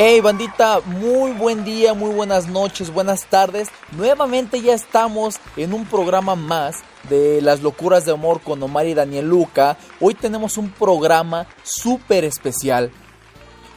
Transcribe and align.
Hey 0.00 0.20
bandita, 0.20 0.80
muy 0.86 1.32
buen 1.32 1.64
día, 1.64 1.92
muy 1.92 2.14
buenas 2.14 2.46
noches, 2.46 2.94
buenas 2.94 3.26
tardes. 3.26 3.66
Nuevamente 3.90 4.62
ya 4.62 4.72
estamos 4.72 5.40
en 5.56 5.72
un 5.72 5.86
programa 5.86 6.36
más 6.36 6.76
de 7.10 7.42
las 7.42 7.62
locuras 7.62 8.04
de 8.04 8.12
amor 8.12 8.40
con 8.40 8.62
Omar 8.62 8.86
y 8.86 8.94
Daniel 8.94 9.28
Luca. 9.28 9.76
Hoy 10.00 10.14
tenemos 10.14 10.56
un 10.56 10.70
programa 10.70 11.48
súper 11.64 12.22
especial. 12.22 12.92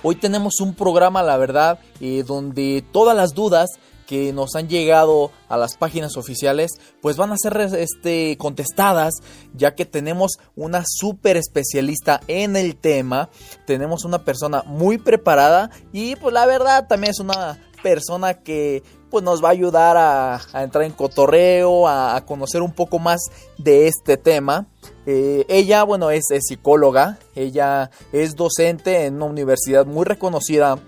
Hoy 0.04 0.14
tenemos 0.14 0.60
un 0.60 0.76
programa, 0.76 1.24
la 1.24 1.38
verdad, 1.38 1.80
eh, 2.00 2.24
donde 2.24 2.84
todas 2.92 3.18
las 3.18 3.34
dudas 3.34 3.72
que 4.08 4.34
nos 4.34 4.56
han 4.56 4.68
llegado 4.68 5.32
a 5.50 5.58
las 5.58 5.76
páginas 5.78 6.18
oficiales, 6.18 6.72
pues 7.02 7.18
van 7.18 7.32
a 7.32 7.38
ser 7.38 7.58
este, 7.78 8.38
contestadas, 8.38 9.16
ya 9.54 9.76
que 9.76 9.86
tenemos 9.86 10.40
una 10.56 10.84
súper 10.86 11.38
especialista 11.38 12.22
en 12.28 12.56
el 12.56 12.76
tema, 12.76 13.30
tenemos 13.66 14.06
una 14.06 14.24
persona 14.24 14.64
muy 14.66 14.98
preparada 14.98 15.70
y 15.92 16.16
pues 16.16 16.34
la 16.34 16.46
verdad 16.46 16.88
también 16.88 17.12
es 17.12 17.20
una 17.20 17.58
persona 17.82 18.36
que 18.36 18.84
pues 19.10 19.24
nos 19.26 19.44
va 19.44 19.50
a 19.50 19.52
ayudar 19.52 19.98
a, 19.98 20.64
entrar 20.64 20.86
en 20.86 20.94
cotorreo, 20.94 21.88
a, 21.88 22.24
conocer 22.26 22.62
un 22.62 22.72
poco 22.72 22.98
más 22.98 23.20
de 23.58 23.88
este 23.88 24.16
tema. 24.16 24.68
Eh, 25.06 25.46
ella, 25.50 25.84
bueno, 25.84 26.12
es, 26.12 26.24
psicóloga, 26.40 27.20
ella 27.36 27.92
es 28.14 28.36
docente 28.36 29.06
en 29.06 29.16
una 29.16 29.26
universidad 29.26 29.86
muy 29.86 30.06
reconocida 30.06 30.80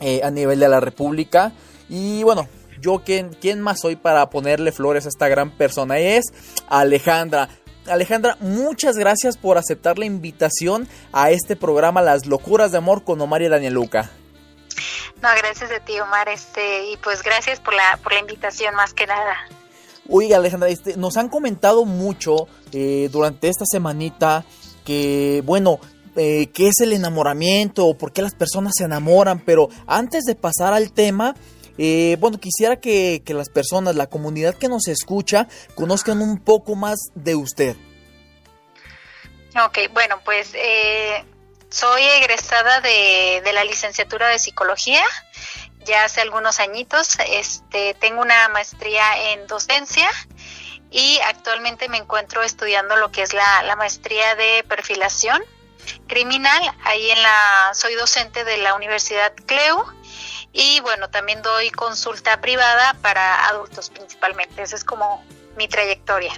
eh, 0.00 0.20
a 0.22 0.30
nivel 0.30 0.60
de 0.60 0.68
la 0.68 0.80
República. 0.80 1.52
Y 1.92 2.22
bueno, 2.22 2.48
yo, 2.80 3.02
¿quién, 3.04 3.36
¿quién 3.38 3.60
más 3.60 3.80
soy 3.80 3.96
para 3.96 4.30
ponerle 4.30 4.72
flores 4.72 5.04
a 5.04 5.10
esta 5.10 5.28
gran 5.28 5.50
persona? 5.50 5.98
Es 5.98 6.24
Alejandra. 6.66 7.50
Alejandra, 7.86 8.38
muchas 8.40 8.96
gracias 8.96 9.36
por 9.36 9.58
aceptar 9.58 9.98
la 9.98 10.06
invitación 10.06 10.88
a 11.12 11.32
este 11.32 11.54
programa 11.54 12.00
Las 12.00 12.24
Locuras 12.24 12.72
de 12.72 12.78
Amor 12.78 13.04
con 13.04 13.20
Omar 13.20 13.42
y 13.42 13.48
Daniel 13.48 13.74
Luca. 13.74 14.10
No, 15.20 15.28
gracias 15.36 15.70
a 15.70 15.84
ti, 15.84 16.00
Omar, 16.00 16.30
este, 16.30 16.90
y 16.90 16.96
pues 16.96 17.22
gracias 17.22 17.60
por 17.60 17.74
la, 17.74 17.98
por 18.02 18.14
la 18.14 18.20
invitación 18.20 18.74
más 18.74 18.94
que 18.94 19.06
nada. 19.06 19.36
Oiga, 20.08 20.38
Alejandra, 20.38 20.70
este, 20.70 20.96
nos 20.96 21.18
han 21.18 21.28
comentado 21.28 21.84
mucho 21.84 22.48
eh, 22.72 23.10
durante 23.12 23.48
esta 23.48 23.66
semanita 23.66 24.46
que, 24.86 25.42
bueno, 25.44 25.78
eh, 26.16 26.48
qué 26.54 26.68
es 26.68 26.80
el 26.80 26.94
enamoramiento 26.94 27.86
o 27.86 27.98
por 27.98 28.12
qué 28.12 28.22
las 28.22 28.34
personas 28.34 28.72
se 28.78 28.84
enamoran, 28.84 29.40
pero 29.40 29.68
antes 29.86 30.24
de 30.24 30.34
pasar 30.34 30.72
al 30.72 30.92
tema, 30.92 31.34
eh, 31.78 32.16
bueno, 32.20 32.38
quisiera 32.38 32.76
que, 32.76 33.22
las 33.28 33.48
personas, 33.48 33.96
la 33.96 34.08
comunidad 34.08 34.54
que 34.54 34.68
nos 34.68 34.88
escucha, 34.88 35.48
conozcan 35.74 36.20
un 36.20 36.38
poco 36.38 36.74
más 36.74 36.98
de 37.14 37.34
usted. 37.34 37.76
Ok, 39.64 39.78
bueno, 39.92 40.20
pues 40.24 40.50
eh, 40.54 41.24
soy 41.70 42.02
egresada 42.02 42.80
de, 42.80 43.42
la 43.52 43.64
licenciatura 43.64 44.28
de 44.28 44.38
psicología 44.38 45.02
ya 45.84 46.04
hace 46.04 46.20
algunos 46.20 46.60
añitos. 46.60 47.18
Este, 47.28 47.94
tengo 47.94 48.22
una 48.22 48.48
maestría 48.48 49.32
en 49.32 49.46
docencia 49.46 50.08
y 50.90 51.18
actualmente 51.26 51.88
me 51.88 51.96
encuentro 51.96 52.42
estudiando 52.42 52.96
lo 52.96 53.10
que 53.10 53.22
es 53.22 53.34
la, 53.34 53.62
la 53.64 53.74
maestría 53.74 54.36
de 54.36 54.64
perfilación 54.68 55.42
criminal. 56.06 56.62
Ahí 56.84 57.10
en 57.10 57.22
la, 57.22 57.72
soy 57.74 57.94
docente 57.94 58.44
de 58.44 58.58
la 58.58 58.74
Universidad 58.74 59.34
CLEU 59.46 59.84
y 60.52 60.80
bueno, 60.80 61.08
también 61.10 61.42
doy 61.42 61.70
consulta 61.70 62.40
privada 62.40 62.94
para 63.00 63.48
adultos 63.48 63.90
principalmente. 63.90 64.62
Esa 64.62 64.76
es 64.76 64.84
como 64.84 65.24
mi 65.56 65.68
trayectoria. 65.68 66.32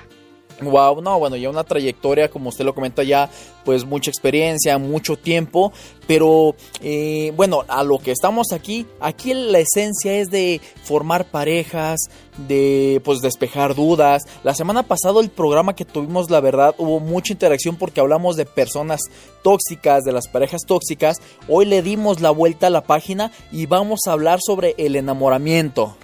Wow, 0.61 1.03
no, 1.03 1.19
bueno, 1.19 1.37
ya 1.37 1.51
una 1.51 1.65
trayectoria, 1.65 2.31
como 2.31 2.51
usted 2.51 2.65
lo 2.65 2.75
comenta 2.75 3.03
ya, 3.03 3.29
pues 3.65 3.85
mucha 3.85 4.11
experiencia, 4.11 4.79
mucho 4.79 5.17
tiempo, 5.17 5.73
pero 6.07 6.55
eh, 6.83 7.33
bueno, 7.37 7.65
a 7.69 7.83
lo 7.83 7.99
que 7.99 8.11
estamos 8.11 8.53
aquí, 8.53 8.87
aquí 9.01 9.35
la 9.35 9.59
esencia 9.59 10.15
es 10.19 10.31
de 10.31 10.61
formar 10.83 11.31
parejas, 11.31 12.01
de 12.37 13.01
pues 13.05 13.21
despejar 13.21 13.75
dudas. 13.75 14.25
La 14.43 14.55
semana 14.55 14.83
pasada 14.83 15.21
el 15.21 15.31
programa 15.31 15.75
que 15.75 15.85
tuvimos, 15.85 16.31
la 16.31 16.41
verdad, 16.41 16.75
hubo 16.79 17.01
mucha 17.01 17.33
interacción 17.33 17.77
porque 17.77 18.01
hablamos 18.01 18.37
de 18.37 18.47
personas 18.47 19.01
tóxicas, 19.43 20.05
de 20.05 20.13
las 20.13 20.29
parejas 20.29 20.63
tóxicas. 20.67 21.19
Hoy 21.49 21.67
le 21.67 21.83
dimos 21.83 22.21
la 22.21 22.31
vuelta 22.31 22.67
a 22.67 22.71
la 22.71 22.85
página 22.85 23.33
y 23.53 23.67
vamos 23.67 24.01
a 24.07 24.13
hablar 24.13 24.41
sobre 24.45 24.75
el 24.79 24.97
enamoramiento. 24.97 25.97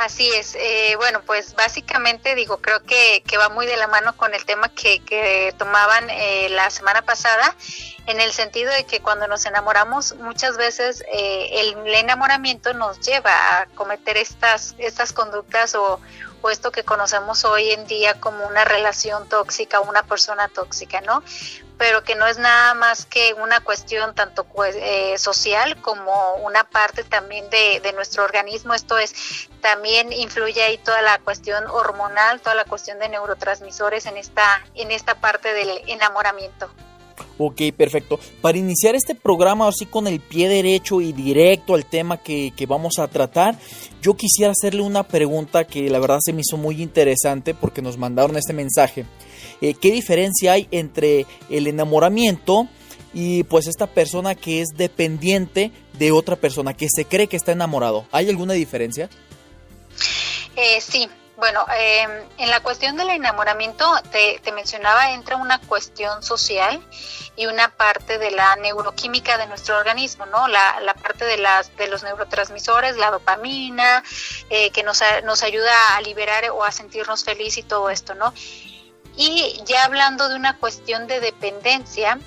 Así 0.00 0.30
es. 0.30 0.56
Eh, 0.58 0.94
bueno, 0.96 1.20
pues 1.26 1.54
básicamente 1.54 2.34
digo, 2.34 2.62
creo 2.62 2.82
que, 2.84 3.22
que, 3.26 3.36
va 3.36 3.50
muy 3.50 3.66
de 3.66 3.76
la 3.76 3.86
mano 3.86 4.16
con 4.16 4.32
el 4.32 4.42
tema 4.46 4.70
que, 4.70 5.00
que 5.00 5.54
tomaban 5.58 6.08
eh, 6.08 6.48
la 6.48 6.70
semana 6.70 7.02
pasada, 7.02 7.54
en 8.06 8.18
el 8.18 8.32
sentido 8.32 8.72
de 8.72 8.86
que 8.86 9.00
cuando 9.00 9.28
nos 9.28 9.44
enamoramos, 9.44 10.14
muchas 10.16 10.56
veces 10.56 11.04
eh, 11.12 11.50
el 11.52 11.86
enamoramiento 11.94 12.72
nos 12.72 12.98
lleva 13.00 13.30
a 13.30 13.66
cometer 13.74 14.16
estas, 14.16 14.74
estas 14.78 15.12
conductas 15.12 15.74
o, 15.74 16.00
o 16.42 16.50
esto 16.50 16.72
que 16.72 16.84
conocemos 16.84 17.44
hoy 17.44 17.70
en 17.70 17.86
día 17.86 18.20
como 18.20 18.46
una 18.46 18.64
relación 18.64 19.28
tóxica, 19.28 19.80
una 19.80 20.02
persona 20.02 20.48
tóxica, 20.48 21.00
¿no? 21.00 21.22
Pero 21.78 22.04
que 22.04 22.14
no 22.14 22.26
es 22.26 22.38
nada 22.38 22.74
más 22.74 23.06
que 23.06 23.34
una 23.34 23.60
cuestión 23.60 24.14
tanto 24.14 24.44
pues, 24.44 24.76
eh, 24.78 25.16
social 25.18 25.80
como 25.80 26.34
una 26.36 26.64
parte 26.64 27.04
también 27.04 27.48
de, 27.48 27.80
de, 27.80 27.92
nuestro 27.94 28.22
organismo. 28.24 28.74
Esto 28.74 28.98
es, 28.98 29.48
también 29.62 30.12
influye 30.12 30.62
ahí 30.62 30.76
toda 30.78 31.00
la 31.00 31.18
cuestión 31.20 31.66
hormonal, 31.66 32.40
toda 32.40 32.54
la 32.54 32.64
cuestión 32.64 32.98
de 32.98 33.08
neurotransmisores 33.08 34.04
en 34.06 34.18
esta, 34.18 34.62
en 34.74 34.90
esta 34.90 35.14
parte 35.14 35.54
del 35.54 35.82
enamoramiento. 35.86 36.70
Ok, 37.42 37.62
perfecto. 37.74 38.20
Para 38.42 38.58
iniciar 38.58 38.94
este 38.94 39.14
programa 39.14 39.66
así 39.66 39.86
con 39.86 40.06
el 40.06 40.20
pie 40.20 40.48
derecho 40.48 41.00
y 41.00 41.12
directo 41.12 41.74
al 41.74 41.86
tema 41.86 42.18
que, 42.18 42.52
vamos 42.68 42.98
a 42.98 43.08
tratar, 43.08 43.56
yo 44.02 44.14
quisiera 44.14 44.52
hacerle 44.52 44.82
una 44.82 45.02
pregunta 45.02 45.66
que 45.66 45.88
la 45.90 45.98
verdad 45.98 46.18
se 46.20 46.32
me 46.32 46.42
hizo 46.42 46.56
muy 46.56 46.82
interesante 46.82 47.54
porque 47.54 47.82
nos 47.82 47.98
mandaron 47.98 48.36
este 48.36 48.52
mensaje. 48.52 49.04
Eh, 49.60 49.74
¿Qué 49.74 49.92
diferencia 49.92 50.52
hay 50.52 50.68
entre 50.70 51.26
el 51.50 51.66
enamoramiento 51.66 52.68
y 53.12 53.42
pues 53.44 53.66
esta 53.66 53.86
persona 53.86 54.34
que 54.34 54.60
es 54.62 54.68
dependiente 54.76 55.70
de 55.98 56.12
otra 56.12 56.36
persona, 56.36 56.74
que 56.74 56.88
se 56.88 57.04
cree 57.04 57.26
que 57.26 57.36
está 57.36 57.52
enamorado? 57.52 58.06
¿Hay 58.12 58.28
alguna 58.28 58.54
diferencia? 58.54 59.10
Eh, 60.56 60.80
sí, 60.80 61.08
bueno, 61.40 61.66
em, 61.74 62.10
en 62.38 62.50
la 62.50 62.60
cuestión 62.60 62.96
del 62.96 63.10
enamoramiento, 63.10 63.84
te, 64.12 64.40
mencionaba, 64.52 65.12
entra 65.12 65.36
una 65.36 65.58
cuestión 65.58 66.22
social 66.22 66.80
y 67.34 67.46
una 67.46 67.70
parte 67.70 68.18
de 68.18 68.30
la 68.30 68.56
neuroquímica 68.56 69.38
de 69.38 69.46
nuestro 69.46 69.78
organismo, 69.78 70.26
¿no? 70.26 70.46
La, 70.48 70.80
la 70.80 70.94
parte 70.94 71.24
de, 71.24 71.38
las, 71.38 71.74
de 71.76 71.88
los 71.88 72.02
neurotransmisores, 72.02 72.96
la 72.96 73.10
dopamina, 73.10 74.04
eh, 74.50 74.70
que 74.70 74.82
nos, 74.82 75.02
nos 75.24 75.42
ayuda 75.42 75.96
a 75.96 76.00
liberar 76.02 76.50
o 76.50 76.62
a 76.62 76.70
sentirnos 76.70 77.24
felices 77.24 77.58
y 77.58 77.62
todo 77.62 77.90
esto, 77.90 78.14
¿no? 78.14 78.32
Y 79.16 79.60
ya 79.64 79.84
hablando 79.84 80.28
de 80.28 80.36
una 80.36 80.58
cuestión 80.58 81.06
de 81.06 81.20
dependencia, 81.20 82.18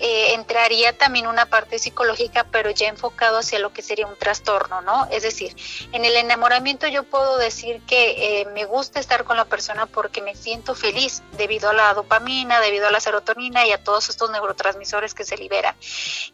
eh, 0.00 0.34
entraría 0.34 0.96
también 0.96 1.26
una 1.26 1.46
parte 1.46 1.78
psicológica, 1.78 2.44
pero 2.44 2.70
ya 2.70 2.88
enfocado 2.88 3.38
hacia 3.38 3.58
lo 3.58 3.72
que 3.72 3.82
sería 3.82 4.06
un 4.06 4.16
trastorno, 4.16 4.80
¿no? 4.80 5.06
Es 5.10 5.22
decir, 5.22 5.56
en 5.92 6.04
el 6.04 6.14
enamoramiento 6.16 6.86
yo 6.86 7.02
puedo 7.02 7.36
decir 7.38 7.80
que 7.86 8.40
eh, 8.40 8.46
me 8.54 8.64
gusta 8.64 9.00
estar 9.00 9.24
con 9.24 9.36
la 9.36 9.44
persona 9.44 9.86
porque 9.86 10.22
me 10.22 10.34
siento 10.34 10.74
feliz 10.74 11.22
debido 11.36 11.70
a 11.70 11.72
la 11.72 11.94
dopamina, 11.94 12.60
debido 12.60 12.86
a 12.86 12.90
la 12.90 13.00
serotonina 13.00 13.66
y 13.66 13.72
a 13.72 13.82
todos 13.82 14.08
estos 14.08 14.30
neurotransmisores 14.30 15.14
que 15.14 15.24
se 15.24 15.36
liberan. 15.36 15.74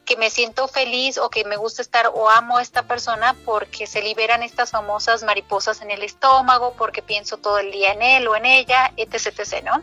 Que 0.04 0.16
me 0.16 0.30
siento 0.30 0.68
feliz 0.68 1.18
o 1.18 1.30
que 1.30 1.44
me 1.44 1.56
gusta 1.56 1.82
estar 1.82 2.10
o 2.12 2.28
amo 2.28 2.58
a 2.58 2.62
esta 2.62 2.82
persona 2.82 3.34
porque 3.44 3.86
se 3.86 4.02
liberan 4.02 4.42
estas 4.42 4.70
famosas 4.70 5.22
mariposas 5.22 5.80
en 5.80 5.90
el 5.90 6.02
estómago, 6.02 6.74
porque 6.76 7.02
pienso 7.02 7.38
todo 7.38 7.58
el 7.58 7.72
día 7.72 7.92
en 7.92 8.02
él 8.02 8.28
o 8.28 8.36
en 8.36 8.46
ella, 8.46 8.92
etc., 8.96 9.26
etc., 9.38 9.64
¿no? 9.64 9.82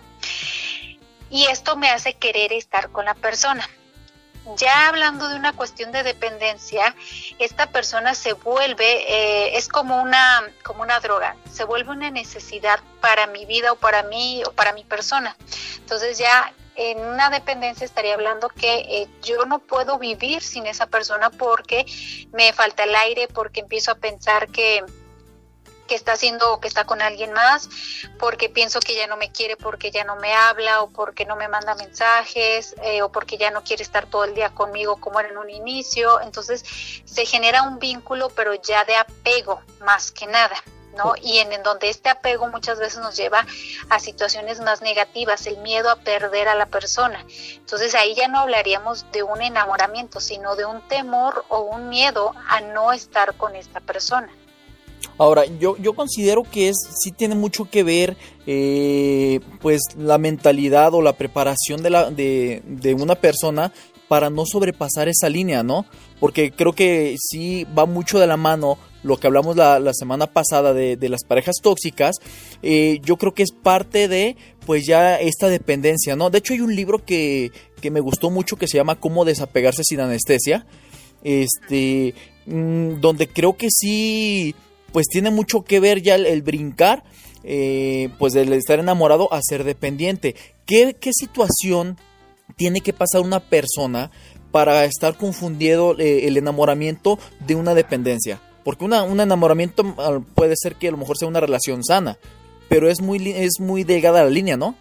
Y 1.32 1.46
esto 1.46 1.76
me 1.78 1.90
hace 1.90 2.14
querer 2.14 2.54
estar 2.54 2.92
con 2.92 3.06
la 3.06 3.16
persona. 3.16 3.68
Ya 4.58 4.90
hablando 4.90 5.30
de 5.30 5.36
una 5.36 5.54
cuestión 5.54 5.92
de 5.92 6.04
dependencia, 6.04 6.96
esta 7.40 7.68
persona 7.68 8.16
se 8.16 8.34
vuelve, 8.34 9.06
eh, 9.08 9.58
es 9.58 9.68
como 9.68 10.02
una, 10.02 10.44
como 10.64 10.82
una 10.82 11.00
droga, 11.00 11.36
se 11.50 11.64
vuelve 11.64 11.92
una 11.92 12.10
necesidad 12.10 12.80
para 13.02 13.28
mi 13.28 13.46
vida 13.46 13.72
o 13.72 13.76
para 13.76 14.04
mí 14.04 14.44
o 14.46 14.52
para 14.52 14.74
mi 14.74 14.84
persona. 14.84 15.38
Entonces 15.78 16.18
ya 16.18 16.54
en 16.76 17.00
una 17.00 17.30
dependencia 17.30 17.86
estaría 17.86 18.16
hablando 18.16 18.50
que 18.50 18.80
eh, 18.80 19.08
yo 19.22 19.46
no 19.46 19.60
puedo 19.60 20.00
vivir 20.00 20.42
sin 20.42 20.66
esa 20.66 20.88
persona 20.88 21.30
porque 21.30 21.86
me 22.34 22.52
falta 22.54 22.84
el 22.84 22.96
aire, 22.96 23.28
porque 23.28 23.60
empiezo 23.60 23.92
a 23.92 23.96
pensar 23.96 24.48
que, 24.50 24.84
que 25.92 25.96
está 25.96 26.14
haciendo 26.14 26.54
o 26.54 26.62
que 26.62 26.70
está 26.70 26.86
con 26.86 27.02
alguien 27.02 27.34
más, 27.34 27.68
porque 28.18 28.48
pienso 28.48 28.80
que 28.80 28.96
ya 28.96 29.08
no 29.08 29.18
me 29.18 29.30
quiere 29.30 29.58
porque 29.58 29.92
ya 29.92 30.06
no 30.06 30.16
me 30.16 30.34
habla 30.34 30.84
o 30.84 30.90
porque 30.90 31.26
no 31.26 31.36
me 31.36 31.50
manda 31.50 31.76
mensajes 31.76 32.76
eh, 32.82 33.02
o 33.02 33.12
porque 33.12 33.38
ya 33.38 33.52
no 33.52 33.62
quiere 33.62 33.84
estar 33.84 34.06
todo 34.06 34.24
el 34.24 34.34
día 34.34 34.52
conmigo 34.52 34.96
como 35.02 35.20
era 35.20 35.28
en 35.28 35.38
un 35.38 35.50
inicio. 35.50 36.22
Entonces 36.22 36.64
se 37.04 37.26
genera 37.26 37.64
un 37.64 37.78
vínculo 37.78 38.30
pero 38.30 38.54
ya 38.54 38.86
de 38.86 38.96
apego 38.96 39.60
más 39.82 40.14
que 40.14 40.28
nada. 40.28 40.56
¿no? 40.96 41.14
Y 41.22 41.40
en, 41.40 41.52
en, 41.52 41.62
donde 41.62 41.90
este 41.90 42.08
apego 42.08 42.48
muchas 42.48 42.80
veces 42.80 43.00
nos 43.00 43.18
lleva 43.18 43.46
a 43.90 44.00
situaciones 44.00 44.62
más 44.62 44.82
negativas, 44.82 45.46
el 45.46 45.58
miedo 45.58 45.90
a 45.90 45.98
perder 45.98 46.48
a 46.48 46.56
la 46.56 46.68
persona. 46.68 47.26
Entonces 47.56 47.96
ahí 47.96 48.16
ya 48.16 48.30
no 48.30 48.40
hablaríamos 48.40 49.12
de 49.12 49.24
un 49.24 49.42
enamoramiento, 49.42 50.22
sino 50.22 50.56
de 50.56 50.64
un 50.64 50.88
temor 50.88 51.44
o 51.50 51.62
un 51.62 51.90
miedo 51.90 52.34
a 52.48 52.62
no 52.62 52.94
estar 52.94 53.36
con 53.36 53.58
esta 53.58 53.82
persona. 53.82 54.32
Ahora, 55.18 55.46
yo, 55.60 55.78
yo 55.78 55.94
considero 55.94 56.44
que 56.44 56.70
es, 56.70 56.76
sí 57.02 57.12
tiene 57.12 57.36
mucho 57.36 57.70
que 57.70 57.84
ver, 57.84 58.18
eh, 58.48 59.40
pues, 59.62 59.82
la 59.98 60.18
mentalidad 60.18 60.94
o 60.94 61.02
la 61.02 61.14
preparación 61.14 61.84
de, 61.84 61.90
la, 61.90 62.12
de, 62.12 62.62
de 62.66 62.94
una 62.94 63.16
persona 63.16 63.72
para 64.08 64.30
no 64.30 64.46
sobrepasar 64.46 65.08
esa 65.08 65.30
línea, 65.30 65.64
¿no? 65.64 65.86
Porque 66.20 66.52
creo 66.52 66.74
que 66.74 67.16
sí 67.18 67.66
va 67.78 67.86
mucho 67.86 68.20
de 68.20 68.28
la 68.28 68.36
mano 68.36 68.78
lo 69.04 69.18
que 69.18 69.28
hablamos 69.28 69.56
la, 69.56 69.80
la 69.80 69.94
semana 69.94 70.28
pasada 70.28 70.74
de, 70.74 70.96
de, 70.96 71.10
las 71.10 71.24
parejas 71.24 71.56
tóxicas, 71.62 72.18
eh, 72.62 73.00
yo 73.04 73.18
creo 73.18 73.34
que 73.34 73.44
es 73.44 73.52
parte 73.52 74.08
de, 74.08 74.36
pues 74.66 74.86
ya 74.86 75.16
esta 75.20 75.48
dependencia, 75.48 76.16
¿no? 76.16 76.30
De 76.30 76.40
hecho 76.40 76.54
hay 76.54 76.62
un 76.62 76.76
libro 76.76 77.04
que, 77.04 77.52
que 77.82 77.92
me 77.92 78.00
gustó 78.00 78.30
mucho 78.30 78.58
que 78.58 78.68
se 78.68 78.78
llama 78.78 79.00
Cómo 79.00 79.26
desapegarse 79.26 79.84
sin 79.84 80.02
anestesia, 80.02 80.66
este, 81.24 82.14
mmm, 82.46 83.00
donde 83.00 83.28
creo 83.28 83.58
que 83.58 83.68
sí, 83.72 84.56
pues 84.92 85.08
tiene 85.08 85.32
mucho 85.32 85.64
que 85.64 85.80
ver 85.80 86.02
ya 86.02 86.16
el, 86.16 86.42
brincar, 86.42 87.04
eh, 87.44 88.10
pues 88.20 88.34
del 88.34 88.54
estar 88.54 88.80
enamorado 88.80 89.32
a 89.34 89.40
ser 89.42 89.64
dependiente. 89.64 90.36
¿Qué, 90.66 90.96
qué 91.00 91.12
situación 91.14 91.98
tiene 92.56 92.82
que 92.82 92.94
pasar 92.94 93.22
una 93.22 93.40
persona 93.40 94.12
para 94.52 94.86
estar 94.86 95.18
confundiendo 95.18 95.96
eh, 95.98 96.28
el 96.28 96.38
enamoramiento 96.38 97.20
de 97.46 97.56
una 97.56 97.74
dependencia? 97.74 98.42
Porque 98.64 98.86
una, 98.86 99.04
un 99.04 99.20
enamoramiento 99.20 99.96
puede 100.36 100.56
ser 100.56 100.76
que 100.76 100.90
a 100.90 100.92
lo 100.92 100.98
mejor 100.98 101.18
sea 101.18 101.28
una 101.28 101.40
relación 101.40 101.84
sana, 101.84 102.18
pero 102.70 102.90
es 102.90 103.02
muy, 103.02 103.32
es 103.32 103.60
muy 103.60 103.84
delgada 103.84 104.24
la 104.24 104.30
línea, 104.30 104.56
¿no? 104.56 104.76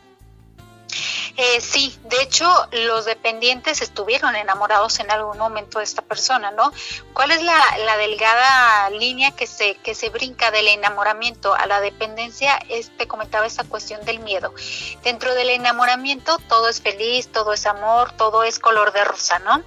Eh, 1.42 1.62
sí, 1.62 1.98
de 2.04 2.20
hecho, 2.20 2.46
los 2.70 3.06
dependientes 3.06 3.80
estuvieron 3.80 4.36
enamorados 4.36 5.00
en 5.00 5.10
algún 5.10 5.38
momento 5.38 5.78
de 5.78 5.84
esta 5.84 6.02
persona, 6.02 6.50
¿no? 6.50 6.70
¿Cuál 7.14 7.30
es 7.30 7.42
la, 7.42 7.58
la, 7.86 7.96
delgada 7.96 8.90
línea 8.90 9.30
que 9.30 9.46
se, 9.46 9.76
que 9.76 9.94
se 9.94 10.10
brinca 10.10 10.50
del 10.50 10.68
enamoramiento 10.68 11.54
a 11.54 11.64
la 11.64 11.80
dependencia? 11.80 12.60
Es, 12.68 12.94
te 12.94 13.08
comentaba 13.08 13.46
esta 13.46 13.64
cuestión 13.64 14.04
del 14.04 14.18
miedo. 14.18 14.52
Dentro 15.02 15.34
del 15.34 15.48
enamoramiento 15.48 16.36
todo 16.46 16.68
es 16.68 16.82
feliz, 16.82 17.28
todo 17.28 17.54
es 17.54 17.64
amor, 17.64 18.12
todo 18.12 18.44
es 18.44 18.58
color 18.58 18.92
de 18.92 19.02
rosa, 19.04 19.38
¿no? 19.38 19.62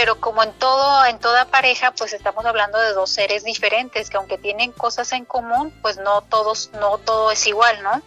Pero 0.00 0.18
como 0.18 0.42
en 0.42 0.54
todo, 0.54 1.04
en 1.04 1.18
toda 1.18 1.44
pareja, 1.44 1.92
pues 1.92 2.14
estamos 2.14 2.46
hablando 2.46 2.78
de 2.78 2.94
dos 2.94 3.10
seres 3.10 3.44
diferentes 3.44 4.08
que 4.08 4.16
aunque 4.16 4.38
tienen 4.38 4.72
cosas 4.72 5.12
en 5.12 5.26
común, 5.26 5.78
pues 5.82 5.98
no 5.98 6.22
todos, 6.22 6.70
no 6.80 6.96
todo 6.96 7.30
es 7.30 7.46
igual, 7.46 7.82
¿no? 7.82 8.00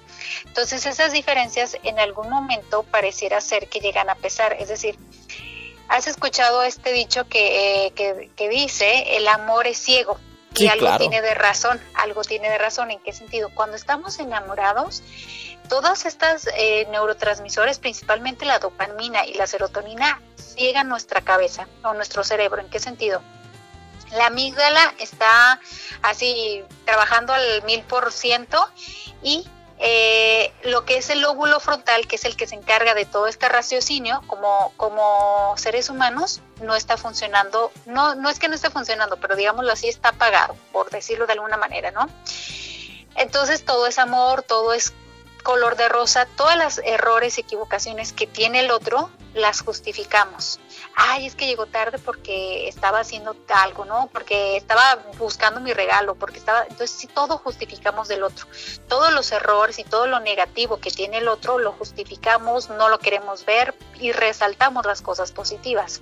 Entonces 0.43 0.87
esas 0.87 1.11
diferencias 1.11 1.77
en 1.83 1.99
algún 1.99 2.31
momento 2.31 2.81
pareciera 2.81 3.39
ser 3.41 3.69
que 3.69 3.79
llegan 3.79 4.09
a 4.09 4.15
pesar, 4.15 4.53
es 4.53 4.69
decir, 4.69 4.97
has 5.87 6.07
escuchado 6.07 6.63
este 6.63 6.93
dicho 6.93 7.27
que, 7.27 7.85
eh, 7.85 7.91
que, 7.91 8.31
que 8.35 8.49
dice, 8.49 9.15
el 9.15 9.27
amor 9.27 9.67
es 9.67 9.77
ciego. 9.77 10.17
Sí, 10.55 10.65
y 10.65 10.67
algo 10.69 10.87
claro. 10.87 10.97
tiene 10.97 11.21
de 11.21 11.35
razón, 11.35 11.79
algo 11.93 12.23
tiene 12.23 12.49
de 12.49 12.57
razón. 12.57 12.89
¿En 12.89 13.01
qué 13.01 13.13
sentido? 13.13 13.49
Cuando 13.53 13.75
estamos 13.75 14.17
enamorados, 14.17 15.03
todas 15.69 16.05
estas 16.05 16.47
eh, 16.55 16.87
neurotransmisores, 16.91 17.79
principalmente 17.79 18.45
la 18.45 18.59
dopamina 18.59 19.25
y 19.25 19.33
la 19.33 19.47
serotonina, 19.47 20.21
ciegan 20.35 20.87
nuestra 20.87 21.21
cabeza 21.21 21.67
o 21.83 21.93
nuestro 21.93 22.23
cerebro. 22.23 22.61
¿En 22.61 22.69
qué 22.69 22.79
sentido? 22.79 23.21
La 24.11 24.27
amígdala 24.27 24.93
está 24.99 25.59
así 26.01 26.63
trabajando 26.85 27.33
al 27.33 27.63
mil 27.63 27.81
por 27.83 28.11
ciento 28.11 28.69
y 29.23 29.47
eh, 29.79 30.53
lo 30.63 30.85
que 30.85 30.97
es 30.97 31.09
el 31.09 31.21
lóbulo 31.21 31.59
frontal, 31.59 32.07
que 32.07 32.15
es 32.15 32.25
el 32.25 32.37
que 32.37 32.47
se 32.47 32.55
encarga 32.55 32.93
de 32.93 33.05
todo 33.05 33.27
este 33.27 33.49
raciocinio, 33.49 34.21
como, 34.27 34.71
como 34.77 35.53
seres 35.57 35.89
humanos, 35.89 36.41
no 36.61 36.75
está 36.75 36.95
funcionando, 36.95 37.71
no, 37.85 38.15
no 38.15 38.29
es 38.29 38.39
que 38.39 38.47
no 38.47 38.55
esté 38.55 38.69
funcionando, 38.69 39.17
pero 39.17 39.35
digámoslo 39.35 39.71
así, 39.71 39.89
está 39.89 40.09
apagado, 40.09 40.55
por 40.71 40.89
decirlo 40.89 41.25
de 41.25 41.33
alguna 41.33 41.57
manera, 41.57 41.91
¿no? 41.91 42.07
Entonces 43.15 43.65
todo 43.65 43.87
es 43.87 43.99
amor, 43.99 44.43
todo 44.43 44.73
es 44.73 44.93
color 45.43 45.75
de 45.75 45.89
rosa, 45.89 46.25
todas 46.37 46.57
las 46.57 46.79
errores, 46.79 47.37
equivocaciones 47.37 48.13
que 48.13 48.25
tiene 48.25 48.61
el 48.61 48.71
otro, 48.71 49.09
las 49.33 49.61
justificamos. 49.61 50.59
Ay, 50.95 51.25
es 51.25 51.35
que 51.35 51.47
llegó 51.47 51.65
tarde 51.65 51.99
porque 51.99 52.67
estaba 52.67 52.99
haciendo 52.99 53.35
algo, 53.49 53.85
¿no? 53.85 54.09
Porque 54.11 54.57
estaba 54.57 55.03
buscando 55.17 55.59
mi 55.59 55.73
regalo, 55.73 56.15
porque 56.15 56.39
estaba... 56.39 56.63
Entonces, 56.63 56.91
si 56.91 57.07
todo 57.07 57.37
justificamos 57.37 58.07
del 58.07 58.23
otro, 58.23 58.47
todos 58.87 59.13
los 59.13 59.31
errores 59.31 59.79
y 59.79 59.83
todo 59.83 60.07
lo 60.07 60.19
negativo 60.19 60.79
que 60.79 60.91
tiene 60.91 61.17
el 61.17 61.27
otro, 61.27 61.59
lo 61.59 61.73
justificamos, 61.73 62.69
no 62.69 62.89
lo 62.89 62.99
queremos 62.99 63.45
ver 63.45 63.75
y 63.99 64.11
resaltamos 64.11 64.85
las 64.85 65.01
cosas 65.01 65.31
positivas. 65.31 66.01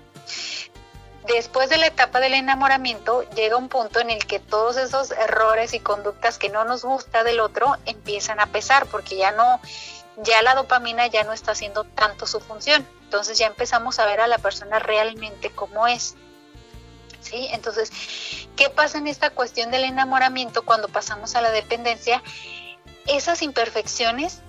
Después 1.27 1.69
de 1.69 1.77
la 1.77 1.87
etapa 1.87 2.19
del 2.19 2.33
enamoramiento, 2.33 3.29
llega 3.35 3.55
un 3.55 3.69
punto 3.69 3.99
en 3.99 4.09
el 4.09 4.25
que 4.25 4.39
todos 4.39 4.77
esos 4.77 5.11
errores 5.11 5.73
y 5.73 5.79
conductas 5.79 6.39
que 6.39 6.49
no 6.49 6.65
nos 6.65 6.83
gusta 6.83 7.23
del 7.23 7.39
otro 7.39 7.77
empiezan 7.85 8.39
a 8.39 8.47
pesar, 8.47 8.87
porque 8.87 9.17
ya 9.17 9.31
no, 9.31 9.59
ya 10.17 10.41
la 10.41 10.55
dopamina 10.55 11.05
ya 11.07 11.23
no 11.23 11.31
está 11.31 11.51
haciendo 11.51 11.83
tanto 11.83 12.25
su 12.25 12.39
función. 12.39 12.87
Entonces 13.03 13.37
ya 13.37 13.47
empezamos 13.47 13.99
a 13.99 14.05
ver 14.05 14.19
a 14.19 14.27
la 14.27 14.39
persona 14.39 14.79
realmente 14.79 15.51
como 15.51 15.87
es. 15.87 16.15
¿Sí? 17.21 17.49
Entonces, 17.51 17.91
¿qué 18.55 18.71
pasa 18.71 18.97
en 18.97 19.05
esta 19.05 19.29
cuestión 19.29 19.69
del 19.69 19.83
enamoramiento 19.83 20.63
cuando 20.63 20.87
pasamos 20.87 21.35
a 21.35 21.41
la 21.41 21.51
dependencia? 21.51 22.23
Esas 23.05 23.43
imperfecciones, 23.43 24.41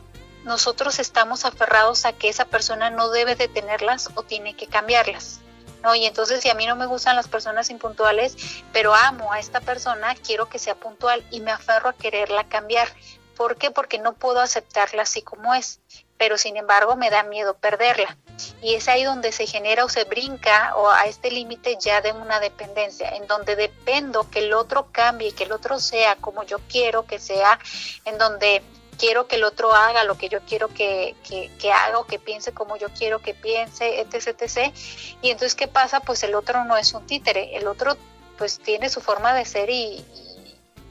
nosotros 0.44 0.98
estamos 0.98 1.44
aferrados 1.44 2.06
a 2.06 2.14
que 2.14 2.30
esa 2.30 2.46
persona 2.46 2.88
no 2.88 3.10
debe 3.10 3.34
de 3.34 3.48
tenerlas 3.48 4.08
o 4.14 4.22
tiene 4.22 4.54
que 4.54 4.68
cambiarlas. 4.68 5.40
¿No? 5.82 5.94
Y 5.94 6.06
entonces 6.06 6.40
si 6.40 6.50
a 6.50 6.54
mí 6.54 6.66
no 6.66 6.76
me 6.76 6.86
gustan 6.86 7.16
las 7.16 7.28
personas 7.28 7.70
impuntuales, 7.70 8.36
pero 8.72 8.94
amo 8.94 9.32
a 9.32 9.38
esta 9.38 9.60
persona, 9.60 10.14
quiero 10.14 10.48
que 10.48 10.58
sea 10.58 10.74
puntual 10.74 11.24
y 11.30 11.40
me 11.40 11.50
aferro 11.50 11.88
a 11.88 11.94
quererla 11.94 12.44
cambiar. 12.44 12.88
¿Por 13.36 13.56
qué? 13.56 13.70
Porque 13.70 13.98
no 13.98 14.12
puedo 14.12 14.40
aceptarla 14.40 15.02
así 15.02 15.22
como 15.22 15.54
es, 15.54 15.80
pero 16.18 16.38
sin 16.38 16.56
embargo 16.56 16.96
me 16.96 17.10
da 17.10 17.22
miedo 17.24 17.54
perderla. 17.54 18.16
Y 18.62 18.74
es 18.74 18.88
ahí 18.88 19.04
donde 19.04 19.32
se 19.32 19.46
genera 19.46 19.84
o 19.84 19.88
se 19.88 20.04
brinca 20.04 20.74
o 20.76 20.88
a 20.88 21.06
este 21.06 21.30
límite 21.30 21.76
ya 21.80 22.00
de 22.00 22.12
una 22.12 22.40
dependencia, 22.40 23.08
en 23.10 23.26
donde 23.26 23.56
dependo 23.56 24.28
que 24.30 24.40
el 24.40 24.52
otro 24.52 24.88
cambie, 24.92 25.32
que 25.32 25.44
el 25.44 25.52
otro 25.52 25.80
sea 25.80 26.16
como 26.16 26.44
yo 26.44 26.58
quiero 26.68 27.06
que 27.06 27.18
sea, 27.18 27.58
en 28.04 28.18
donde 28.18 28.62
quiero 28.98 29.26
que 29.26 29.36
el 29.36 29.44
otro 29.44 29.74
haga 29.74 30.04
lo 30.04 30.16
que 30.16 30.28
yo 30.28 30.40
quiero 30.42 30.68
que, 30.68 31.14
que, 31.26 31.50
que, 31.58 31.72
haga 31.72 31.98
o 31.98 32.06
que 32.06 32.18
piense 32.18 32.52
como 32.52 32.76
yo 32.76 32.88
quiero 32.90 33.20
que 33.20 33.34
piense, 33.34 34.00
etc, 34.00 34.28
etc. 34.40 34.74
Y 35.22 35.30
entonces, 35.30 35.54
¿qué 35.54 35.68
pasa? 35.68 36.00
Pues 36.00 36.22
el 36.22 36.34
otro 36.34 36.64
no 36.64 36.76
es 36.76 36.92
un 36.92 37.06
títere, 37.06 37.56
el 37.56 37.66
otro 37.66 37.96
pues 38.38 38.58
tiene 38.58 38.88
su 38.88 39.00
forma 39.00 39.34
de 39.34 39.44
ser 39.44 39.70
y, 39.70 40.04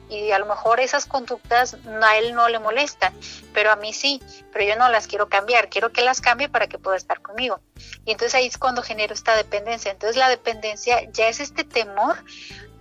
y, 0.08 0.14
y 0.14 0.32
a 0.32 0.38
lo 0.38 0.46
mejor 0.46 0.80
esas 0.80 1.06
conductas 1.06 1.76
a 2.02 2.16
él 2.18 2.34
no 2.34 2.48
le 2.48 2.58
molestan, 2.58 3.14
pero 3.52 3.70
a 3.70 3.76
mí 3.76 3.92
sí, 3.92 4.20
pero 4.52 4.64
yo 4.64 4.76
no 4.76 4.88
las 4.88 5.06
quiero 5.06 5.28
cambiar, 5.28 5.68
quiero 5.68 5.92
que 5.92 6.02
las 6.02 6.20
cambie 6.20 6.48
para 6.48 6.66
que 6.66 6.78
pueda 6.78 6.96
estar 6.96 7.20
conmigo. 7.22 7.60
Y 8.04 8.12
entonces 8.12 8.34
ahí 8.34 8.46
es 8.46 8.58
cuando 8.58 8.82
genero 8.82 9.14
esta 9.14 9.36
dependencia. 9.36 9.90
Entonces 9.90 10.16
la 10.16 10.28
dependencia 10.28 11.02
ya 11.12 11.28
es 11.28 11.40
este 11.40 11.64
temor 11.64 12.22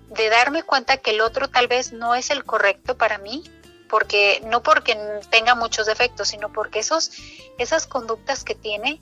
de 0.09 0.29
darme 0.29 0.63
cuenta 0.63 0.97
que 0.97 1.11
el 1.11 1.21
otro 1.21 1.49
tal 1.49 1.67
vez 1.67 1.93
no 1.93 2.15
es 2.15 2.31
el 2.31 2.43
correcto 2.43 2.97
para 2.97 3.17
mí, 3.17 3.43
porque 3.91 4.41
no 4.45 4.63
porque 4.63 4.95
tenga 5.29 5.53
muchos 5.53 5.85
defectos, 5.85 6.29
sino 6.29 6.49
porque 6.49 6.79
esos, 6.79 7.11
esas 7.57 7.87
conductas 7.87 8.45
que 8.45 8.55
tiene 8.55 9.01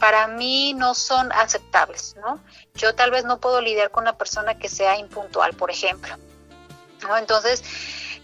para 0.00 0.26
mí 0.26 0.74
no 0.74 0.96
son 0.96 1.30
aceptables, 1.30 2.16
¿no? 2.16 2.42
Yo 2.74 2.96
tal 2.96 3.12
vez 3.12 3.24
no 3.24 3.38
puedo 3.38 3.60
lidiar 3.60 3.92
con 3.92 4.02
una 4.02 4.18
persona 4.18 4.58
que 4.58 4.68
sea 4.68 4.98
impuntual, 4.98 5.54
por 5.54 5.70
ejemplo, 5.70 6.16
¿no? 7.02 7.16
Entonces, 7.16 7.62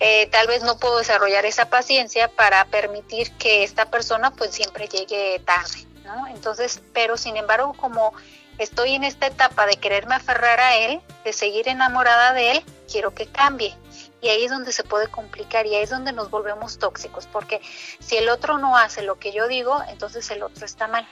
eh, 0.01 0.27
tal 0.33 0.49
vez 0.49 0.65
no 0.65 0.79
puedo 0.79 0.99
desarrollar 0.99 1.47
esa 1.47 1.71
paciencia 1.71 2.27
para 2.27 2.65
permitir 2.65 3.31
que 3.35 3.63
esta 3.63 3.89
persona 3.89 4.33
pues 4.33 4.51
siempre 4.51 4.89
llegue 4.89 5.41
tarde, 5.47 5.87
¿no? 6.05 6.27
Entonces, 6.27 6.83
pero 6.93 7.17
sin 7.19 7.37
embargo, 7.37 7.73
como 7.75 8.13
estoy 8.59 8.97
en 8.97 9.05
esta 9.05 9.29
etapa 9.29 9.65
de 9.65 9.77
quererme 9.77 10.17
aferrar 10.17 10.59
a 10.59 10.77
él, 10.77 11.01
de 11.23 11.33
seguir 11.33 11.69
enamorada 11.69 12.33
de 12.33 12.51
él, 12.51 12.65
quiero 12.91 13.15
que 13.15 13.27
cambie, 13.27 13.77
y 14.21 14.29
ahí 14.29 14.45
es 14.45 14.51
donde 14.51 14.73
se 14.73 14.85
puede 14.85 15.09
complicar 15.09 15.67
y 15.67 15.75
ahí 15.75 15.83
es 15.83 15.91
donde 15.91 16.13
nos 16.13 16.31
volvemos 16.31 16.79
tóxicos, 16.79 17.27
porque 17.27 17.61
si 17.99 18.17
el 18.17 18.29
otro 18.29 18.59
no 18.59 18.77
hace 18.77 19.03
lo 19.03 19.19
que 19.19 19.33
yo 19.33 19.49
digo, 19.49 19.79
entonces 19.89 20.31
el 20.31 20.43
otro 20.43 20.65
está 20.65 20.89
mal, 20.89 21.07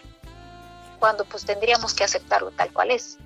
cuando 0.98 1.24
pues 1.24 1.44
tendríamos 1.44 1.94
que 1.94 2.04
aceptarlo 2.04 2.50
tal 2.50 2.72
cual 2.72 2.90
es. 2.90 3.18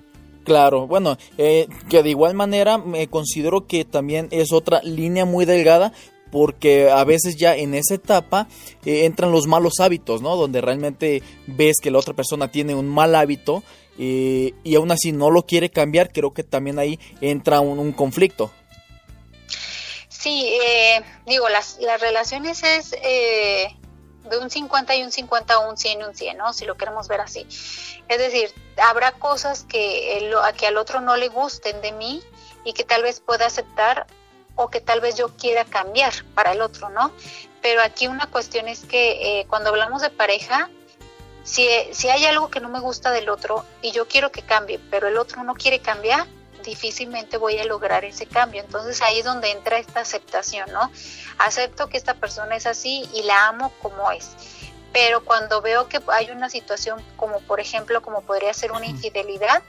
Claro, 0.43 0.87
bueno, 0.87 1.17
eh, 1.37 1.67
que 1.89 2.03
de 2.03 2.09
igual 2.09 2.33
manera 2.33 2.77
me 2.77 3.07
considero 3.07 3.65
que 3.65 3.85
también 3.85 4.27
es 4.31 4.51
otra 4.51 4.81
línea 4.83 5.23
muy 5.23 5.45
delgada 5.45 5.93
porque 6.31 6.89
a 6.89 7.03
veces 7.03 7.37
ya 7.37 7.55
en 7.55 7.75
esa 7.75 7.93
etapa 7.93 8.47
eh, 8.83 9.05
entran 9.05 9.31
los 9.31 9.47
malos 9.47 9.79
hábitos, 9.79 10.21
¿no? 10.21 10.35
Donde 10.35 10.61
realmente 10.61 11.21
ves 11.45 11.77
que 11.81 11.91
la 11.91 11.99
otra 11.99 12.15
persona 12.15 12.49
tiene 12.49 12.75
un 12.75 12.89
mal 12.89 13.13
hábito 13.15 13.63
eh, 13.99 14.53
y 14.63 14.75
aún 14.75 14.91
así 14.91 15.11
no 15.11 15.29
lo 15.29 15.45
quiere 15.45 15.69
cambiar, 15.69 16.11
creo 16.11 16.33
que 16.33 16.43
también 16.43 16.79
ahí 16.79 16.99
entra 17.21 17.61
un, 17.61 17.77
un 17.77 17.91
conflicto. 17.91 18.51
Sí, 20.23 20.57
eh, 20.61 21.03
digo, 21.25 21.49
las, 21.49 21.79
las 21.81 21.99
relaciones 21.99 22.63
es 22.63 22.95
eh, 23.01 23.75
de 24.23 24.37
un 24.37 24.49
50 24.49 24.95
y 24.95 25.03
un 25.03 25.11
50, 25.11 25.59
un 25.67 25.75
100 25.75 25.99
y 25.99 26.03
un 26.05 26.15
100, 26.15 26.37
¿no? 26.37 26.53
Si 26.53 26.63
lo 26.63 26.77
queremos 26.77 27.09
ver 27.09 27.19
así. 27.19 27.45
Es 28.07 28.19
decir, 28.19 28.53
habrá 28.81 29.11
cosas 29.11 29.65
que, 29.65 30.15
el, 30.15 30.33
que 30.55 30.67
al 30.67 30.77
otro 30.77 31.01
no 31.01 31.17
le 31.17 31.27
gusten 31.27 31.81
de 31.81 31.91
mí 31.91 32.23
y 32.63 32.71
que 32.71 32.85
tal 32.85 33.03
vez 33.03 33.19
pueda 33.19 33.47
aceptar 33.47 34.07
o 34.55 34.69
que 34.69 34.79
tal 34.79 35.01
vez 35.01 35.17
yo 35.17 35.27
quiera 35.35 35.65
cambiar 35.65 36.13
para 36.33 36.53
el 36.53 36.61
otro, 36.61 36.87
¿no? 36.87 37.11
Pero 37.61 37.81
aquí 37.81 38.07
una 38.07 38.27
cuestión 38.27 38.69
es 38.69 38.85
que 38.85 39.41
eh, 39.41 39.45
cuando 39.49 39.71
hablamos 39.71 40.01
de 40.01 40.09
pareja, 40.09 40.69
si, 41.43 41.67
si 41.91 42.07
hay 42.07 42.23
algo 42.23 42.49
que 42.49 42.61
no 42.61 42.69
me 42.69 42.79
gusta 42.79 43.11
del 43.11 43.27
otro 43.27 43.65
y 43.81 43.91
yo 43.91 44.07
quiero 44.07 44.31
que 44.31 44.41
cambie, 44.41 44.79
pero 44.89 45.09
el 45.09 45.17
otro 45.17 45.43
no 45.43 45.53
quiere 45.53 45.79
cambiar, 45.79 46.27
difícilmente 46.63 47.37
voy 47.37 47.59
a 47.59 47.65
lograr 47.65 48.05
ese 48.05 48.25
cambio. 48.25 48.61
Entonces 48.61 49.01
ahí 49.01 49.19
es 49.19 49.25
donde 49.25 49.51
entra 49.51 49.77
esta 49.77 50.01
aceptación, 50.01 50.71
¿no? 50.71 50.91
Acepto 51.37 51.87
que 51.87 51.97
esta 51.97 52.15
persona 52.15 52.55
es 52.55 52.65
así 52.65 53.09
y 53.13 53.23
la 53.23 53.47
amo 53.47 53.71
como 53.81 54.11
es. 54.11 54.31
Pero 54.91 55.23
cuando 55.23 55.61
veo 55.61 55.87
que 55.87 55.99
hay 56.07 56.31
una 56.31 56.49
situación 56.49 57.03
como 57.15 57.39
por 57.41 57.59
ejemplo 57.59 58.01
como 58.01 58.21
podría 58.21 58.53
ser 58.53 58.71
una 58.71 58.85
infidelidad, 58.85 59.61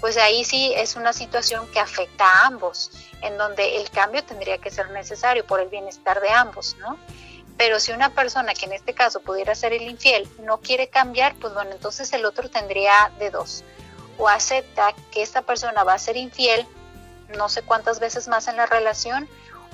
pues 0.00 0.16
ahí 0.16 0.44
sí 0.44 0.72
es 0.74 0.96
una 0.96 1.12
situación 1.12 1.66
que 1.70 1.80
afecta 1.80 2.24
a 2.24 2.46
ambos, 2.46 2.90
en 3.22 3.36
donde 3.36 3.76
el 3.76 3.90
cambio 3.90 4.24
tendría 4.24 4.58
que 4.58 4.70
ser 4.70 4.90
necesario 4.90 5.46
por 5.46 5.60
el 5.60 5.68
bienestar 5.68 6.20
de 6.20 6.30
ambos, 6.30 6.76
¿no? 6.78 6.98
Pero 7.58 7.80
si 7.80 7.92
una 7.92 8.10
persona 8.10 8.52
que 8.52 8.66
en 8.66 8.72
este 8.72 8.92
caso 8.92 9.20
pudiera 9.20 9.54
ser 9.54 9.72
el 9.72 9.82
infiel 9.82 10.28
no 10.42 10.58
quiere 10.58 10.88
cambiar, 10.88 11.34
pues 11.36 11.54
bueno, 11.54 11.72
entonces 11.72 12.12
el 12.12 12.24
otro 12.24 12.50
tendría 12.50 13.10
de 13.18 13.30
dos 13.30 13.64
o 14.18 14.28
acepta 14.28 14.94
que 15.10 15.22
esta 15.22 15.42
persona 15.42 15.84
va 15.84 15.94
a 15.94 15.98
ser 15.98 16.16
infiel 16.16 16.66
no 17.36 17.48
sé 17.48 17.62
cuántas 17.62 18.00
veces 18.00 18.28
más 18.28 18.48
en 18.48 18.56
la 18.56 18.66
relación 18.66 19.28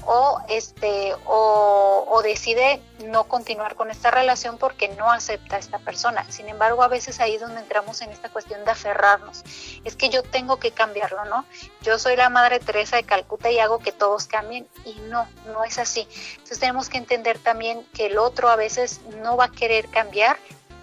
o 0.04 0.40
este 0.48 1.14
o, 1.26 2.20
decide 2.22 2.80
no 3.06 3.24
continuar 3.24 3.74
con 3.74 3.90
esta 3.90 4.12
relación 4.12 4.56
porque 4.56 4.88
no 4.90 5.10
acepta 5.10 5.56
a 5.56 5.58
esta 5.58 5.80
persona. 5.80 6.24
Sin 6.30 6.48
embargo, 6.48 6.84
a 6.84 6.88
veces 6.88 7.18
ahí 7.18 7.34
es 7.34 7.40
donde 7.40 7.60
entramos 7.60 8.00
en 8.00 8.10
esta 8.10 8.28
cuestión 8.28 8.64
de 8.64 8.70
aferrarnos. 8.70 9.42
Es 9.84 9.96
que 9.96 10.08
yo 10.08 10.22
tengo 10.22 10.58
que 10.58 10.70
cambiarlo, 10.70 11.24
¿no? 11.24 11.44
Yo 11.82 11.98
soy 11.98 12.14
la 12.14 12.30
Madre 12.30 12.60
Teresa 12.60 12.96
de 12.96 13.02
Calcuta 13.02 13.50
y 13.50 13.58
hago 13.58 13.80
que 13.80 13.90
todos 13.90 14.26
cambien 14.26 14.68
y 14.84 14.94
no, 15.08 15.26
no 15.46 15.64
es 15.64 15.78
así. 15.78 16.06
Entonces 16.34 16.60
tenemos 16.60 16.88
que 16.88 16.98
entender 16.98 17.40
también 17.40 17.84
que 17.92 18.06
el 18.06 18.18
otro 18.18 18.48
a 18.48 18.56
veces 18.56 19.00
no 19.20 19.36
va 19.36 19.46
a 19.46 19.50
querer 19.50 19.88
cambiar 19.88 20.38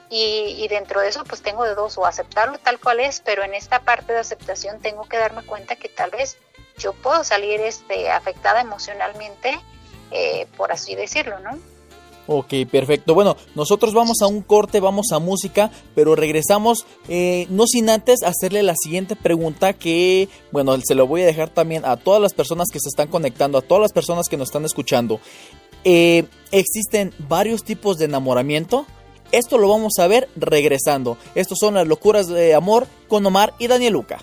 y, 0.10 0.68
dentro 0.70 1.02
de 1.02 1.10
eso 1.10 1.24
pues 1.24 1.42
tengo 1.42 1.64
de 1.64 1.76
dos, 1.76 1.98
o 1.98 2.06
aceptarlo 2.06 2.58
tal 2.58 2.80
cual 2.80 3.00
es, 3.00 3.22
pero 3.22 3.44
en 3.44 3.54
esta 3.54 3.82
parte 3.82 4.14
de 4.14 4.20
aceptación 4.20 4.80
tengo 4.80 5.08
que 5.08 5.18
darme 5.18 5.44
cuenta 5.44 5.76
que 5.76 5.90
tal 5.90 6.10
vez 6.12 6.38
yo 6.78 6.94
puedo 6.94 7.24
salir 7.24 7.60
este, 7.62 8.10
afectada 8.10 8.62
emocionalmente, 8.62 9.60
eh, 10.12 10.48
por 10.58 10.72
así 10.72 10.96
decirlo, 10.96 11.40
¿no? 11.40 11.60
Ok, 12.32 12.54
perfecto. 12.72 13.16
Bueno, 13.16 13.38
nosotros 13.56 13.92
vamos 13.96 14.22
a 14.22 14.28
un 14.28 14.42
corte, 14.42 14.80
vamos 14.80 15.08
a 15.12 15.18
música, 15.18 15.72
pero 15.96 16.16
regresamos, 16.16 16.86
eh, 17.08 17.48
no 17.50 17.66
sin 17.66 17.90
antes 17.90 18.22
hacerle 18.22 18.62
la 18.62 18.76
siguiente 18.76 19.16
pregunta 19.16 19.74
que, 19.74 20.30
bueno, 20.52 20.78
se 20.84 20.94
lo 20.94 21.08
voy 21.08 21.24
a 21.24 21.26
dejar 21.26 21.50
también 21.50 21.86
a 21.86 21.98
todas 21.98 22.22
las 22.22 22.36
personas 22.36 22.68
que 22.72 22.80
se 22.80 22.90
están 22.90 23.08
conectando, 23.08 23.58
a 23.58 23.64
todas 23.64 23.82
las 23.82 23.94
personas 23.94 24.28
que 24.30 24.38
nos 24.38 24.50
están 24.50 24.64
escuchando. 24.64 25.20
Eh, 25.84 26.26
¿Existen 26.52 27.14
varios 27.18 27.64
tipos 27.64 27.98
de 27.98 28.06
enamoramiento? 28.06 28.86
Esto 29.32 29.58
lo 29.58 29.70
vamos 29.70 29.94
a 30.00 30.08
ver 30.08 30.28
regresando. 30.36 31.18
Estos 31.36 31.60
son 31.60 31.76
las 31.76 31.88
locuras 31.88 32.28
de 32.28 32.56
amor 32.56 32.88
con 33.08 33.26
Omar 33.26 33.54
y 33.60 33.68
Daniel 33.68 33.94
Luca. 33.94 34.20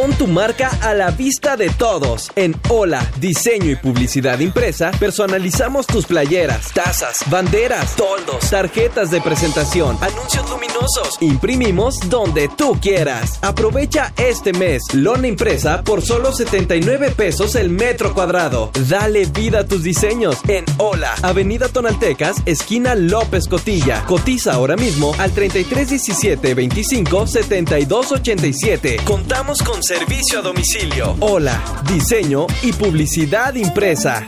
Pon 0.00 0.14
tu 0.14 0.26
marca 0.26 0.70
a 0.80 0.94
la 0.94 1.10
vista 1.10 1.58
de 1.58 1.68
todos. 1.68 2.32
En 2.34 2.58
Hola, 2.70 3.06
Diseño 3.18 3.70
y 3.70 3.76
Publicidad 3.76 4.38
Impresa, 4.38 4.92
personalizamos 4.92 5.86
tus 5.86 6.06
playeras, 6.06 6.72
tazas, 6.72 7.18
banderas, 7.26 7.96
toldos, 7.96 8.48
tarjetas 8.48 9.10
de 9.10 9.20
presentación, 9.20 9.98
anuncios 10.00 10.48
luminosos. 10.48 11.18
Imprimimos 11.20 11.98
donde 12.08 12.48
tú 12.48 12.78
quieras. 12.80 13.40
Aprovecha 13.42 14.14
este 14.16 14.54
mes 14.54 14.84
lona 14.94 15.28
impresa 15.28 15.82
por 15.82 16.00
solo 16.00 16.32
79 16.32 17.10
pesos 17.10 17.54
el 17.54 17.68
metro 17.68 18.14
cuadrado. 18.14 18.70
Dale 18.88 19.26
vida 19.26 19.60
a 19.60 19.66
tus 19.66 19.82
diseños 19.82 20.38
en 20.48 20.64
Hola, 20.78 21.14
Avenida 21.20 21.68
Tonaltecas, 21.68 22.38
esquina 22.46 22.94
López 22.94 23.48
Cotilla. 23.48 24.02
Cotiza 24.06 24.54
ahora 24.54 24.76
mismo 24.76 25.14
al 25.18 25.30
3317 25.32 26.54
25 26.54 27.26
72 27.26 28.12
87. 28.12 28.96
Contamos 29.04 29.62
con 29.62 29.82
servicio 29.98 30.38
a 30.38 30.42
domicilio. 30.42 31.16
Hola, 31.18 31.60
diseño 31.92 32.46
y 32.62 32.72
publicidad 32.72 33.56
impresa. 33.56 34.24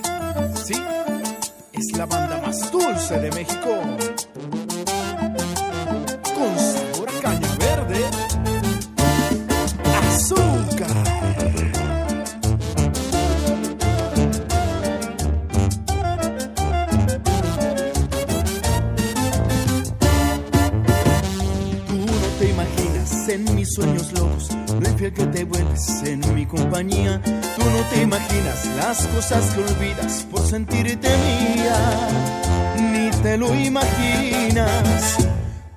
Sí, 0.57 0.75
es 1.73 1.97
la 1.97 2.05
banda 2.05 2.43
más 2.45 2.73
dulce 2.73 3.21
de 3.21 3.31
México. 3.31 3.71
Con 6.35 6.82
en 23.33 23.55
mis 23.55 23.73
sueños 23.73 24.13
locos 24.13 24.49
lo 24.79 24.89
infiel 24.89 25.13
que 25.13 25.27
te 25.27 25.45
vuelves 25.45 26.03
en 26.05 26.35
mi 26.35 26.45
compañía. 26.45 27.21
Tú 27.25 27.65
no 27.65 27.85
te 27.91 28.03
imaginas 28.03 28.67
las 28.77 29.07
cosas 29.07 29.45
que 29.55 29.61
olvidas 29.63 30.27
por 30.31 30.47
sentirte 30.47 31.09
mía, 31.09 32.09
ni 32.93 33.11
te 33.23 33.39
lo 33.39 33.55
imaginas. 33.55 35.17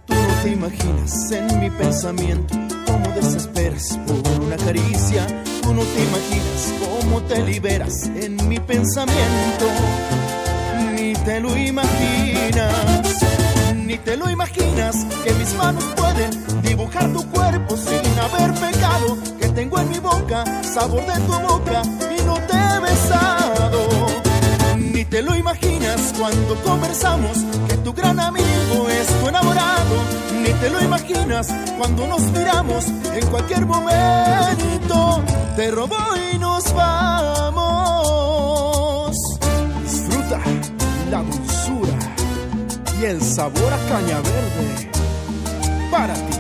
Tú 0.06 0.14
no 0.14 0.44
te 0.44 0.50
imaginas 0.50 1.32
en 1.32 1.60
mi 1.60 1.70
pensamiento 1.70 2.56
cómo 2.86 3.10
desesperas 3.16 4.00
por 4.06 4.42
una 4.42 4.58
caricia. 4.58 5.26
Tú 5.62 5.74
no 5.74 5.82
te 5.82 6.04
imaginas 6.04 6.74
cómo 6.80 7.22
te 7.24 7.42
liberas 7.44 8.08
en 8.16 8.36
mi 8.50 8.60
pensamiento, 8.60 9.66
ni 10.94 11.14
te 11.14 11.40
lo 11.40 11.56
imaginas 11.56 12.75
ni 13.96 14.02
te 14.02 14.18
lo 14.18 14.30
imaginas 14.30 15.06
que 15.24 15.32
mis 15.36 15.54
manos 15.56 15.86
pueden 15.96 16.30
dibujar 16.62 17.14
tu 17.14 17.26
cuerpo 17.32 17.78
sin 17.78 18.20
haber 18.20 18.54
pecado. 18.56 19.18
Que 19.40 19.48
tengo 19.50 19.80
en 19.80 19.90
mi 19.90 20.00
boca 20.00 20.44
sabor 20.64 21.06
de 21.06 21.14
tu 21.22 21.32
boca 21.32 21.82
y 22.18 22.22
no 22.26 22.34
te 22.34 22.58
he 22.58 22.80
besado. 22.82 23.88
Ni 24.78 25.06
te 25.06 25.22
lo 25.22 25.34
imaginas 25.34 26.14
cuando 26.20 26.56
conversamos 26.64 27.38
que 27.70 27.78
tu 27.78 27.94
gran 27.94 28.20
amigo 28.20 28.90
es 28.90 29.08
tu 29.22 29.30
enamorado. 29.30 29.96
Ni 30.44 30.52
te 30.60 30.70
lo 30.70 30.84
imaginas 30.84 31.48
cuando 31.78 32.06
nos 32.06 32.22
miramos 32.34 32.88
en 33.14 33.26
cualquier 33.28 33.66
momento. 33.66 35.24
Te 35.56 35.72
robó 35.72 36.04
y 36.34 36.38
nos 36.38 36.74
vamos. 36.74 37.56
Disfruta 39.84 40.42
la 41.10 41.20
dulzura 41.20 41.45
el 43.06 43.22
sabor 43.22 43.72
a 43.72 43.78
caña 43.88 44.20
verde 44.20 44.90
para 45.92 46.14
ti. 46.16 46.38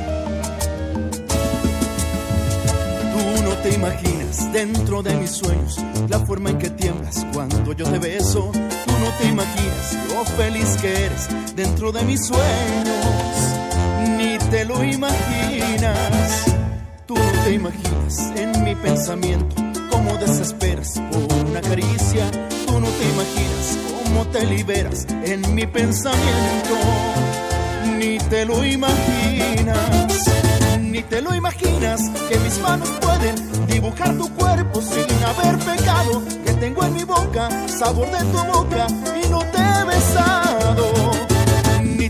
Tú 3.13 3.43
no 3.43 3.51
te 3.61 3.75
imaginas 3.75 4.51
dentro 4.51 5.03
de 5.03 5.15
mis 5.15 5.29
sueños 5.29 5.79
la 6.09 6.19
forma 6.19 6.49
en 6.49 6.57
que 6.57 6.71
tiemblas 6.71 7.23
cuando 7.33 7.73
yo 7.73 7.85
te 7.85 7.99
beso. 7.99 8.51
Tú 8.51 8.91
no 8.99 9.09
te 9.19 9.27
imaginas 9.27 9.97
lo 10.09 10.25
feliz 10.25 10.77
que 10.81 11.05
eres 11.05 11.27
dentro 11.55 11.91
de 11.91 12.03
mis 12.03 12.25
sueños, 12.25 13.35
ni 14.17 14.37
te 14.49 14.65
lo 14.65 14.83
imaginas. 14.83 16.45
Tú 17.05 17.13
no 17.13 17.43
te 17.43 17.53
imaginas 17.53 18.31
en 18.37 18.63
mi 18.63 18.73
pensamiento 18.73 19.55
cómo 19.91 20.17
desesperas 20.17 20.99
por 21.11 21.47
una 21.47 21.61
caricia. 21.61 22.31
Tú 22.65 22.79
no 22.79 22.87
te 22.87 23.03
imaginas 23.13 23.94
cómo 24.05 24.25
te 24.27 24.45
liberas 24.45 25.05
en 25.23 25.53
mi 25.53 25.65
pensamiento. 25.65 26.75
Ni 27.97 28.17
te 28.17 28.45
lo 28.45 28.63
imaginas, 28.63 29.77
ni 30.79 31.01
te 31.03 31.21
lo 31.21 31.33
imaginas 31.33 32.09
que 32.29 32.37
mis 32.39 32.59
manos 32.59 32.89
pueden 33.01 33.35
dibujar 33.67 34.15
tu 34.17 34.29
cuerpo 34.35 34.81
sin 34.81 35.23
haber 35.23 35.57
pecado. 35.59 36.23
Que 36.45 36.53
tengo 36.53 36.83
en 36.83 36.93
mi 36.93 37.03
boca 37.03 37.49
sabor 37.67 38.09
de 38.11 38.19
tu 38.31 38.43
boca 38.45 38.87
y 39.23 39.29
no 39.29 39.39
te. 39.39 39.65
Ni 39.85 40.54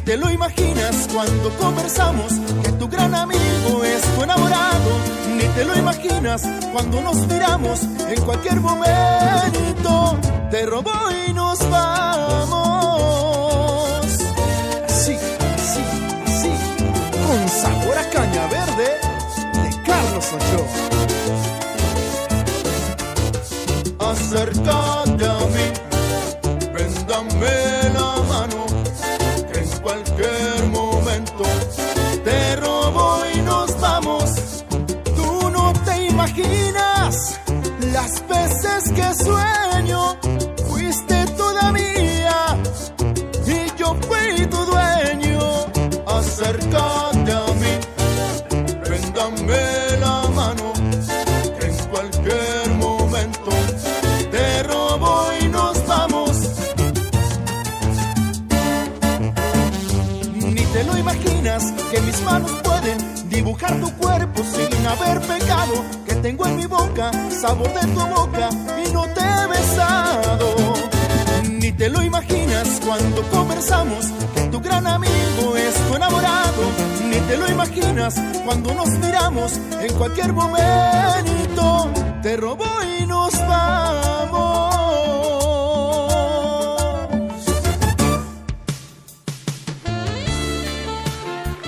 te 0.06 0.18
lo 0.18 0.30
imaginas 0.30 1.08
cuando 1.12 1.50
conversamos 1.58 2.34
que 2.64 2.72
tu 2.74 2.88
gran 2.88 3.16
amigo 3.16 3.84
es 3.84 4.04
tu 4.04 4.22
enamorado. 4.22 4.92
Ni 5.36 5.44
te 5.56 5.66
lo 5.66 5.76
imaginas 5.76 6.44
cuando 6.72 7.02
nos 7.02 7.26
miramos 7.28 7.82
en 8.08 8.22
cualquier 8.22 8.62
momento. 8.62 10.20
Te 10.52 10.64
robó 10.68 10.94
y 11.28 11.34
nos 11.34 11.58
vamos. 11.72 12.30
sí 14.88 15.18
sí 15.58 15.84
sí 16.40 16.52
Con 17.26 17.50
sabor 17.50 17.98
a 17.98 18.08
caña 18.12 18.48
verde 18.48 19.00
de 19.64 19.70
Carlos 19.84 20.26
Ochoa. 20.36 20.68
Acerca 24.12 24.95
veces 38.76 38.92
que 38.94 39.24
sueño, 39.24 40.18
fuiste 40.68 41.26
toda 41.38 41.72
mía 41.72 42.58
y 43.48 43.80
yo 43.80 43.96
fui 44.08 44.46
tu 44.48 44.58
dueño. 44.66 45.40
Acércate 46.08 47.32
a 47.32 47.46
mí, 47.62 47.74
ven 48.90 49.14
dame 49.14 49.98
la 50.00 50.28
mano, 50.40 50.74
en 51.62 51.76
cualquier 51.90 52.70
momento 52.78 53.52
te 54.32 54.64
robo 54.64 55.30
y 55.42 55.48
nos 55.48 55.88
vamos. 55.88 56.38
Ni 60.54 60.66
te 60.74 60.84
lo 60.84 60.98
imaginas 60.98 61.72
que 61.92 62.02
mis 62.02 62.22
manos 62.24 62.52
pueden 62.64 63.30
dibujar 63.30 63.80
tu 63.80 63.90
cuerpo 63.98 64.42
sin 64.44 64.86
haber 64.88 65.22
pecado. 65.22 66.05
Tengo 66.26 66.48
en 66.48 66.58
mi 66.58 66.66
boca 66.66 67.12
sabor 67.30 67.72
de 67.72 67.82
tu 67.94 68.00
boca 68.00 68.50
y 68.84 68.92
no 68.92 69.04
te 69.10 69.22
he 69.22 69.48
besado. 69.48 70.56
Ni 71.52 71.72
te 71.72 71.88
lo 71.88 72.02
imaginas 72.02 72.82
cuando 72.84 73.22
conversamos 73.30 74.08
que 74.34 74.42
tu 74.48 74.60
gran 74.60 74.88
amigo 74.88 75.56
es 75.56 75.76
tu 75.88 75.96
enamorado. 75.96 76.64
Ni 77.12 77.20
te 77.28 77.38
lo 77.38 77.48
imaginas 77.48 78.16
cuando 78.44 78.74
nos 78.74 78.90
miramos 78.98 79.60
en 79.80 79.94
cualquier 80.00 80.34
momento. 80.34 81.92
Te 82.24 82.38
robo 82.38 82.66
y 82.82 83.06
nos 83.06 83.32
vamos. 83.48 84.15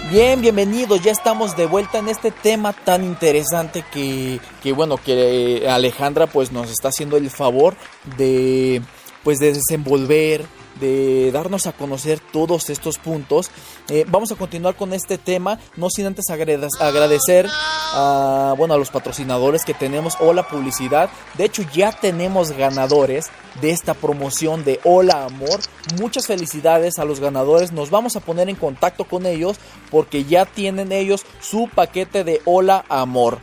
Bien, 0.09 0.39
bienvenidos, 0.39 1.01
ya 1.01 1.11
estamos 1.11 1.57
de 1.57 1.65
vuelta 1.65 1.97
en 1.97 2.07
este 2.07 2.31
tema 2.31 2.71
tan 2.71 3.03
interesante 3.03 3.83
que, 3.91 4.39
que 4.63 4.71
bueno, 4.71 4.95
que 4.95 5.57
eh, 5.57 5.69
Alejandra 5.69 6.27
pues 6.27 6.53
nos 6.53 6.71
está 6.71 6.87
haciendo 6.87 7.17
el 7.17 7.29
favor 7.29 7.75
de 8.17 8.81
pues 9.25 9.39
de 9.39 9.51
desenvolver, 9.51 10.45
de 10.79 11.31
darnos 11.31 11.67
a 11.67 11.73
conocer 11.73 12.19
todos 12.31 12.69
estos 12.69 12.97
puntos. 12.97 13.49
Eh, 13.89 14.05
vamos 14.07 14.31
a 14.31 14.35
continuar 14.35 14.75
con 14.75 14.93
este 14.93 15.17
tema, 15.17 15.59
no 15.75 15.89
sin 15.89 16.05
antes 16.05 16.25
agrade- 16.29 16.67
agradecer 16.79 17.47
a, 17.93 18.53
bueno, 18.57 18.73
a 18.73 18.77
los 18.77 18.89
patrocinadores 18.89 19.63
que 19.65 19.73
tenemos 19.73 20.15
o 20.19 20.33
la 20.33 20.47
publicidad. 20.47 21.09
De 21.37 21.45
hecho, 21.45 21.63
ya 21.73 21.91
tenemos 21.91 22.51
ganadores 22.51 23.27
de 23.61 23.71
esta 23.71 23.93
promoción 23.93 24.63
de 24.63 24.79
Hola 24.83 25.25
Amor. 25.25 25.59
Muchas 25.99 26.27
felicidades 26.27 26.99
a 26.99 27.05
los 27.05 27.19
ganadores. 27.19 27.71
Nos 27.71 27.89
vamos 27.89 28.15
a 28.15 28.19
poner 28.19 28.49
en 28.49 28.55
contacto 28.55 29.05
con 29.05 29.25
ellos 29.25 29.57
porque 29.89 30.25
ya 30.25 30.45
tienen 30.45 30.91
ellos 30.91 31.25
su 31.41 31.69
paquete 31.73 32.23
de 32.23 32.41
Hola 32.45 32.85
Amor. 32.89 33.39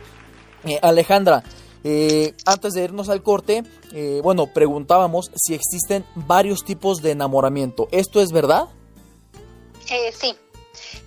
Eh, 0.63 0.79
Alejandra, 0.81 1.43
eh, 1.87 2.33
antes 2.45 2.73
de 2.73 2.83
irnos 2.83 3.09
al 3.09 3.21
corte, 3.21 3.63
eh, 3.93 4.19
bueno, 4.23 4.47
preguntábamos 4.47 5.29
si 5.35 5.53
existen 5.53 6.03
varios 6.15 6.65
tipos 6.65 7.03
de 7.03 7.11
enamoramiento. 7.11 7.87
¿Esto 7.91 8.21
es 8.21 8.31
verdad? 8.31 8.69
Eh, 9.91 10.11
sí, 10.11 10.35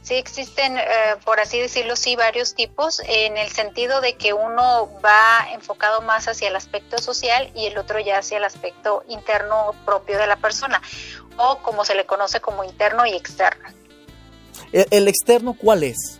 sí 0.02 0.14
existen, 0.14 0.78
eh, 0.78 0.84
por 1.24 1.40
así 1.40 1.58
decirlo, 1.58 1.96
sí 1.96 2.14
varios 2.14 2.54
tipos, 2.54 3.02
en 3.08 3.36
el 3.36 3.48
sentido 3.50 4.00
de 4.00 4.14
que 4.14 4.32
uno 4.32 4.88
va 5.04 5.48
enfocado 5.52 6.00
más 6.00 6.28
hacia 6.28 6.46
el 6.46 6.54
aspecto 6.54 6.98
social 6.98 7.50
y 7.56 7.66
el 7.66 7.76
otro 7.76 7.98
ya 7.98 8.18
hacia 8.18 8.38
el 8.38 8.44
aspecto 8.44 9.02
interno 9.08 9.74
propio 9.84 10.16
de 10.16 10.28
la 10.28 10.36
persona, 10.36 10.80
o 11.38 11.58
como 11.58 11.84
se 11.84 11.96
le 11.96 12.06
conoce 12.06 12.40
como 12.40 12.62
interno 12.62 13.04
y 13.04 13.16
externo. 13.16 13.68
¿El, 14.70 14.86
el 14.92 15.08
externo 15.08 15.56
cuál 15.60 15.82
es? 15.82 16.17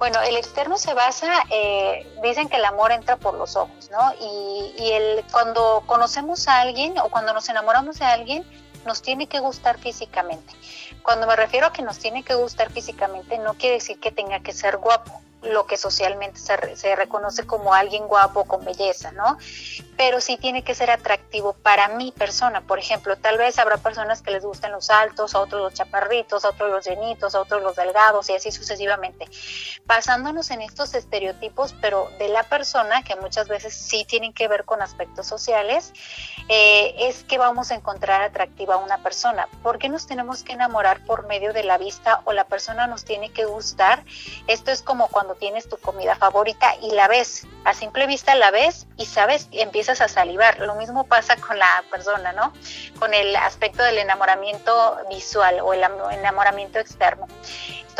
Bueno, 0.00 0.18
el 0.22 0.38
externo 0.38 0.78
se 0.78 0.94
basa, 0.94 1.30
eh, 1.50 2.10
dicen 2.22 2.48
que 2.48 2.56
el 2.56 2.64
amor 2.64 2.90
entra 2.90 3.18
por 3.18 3.34
los 3.34 3.54
ojos, 3.54 3.90
¿no? 3.90 4.14
Y, 4.18 4.72
y 4.82 4.92
el, 4.92 5.22
cuando 5.30 5.82
conocemos 5.84 6.48
a 6.48 6.62
alguien 6.62 6.98
o 7.00 7.10
cuando 7.10 7.34
nos 7.34 7.50
enamoramos 7.50 7.98
de 7.98 8.06
alguien, 8.06 8.46
nos 8.86 9.02
tiene 9.02 9.26
que 9.26 9.40
gustar 9.40 9.76
físicamente. 9.76 10.54
Cuando 11.02 11.26
me 11.26 11.36
refiero 11.36 11.66
a 11.66 11.74
que 11.74 11.82
nos 11.82 11.98
tiene 11.98 12.22
que 12.22 12.34
gustar 12.34 12.72
físicamente, 12.72 13.36
no 13.36 13.52
quiere 13.52 13.74
decir 13.74 14.00
que 14.00 14.10
tenga 14.10 14.40
que 14.40 14.54
ser 14.54 14.78
guapo, 14.78 15.20
lo 15.42 15.66
que 15.66 15.76
socialmente 15.76 16.38
se, 16.38 16.56
re- 16.56 16.76
se 16.76 16.94
reconoce 16.96 17.46
como 17.46 17.72
alguien 17.74 18.06
guapo 18.06 18.44
con 18.44 18.64
belleza, 18.64 19.10
¿no? 19.12 19.38
Pero 19.96 20.20
sí 20.20 20.36
tiene 20.36 20.62
que 20.62 20.74
ser 20.74 20.90
atractivo 20.90 21.52
para 21.54 21.88
mi 21.88 22.12
persona. 22.12 22.60
Por 22.62 22.78
ejemplo, 22.78 23.16
tal 23.16 23.38
vez 23.38 23.58
habrá 23.58 23.76
personas 23.78 24.22
que 24.22 24.30
les 24.30 24.44
gusten 24.44 24.72
los 24.72 24.90
altos, 24.90 25.34
a 25.34 25.40
otros 25.40 25.62
los 25.62 25.74
chaparritos, 25.74 26.44
a 26.44 26.50
otros 26.50 26.70
los 26.70 26.86
llenitos, 26.86 27.34
a 27.34 27.40
otros 27.40 27.62
los 27.62 27.76
delgados 27.76 28.28
y 28.30 28.34
así 28.34 28.50
sucesivamente. 28.50 29.26
Basándonos 29.86 30.50
en 30.50 30.62
estos 30.62 30.94
estereotipos, 30.94 31.74
pero 31.80 32.10
de 32.18 32.28
la 32.28 32.42
persona, 32.44 33.02
que 33.02 33.16
muchas 33.16 33.48
veces 33.48 33.74
sí 33.74 34.04
tienen 34.04 34.32
que 34.32 34.48
ver 34.48 34.64
con 34.64 34.82
aspectos 34.82 35.26
sociales, 35.26 35.92
eh, 36.48 36.94
es 37.08 37.24
que 37.24 37.38
vamos 37.38 37.70
a 37.70 37.74
encontrar 37.74 38.22
atractiva 38.22 38.74
a 38.74 38.78
una 38.78 39.02
persona. 39.02 39.48
¿Por 39.62 39.78
qué 39.78 39.88
nos 39.88 40.06
tenemos 40.06 40.42
que 40.42 40.52
enamorar 40.52 41.04
por 41.04 41.26
medio 41.26 41.52
de 41.52 41.64
la 41.64 41.78
vista 41.78 42.22
o 42.24 42.32
la 42.32 42.44
persona 42.44 42.86
nos 42.86 43.04
tiene 43.04 43.30
que 43.32 43.44
gustar? 43.44 44.04
Esto 44.46 44.70
es 44.70 44.82
como 44.82 45.08
cuando 45.08 45.29
tienes 45.34 45.68
tu 45.68 45.76
comida 45.78 46.16
favorita 46.16 46.74
y 46.82 46.92
la 46.92 47.08
ves. 47.08 47.46
A 47.64 47.74
simple 47.74 48.06
vista 48.06 48.34
la 48.34 48.50
ves 48.50 48.86
y 48.96 49.06
sabes, 49.06 49.48
y 49.50 49.60
empiezas 49.60 50.00
a 50.00 50.08
salivar. 50.08 50.58
Lo 50.60 50.74
mismo 50.74 51.04
pasa 51.06 51.36
con 51.36 51.58
la 51.58 51.84
persona, 51.90 52.32
¿no? 52.32 52.52
Con 52.98 53.14
el 53.14 53.34
aspecto 53.36 53.82
del 53.82 53.98
enamoramiento 53.98 54.98
visual 55.08 55.60
o 55.60 55.74
el 55.74 55.84
am- 55.84 56.10
enamoramiento 56.12 56.78
externo. 56.78 57.26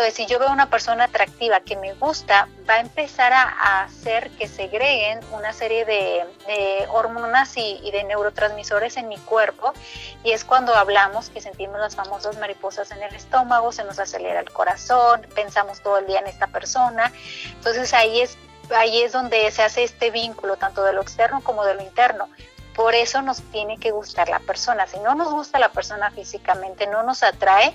Entonces, 0.01 0.17
si 0.17 0.33
yo 0.33 0.39
veo 0.39 0.51
una 0.51 0.71
persona 0.71 1.05
atractiva 1.05 1.61
que 1.61 1.77
me 1.77 1.93
gusta, 1.93 2.49
va 2.67 2.77
a 2.77 2.81
empezar 2.81 3.35
a, 3.35 3.83
hacer 3.83 4.31
que 4.31 4.49
segreguen 4.49 5.21
una 5.31 5.53
serie 5.53 5.85
de, 5.85 6.87
hormonas 6.89 7.55
y, 7.59 7.79
y 7.83 7.91
de 7.91 8.05
neurotransmisores 8.05 8.97
en 8.97 9.11
mi 9.11 9.19
cuerpo. 9.19 9.75
Y 10.25 10.33
es 10.33 10.47
cuando 10.47 10.75
hablamos 10.75 11.29
que 11.29 11.43
sentimos 11.43 11.79
las 11.79 11.97
famosas 11.97 12.39
mariposas 12.39 12.91
en 12.93 13.03
el 13.03 13.15
estómago, 13.15 13.73
se 13.73 13.85
nos 13.85 13.99
acelera 13.99 14.41
el 14.41 14.51
corazón, 14.51 15.27
pensamos 15.35 15.83
todo 15.83 15.99
el 15.99 16.07
día 16.07 16.21
en 16.21 16.29
esta 16.29 16.47
persona. 16.47 17.13
Entonces 17.53 17.93
ahí 17.93 18.23
es, 18.23 18.39
ahí 18.75 19.03
es 19.03 19.13
donde 19.13 19.51
se 19.51 19.63
hace 19.63 19.85
este 19.85 20.11
vínculo, 20.11 20.57
tanto 20.57 20.83
de 20.83 20.95
lo 20.95 21.03
externo 21.03 21.43
como 21.43 21.63
de 21.67 21.75
lo 21.75 21.83
interno. 21.83 22.31
Por 22.75 22.95
eso 22.95 23.21
nos 23.21 23.43
tiene 23.51 23.77
que 23.77 23.91
gustar 23.91 24.31
la 24.31 24.39
persona. 24.39 24.87
Si 24.87 24.99
no 25.01 25.15
nos 25.15 25.31
gusta 25.31 25.59
la 25.59 25.69
persona 25.69 26.11
físicamente, 26.11 26.87
no 26.87 27.03
nos 27.03 27.23
atrae, 27.23 27.75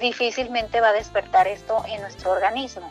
difícilmente 0.00 0.80
va 0.80 0.88
a 0.88 0.92
despertar 0.92 1.46
esto 1.48 1.84
en 1.88 2.00
nuestro 2.00 2.32
organismo. 2.32 2.90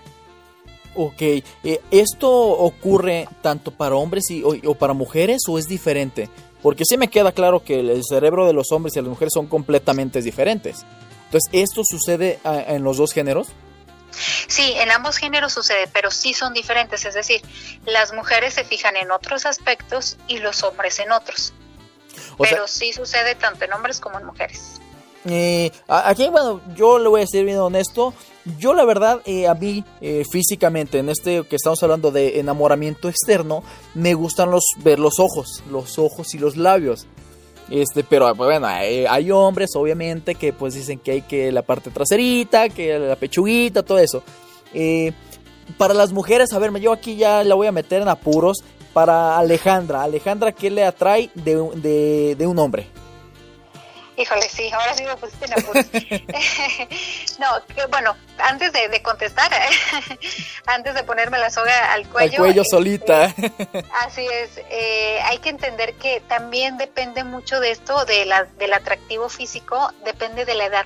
Ok, 0.96 1.22
eh, 1.22 1.44
¿esto 1.92 2.30
ocurre 2.32 3.28
tanto 3.42 3.72
para 3.72 3.96
hombres 3.96 4.30
y, 4.32 4.44
o, 4.44 4.56
o 4.66 4.76
para 4.76 4.94
mujeres 4.94 5.42
o 5.48 5.60
es 5.60 5.66
diferente? 5.68 6.30
Porque 6.64 6.84
sí 6.86 6.98
me 6.98 7.08
queda 7.10 7.32
claro 7.32 7.64
que 7.64 7.80
el 7.80 8.02
cerebro 8.04 8.46
de 8.48 8.54
los 8.54 8.72
hombres 8.72 8.96
y 8.96 9.00
las 9.00 9.08
mujeres 9.10 9.32
son 9.34 9.48
completamente 9.48 10.22
diferentes. 10.22 10.86
Entonces, 11.26 11.50
¿esto 11.54 11.84
sucede 11.86 12.40
a- 12.44 12.60
en 12.74 12.84
los 12.84 12.98
dos 12.98 13.14
géneros? 13.14 13.48
Sí, 14.48 14.74
en 14.78 14.90
ambos 14.92 15.18
géneros 15.18 15.54
sucede, 15.54 15.88
pero 15.94 16.10
sí 16.12 16.34
son 16.34 16.54
diferentes. 16.54 17.06
Es 17.06 17.14
decir, 17.14 17.42
las 17.86 18.12
mujeres 18.12 18.56
se 18.56 18.64
fijan 18.64 18.98
en 18.98 19.12
otros 19.12 19.46
aspectos 19.46 20.18
y 20.28 20.40
los 20.40 20.64
hombres 20.64 21.00
en 21.00 21.12
otros. 21.12 21.54
O 22.38 22.44
sea, 22.46 22.56
pero 22.56 22.68
sí 22.68 22.92
sucede 22.92 23.36
tanto 23.36 23.64
en 23.64 23.72
hombres 23.74 24.00
como 24.00 24.20
en 24.20 24.26
mujeres. 24.26 24.79
Eh, 25.26 25.72
aquí, 25.88 26.28
bueno, 26.30 26.62
yo 26.76 27.00
le 27.00 27.10
voy 27.10 27.22
a 27.22 27.28
ser 27.28 27.46
bien 27.46 27.58
honesto. 27.58 28.14
Yo, 28.58 28.74
la 28.74 28.86
verdad, 28.86 29.22
eh, 29.26 29.48
a 29.48 29.54
mí, 29.54 29.84
eh, 30.02 30.24
físicamente, 30.30 31.00
en 31.00 31.10
este 31.10 31.44
que 31.44 31.56
estamos 31.56 31.82
hablando 31.84 32.12
de 32.12 32.40
enamoramiento 32.40 33.10
externo, 33.10 33.64
me 33.94 34.14
gustan 34.14 34.52
los 34.52 34.64
ver 34.78 35.00
los 35.00 35.20
ojos, 35.20 35.64
los 35.70 36.00
ojos 36.00 36.34
y 36.34 36.38
los 36.38 36.56
labios. 36.58 37.06
Este, 37.70 38.04
pero 38.04 38.34
bueno, 38.34 38.66
hay, 38.66 39.32
hombres, 39.32 39.72
obviamente, 39.76 40.36
que 40.36 40.54
pues 40.54 40.74
dicen 40.74 41.00
que 41.00 41.12
hay 41.12 41.22
que 41.22 41.52
la 41.52 41.62
parte 41.62 41.92
traserita, 41.92 42.70
que 42.70 42.98
la 42.98 43.16
pechuguita, 43.16 43.84
todo 43.84 44.00
eso. 44.00 44.24
Eh, 44.74 45.12
para 45.78 45.94
las 45.94 46.12
mujeres, 46.12 46.52
a 46.54 46.60
ver, 46.60 46.74
yo 46.80 46.92
aquí 46.92 47.16
ya 47.16 47.44
la 47.44 47.56
voy 47.56 47.68
a 47.68 47.72
meter 47.72 48.02
en 48.02 48.08
apuros. 48.08 48.64
Para 48.94 49.38
Alejandra, 49.38 50.02
Alejandra, 50.02 50.52
¿qué 50.52 50.72
le 50.72 50.84
atrae 50.84 51.30
de, 51.36 51.56
de, 51.76 52.36
de 52.36 52.48
un 52.48 52.58
hombre? 52.58 52.88
Híjole, 54.20 54.50
sí, 54.50 54.70
ahora 54.74 54.94
sí 54.96 55.04
me 55.06 55.16
pusiste 55.16 55.46
en 55.46 55.54
apuros. 55.54 55.86
no, 57.40 57.66
que, 57.74 57.86
bueno, 57.86 58.18
antes 58.38 58.74
de, 58.74 58.90
de 58.90 59.02
contestar, 59.02 59.50
antes 60.66 60.94
de 60.94 61.04
ponerme 61.04 61.38
la 61.38 61.50
soga 61.50 61.94
al 61.94 62.06
cuello. 62.10 62.34
Al 62.34 62.38
cuello 62.38 62.62
este, 62.64 62.76
solita. 62.76 63.34
Así 64.02 64.28
es, 64.28 64.58
eh, 64.70 65.22
hay 65.24 65.38
que 65.38 65.48
entender 65.48 65.94
que 65.94 66.22
también 66.28 66.78
depende 66.78 67.24
mucho 67.24 67.62
de 67.62 67.72
esto, 67.72 68.04
de 68.04 68.26
la, 68.26 68.44
del 68.44 68.74
atractivo 68.74 69.30
físico, 69.30 69.94
depende 70.04 70.44
de 70.44 70.56
la 70.56 70.66
edad. 70.66 70.86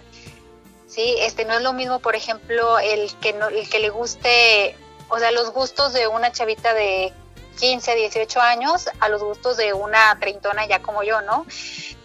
Sí, 0.87 1.15
este 1.17 1.43
no 1.43 1.55
es 1.55 1.63
lo 1.63 1.73
mismo, 1.73 1.97
por 1.97 2.15
ejemplo, 2.15 2.77
el 2.77 3.11
que 3.19 3.33
no, 3.33 3.47
el 3.47 3.67
que 3.67 3.79
le 3.79 3.89
guste, 3.89 4.75
o 5.09 5.17
sea, 5.17 5.31
los 5.31 5.51
gustos 5.53 5.91
de 5.93 6.05
una 6.05 6.31
chavita 6.31 6.75
de 6.75 7.11
15, 7.59 7.95
18 7.95 8.41
años 8.41 8.89
a 8.99 9.09
los 9.09 9.23
gustos 9.23 9.57
de 9.57 9.73
una 9.73 10.17
treintona 10.19 10.65
ya 10.65 10.81
como 10.81 11.03
yo, 11.03 11.21
¿no? 11.21 11.45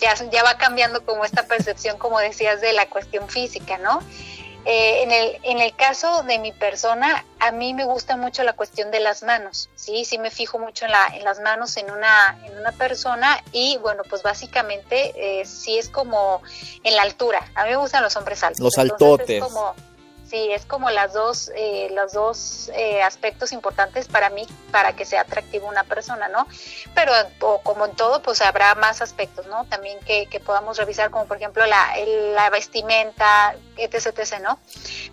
Ya, 0.01 0.15
ya 0.31 0.43
va 0.43 0.57
cambiando 0.59 1.05
como 1.05 1.25
esta 1.25 1.45
percepción, 1.45 1.99
como 1.99 2.19
decías, 2.19 2.61
de 2.61 2.73
la 2.73 2.89
cuestión 2.89 3.29
física, 3.29 3.79
¿no? 3.79 4.01
Eh, 4.71 5.03
en, 5.03 5.13
el, 5.13 5.39
en 5.45 5.61
el 5.61 5.75
caso 5.75 6.25
de 6.25 6.39
mi 6.39 6.53
persona, 6.53 7.25
a 7.39 7.53
mí 7.53 7.73
me 7.73 7.85
gusta 7.85 8.19
mucho 8.19 8.43
la 8.43 8.53
cuestión 8.53 8.91
de 8.91 9.01
las 9.01 9.23
manos, 9.23 9.71
¿sí? 9.75 10.05
Sí 10.05 10.19
me 10.19 10.31
fijo 10.31 10.59
mucho 10.59 10.85
en, 10.85 10.91
la, 10.91 11.07
en 11.15 11.25
las 11.25 11.41
manos 11.41 11.77
en 11.79 11.91
una, 11.91 12.39
en 12.45 12.59
una 12.59 12.73
persona 12.73 13.43
y 13.53 13.79
bueno, 13.79 14.03
pues 14.11 14.23
básicamente 14.23 15.13
eh, 15.41 15.47
sí 15.47 15.79
es 15.79 15.89
como 15.89 16.43
en 16.83 16.97
la 16.97 17.03
altura. 17.03 17.41
A 17.55 17.65
mí 17.65 17.71
me 17.71 17.77
gustan 17.77 18.03
los 18.03 18.15
hombres 18.17 18.43
altos. 18.43 18.61
Los 18.61 18.77
altotes. 18.77 19.43
como, 19.43 19.75
Sí, 20.29 20.51
es 20.53 20.67
como 20.67 20.91
las 20.91 21.15
dos, 21.15 21.51
eh, 21.57 21.89
los 21.93 22.13
dos 22.13 22.71
eh, 22.75 23.03
aspectos 23.03 23.51
importantes 23.53 24.09
para 24.09 24.29
mí 24.29 24.47
para 24.71 24.95
que 24.95 25.07
sea 25.07 25.23
atractivo 25.23 25.67
una 25.67 25.85
persona, 25.85 26.29
¿no? 26.29 26.47
Pero 26.95 27.13
como 27.63 27.87
en 27.87 27.97
todo, 27.97 28.21
pues 28.21 28.43
habrá 28.43 28.75
más 28.75 29.01
aspectos, 29.01 29.47
¿no? 29.47 29.65
También 29.67 29.99
que, 30.01 30.27
que 30.27 30.39
podamos 30.39 30.77
revisar, 30.77 31.11
como 31.11 31.25
por 31.25 31.39
ejemplo 31.39 31.65
la, 31.65 31.95
la 32.35 32.51
vestimenta, 32.51 33.57
etc, 33.79 34.19
etc, 34.19 34.41
¿no? 34.43 34.59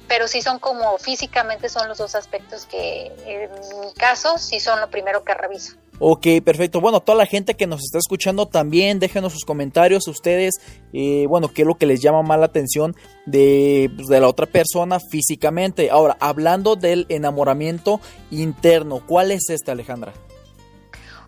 Pero 0.09 0.27
sí 0.27 0.41
son 0.41 0.59
como 0.59 0.97
físicamente 0.97 1.69
son 1.69 1.87
los 1.87 1.97
dos 1.97 2.13
aspectos 2.13 2.65
que 2.65 3.07
en 3.25 3.79
mi 3.79 3.93
caso 3.93 4.37
sí 4.37 4.59
son 4.59 4.81
lo 4.81 4.89
primero 4.89 5.23
que 5.23 5.33
reviso. 5.33 5.77
Ok, 5.99 6.27
perfecto. 6.43 6.81
Bueno, 6.81 6.99
toda 6.99 7.17
la 7.17 7.25
gente 7.25 7.55
que 7.55 7.67
nos 7.67 7.81
está 7.81 7.97
escuchando 7.97 8.47
también 8.47 8.99
déjenos 8.99 9.31
sus 9.33 9.45
comentarios 9.45 10.07
ustedes, 10.07 10.55
eh, 10.93 11.25
bueno, 11.27 11.47
qué 11.47 11.61
es 11.61 11.67
lo 11.67 11.75
que 11.75 11.85
les 11.85 12.01
llama 12.01 12.21
más 12.21 12.39
la 12.39 12.45
atención 12.45 12.95
de, 13.25 13.89
pues, 13.95 14.07
de 14.07 14.19
la 14.19 14.27
otra 14.27 14.45
persona 14.45 14.99
físicamente. 14.99 15.89
Ahora, 15.89 16.17
hablando 16.19 16.75
del 16.75 17.05
enamoramiento 17.09 18.01
interno, 18.29 19.05
¿cuál 19.05 19.31
es 19.31 19.49
este, 19.49 19.71
Alejandra? 19.71 20.13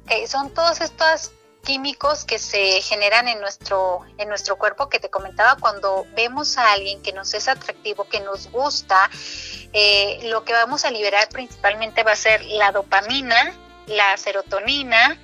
Okay, 0.03 0.27
son 0.27 0.49
todos 0.49 0.81
estos 0.81 1.31
químicos 1.63 2.23
que 2.23 2.39
se 2.39 2.81
generan 2.81 3.27
en 3.27 3.41
nuestro, 3.41 3.99
en 4.17 4.29
nuestro 4.29 4.57
cuerpo 4.57 4.87
que 4.87 4.99
te 4.99 5.09
comentaba 5.09 5.57
cuando 5.59 6.05
vemos 6.15 6.57
a 6.57 6.71
alguien 6.71 7.01
que 7.01 7.11
nos 7.11 7.33
es 7.33 7.49
atractivo, 7.49 8.05
que 8.05 8.21
nos 8.21 8.49
gusta, 8.51 9.09
eh, 9.73 10.19
lo 10.23 10.45
que 10.45 10.53
vamos 10.53 10.85
a 10.85 10.91
liberar 10.91 11.27
principalmente 11.27 12.03
va 12.03 12.13
a 12.13 12.15
ser 12.15 12.43
la 12.45 12.71
dopamina, 12.71 13.53
la 13.87 14.15
serotonina, 14.17 15.17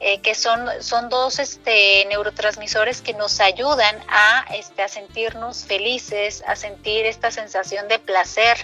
eh, 0.00 0.20
que 0.20 0.36
son, 0.36 0.68
son 0.80 1.08
dos 1.08 1.40
este, 1.40 2.04
neurotransmisores 2.06 3.00
que 3.02 3.14
nos 3.14 3.40
ayudan 3.40 3.96
a, 4.08 4.44
este, 4.54 4.82
a 4.82 4.88
sentirnos 4.88 5.64
felices, 5.64 6.44
a 6.46 6.54
sentir 6.54 7.04
esta 7.06 7.32
sensación 7.32 7.88
de 7.88 7.98
placer, 7.98 8.58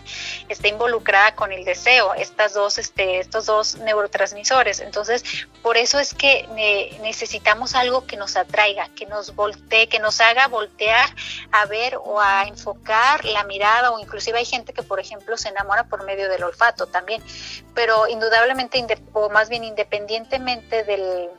está 0.49 0.69
involucrada 0.69 1.35
con 1.35 1.51
el 1.51 1.65
deseo, 1.65 2.15
estas 2.15 2.55
dos, 2.55 2.79
este, 2.79 3.19
estos 3.19 3.47
dos 3.47 3.77
neurotransmisores. 3.79 4.79
Entonces, 4.79 5.25
por 5.61 5.77
eso 5.77 5.99
es 5.99 6.15
que 6.15 6.47
necesitamos 7.03 7.75
algo 7.75 8.07
que 8.07 8.17
nos 8.17 8.37
atraiga, 8.37 8.89
que 8.95 9.07
nos 9.07 9.35
voltee, 9.35 9.89
que 9.89 9.99
nos 9.99 10.21
haga 10.21 10.47
voltear 10.47 11.09
a 11.51 11.67
ver 11.67 11.97
o 11.97 12.21
a 12.21 12.45
enfocar 12.45 13.25
la 13.25 13.43
mirada, 13.45 13.91
o 13.91 13.99
inclusive 13.99 14.39
hay 14.39 14.45
gente 14.45 14.73
que, 14.73 14.85
por 14.85 15.01
ejemplo, 15.01 15.37
se 15.37 15.49
enamora 15.49 15.85
por 15.85 16.05
medio 16.05 16.29
del 16.29 16.45
olfato 16.45 16.87
también, 16.87 17.23
pero 17.75 18.07
indudablemente, 18.07 18.85
más 19.33 19.44
bien 19.49 19.65
independientemente 19.65 20.85
del, 20.85 21.31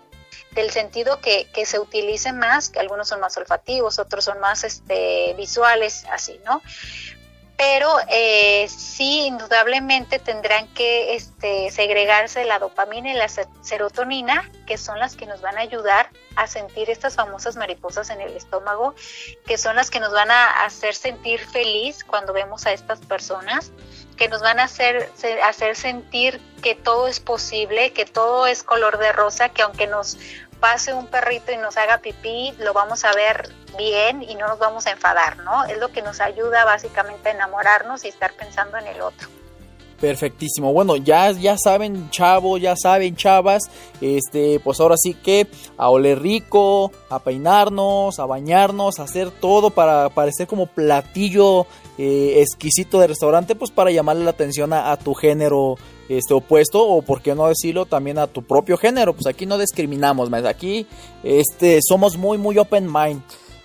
del 0.51 0.71
sentido 0.71 1.19
que, 1.19 1.47
que, 1.53 1.65
se 1.65 1.79
utilice 1.79 2.33
más, 2.33 2.69
que 2.69 2.79
algunos 2.79 3.07
son 3.07 3.19
más 3.19 3.35
olfativos, 3.37 3.99
otros 3.99 4.25
son 4.25 4.39
más 4.39 4.63
este, 4.63 5.33
visuales, 5.37 6.05
así, 6.11 6.39
¿no? 6.45 6.61
Pero 7.57 7.89
eh, 8.09 8.67
sí, 8.67 9.27
indudablemente 9.27 10.19
tendrán 10.19 10.67
que 10.73 11.15
este, 11.15 11.71
segregarse 11.71 12.43
la 12.43 12.59
dopamina 12.59 13.11
y 13.11 13.13
la 13.13 13.29
serotonina, 13.61 14.51
que 14.67 14.77
son 14.77 14.99
las 14.99 15.15
que 15.15 15.25
nos 15.25 15.39
van 15.39 15.57
a 15.57 15.61
ayudar 15.61 16.09
a 16.35 16.47
sentir 16.47 16.89
estas 16.89 17.15
famosas 17.15 17.55
mariposas 17.55 18.09
en 18.09 18.19
el 18.19 18.35
estómago, 18.35 18.93
que 19.47 19.57
son 19.57 19.77
las 19.77 19.89
que 19.89 20.01
nos 20.01 20.11
van 20.11 20.31
a 20.31 20.65
hacer 20.65 20.95
sentir 20.95 21.39
feliz 21.39 22.03
cuando 22.03 22.33
vemos 22.33 22.65
a 22.65 22.73
estas 22.73 22.99
personas 22.99 23.71
que 24.17 24.29
nos 24.29 24.41
van 24.41 24.59
a 24.59 24.63
hacer, 24.63 25.11
hacer 25.43 25.75
sentir 25.75 26.39
que 26.61 26.75
todo 26.75 27.07
es 27.07 27.19
posible, 27.19 27.91
que 27.93 28.05
todo 28.05 28.47
es 28.47 28.63
color 28.63 28.97
de 28.97 29.11
rosa, 29.11 29.49
que 29.49 29.61
aunque 29.61 29.87
nos 29.87 30.17
pase 30.59 30.93
un 30.93 31.07
perrito 31.07 31.51
y 31.51 31.57
nos 31.57 31.77
haga 31.77 31.99
pipí, 31.99 32.53
lo 32.59 32.73
vamos 32.73 33.03
a 33.05 33.13
ver 33.13 33.51
bien 33.77 34.23
y 34.23 34.35
no 34.35 34.47
nos 34.47 34.59
vamos 34.59 34.87
a 34.87 34.91
enfadar, 34.91 35.37
¿no? 35.37 35.65
Es 35.65 35.77
lo 35.77 35.89
que 35.89 36.01
nos 36.01 36.21
ayuda 36.21 36.65
básicamente 36.65 37.29
a 37.29 37.31
enamorarnos 37.33 38.05
y 38.05 38.07
estar 38.07 38.33
pensando 38.33 38.77
en 38.77 38.87
el 38.87 39.01
otro. 39.01 39.29
Perfectísimo. 39.99 40.73
Bueno, 40.73 40.97
ya, 40.97 41.31
ya 41.31 41.57
saben, 41.57 42.09
chavo, 42.09 42.57
ya 42.57 42.75
saben, 42.75 43.15
chavas. 43.15 43.63
Este, 44.01 44.59
pues 44.59 44.79
ahora 44.79 44.95
sí 44.97 45.13
que 45.13 45.47
a 45.77 45.89
oler 45.89 46.21
rico, 46.21 46.91
a 47.09 47.19
peinarnos, 47.19 48.19
a 48.19 48.25
bañarnos, 48.25 48.99
a 48.99 49.03
hacer 49.03 49.31
todo 49.31 49.69
para 49.69 50.09
parecer 50.09 50.47
como 50.47 50.67
platillo 50.67 51.65
eh, 51.97 52.41
exquisito 52.41 52.99
de 52.99 53.07
restaurante, 53.07 53.55
pues 53.55 53.71
para 53.71 53.91
llamarle 53.91 54.23
la 54.23 54.31
atención 54.31 54.73
a, 54.73 54.95
tu 54.97 55.13
género 55.13 55.77
este 56.09 56.33
opuesto 56.33 56.87
o 56.87 57.01
por 57.01 57.21
qué 57.21 57.33
no 57.33 57.47
decirlo 57.47 57.85
también 57.85 58.17
a 58.17 58.27
tu 58.27 58.43
propio 58.43 58.77
género. 58.77 59.13
Pues 59.13 59.27
aquí 59.27 59.45
no 59.45 59.57
discriminamos, 59.57 60.29
más 60.29 60.45
aquí 60.45 60.85
este 61.23 61.79
somos 61.87 62.17
muy 62.17 62.37
muy 62.37 62.57
open 62.57 62.91
mind. 62.91 63.21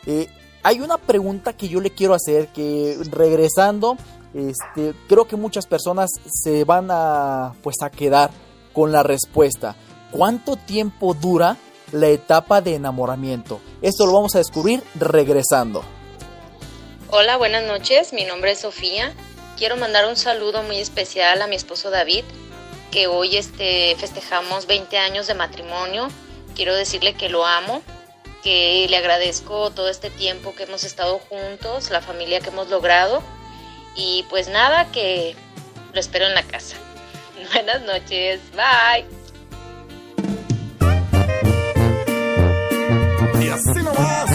Eh, 0.07 0.29
hay 0.63 0.81
una 0.81 0.99
pregunta 0.99 1.53
que 1.53 1.69
yo 1.69 1.81
le 1.81 1.91
quiero 1.91 2.15
hacer 2.15 2.49
que 2.49 2.97
regresando 3.11 3.97
este, 4.35 4.95
creo 5.09 5.27
que 5.27 5.37
muchas 5.37 5.67
personas 5.67 6.11
se 6.27 6.65
van 6.65 6.89
a, 6.91 7.55
pues, 7.63 7.77
a 7.83 7.91
quedar 7.91 8.31
con 8.73 8.93
la 8.93 9.03
respuesta. 9.03 9.75
¿Cuánto 10.11 10.57
tiempo 10.57 11.15
dura 11.15 11.57
la 11.93 12.09
etapa 12.09 12.61
de 12.61 12.77
enamoramiento? 12.77 13.61
Esto 13.83 14.07
lo 14.07 14.13
vamos 14.13 14.35
a 14.35 14.39
descubrir 14.39 14.83
regresando. 14.99 15.83
Hola, 17.13 17.37
buenas 17.37 17.65
noches. 17.65 18.13
Mi 18.13 18.25
nombre 18.25 18.53
es 18.53 18.61
Sofía. 18.61 19.13
Quiero 19.59 19.77
mandar 19.77 20.07
un 20.07 20.15
saludo 20.15 20.63
muy 20.63 20.79
especial 20.79 21.43
a 21.43 21.49
mi 21.49 21.57
esposo 21.57 21.91
David, 21.91 22.23
que 22.93 23.09
hoy 23.09 23.37
este, 23.37 23.97
festejamos 23.97 24.69
20 24.69 24.97
años 24.97 25.27
de 25.27 25.35
matrimonio. 25.35 26.07
Quiero 26.55 26.73
decirle 26.73 27.15
que 27.15 27.29
lo 27.29 27.45
amo, 27.45 27.83
que 28.45 28.87
le 28.89 28.97
agradezco 28.97 29.73
todo 29.73 29.89
este 29.89 30.09
tiempo 30.09 30.55
que 30.55 30.63
hemos 30.63 30.85
estado 30.85 31.19
juntos, 31.19 31.91
la 31.91 32.01
familia 32.01 32.39
que 32.39 32.51
hemos 32.51 32.69
logrado 32.69 33.25
y 33.97 34.25
pues 34.31 34.47
nada, 34.47 34.93
que 34.93 35.35
lo 35.93 35.99
espero 35.99 36.27
en 36.27 36.35
la 36.35 36.45
casa. 36.45 36.77
Buenas 37.53 37.83
noches, 37.83 38.41
bye. 38.53 39.05
Y 43.45 43.49
así 43.49 43.83
nomás. 43.83 44.31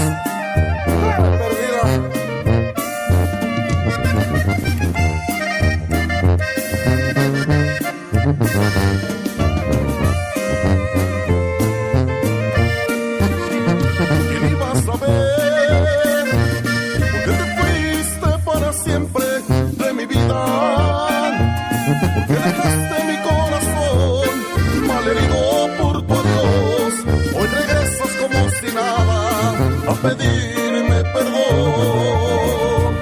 Pedirme 30.06 31.04
perdón. 31.14 32.94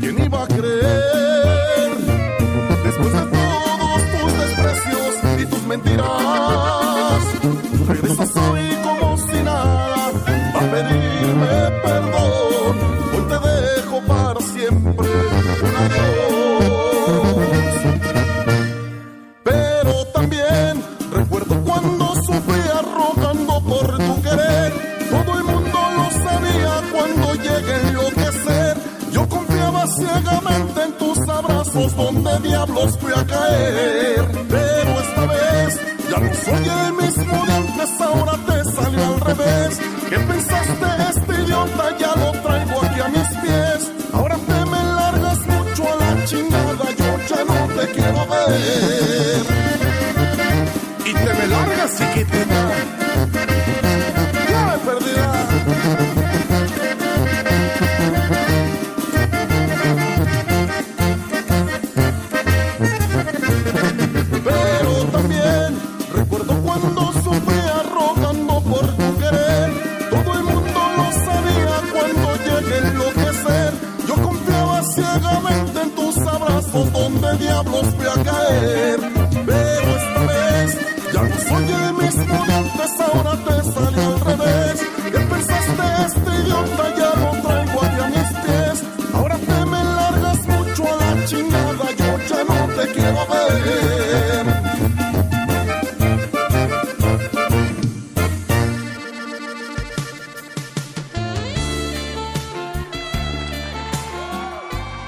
¿Quién 0.00 0.24
iba 0.24 0.42
a 0.42 0.46
creer? 0.46 1.05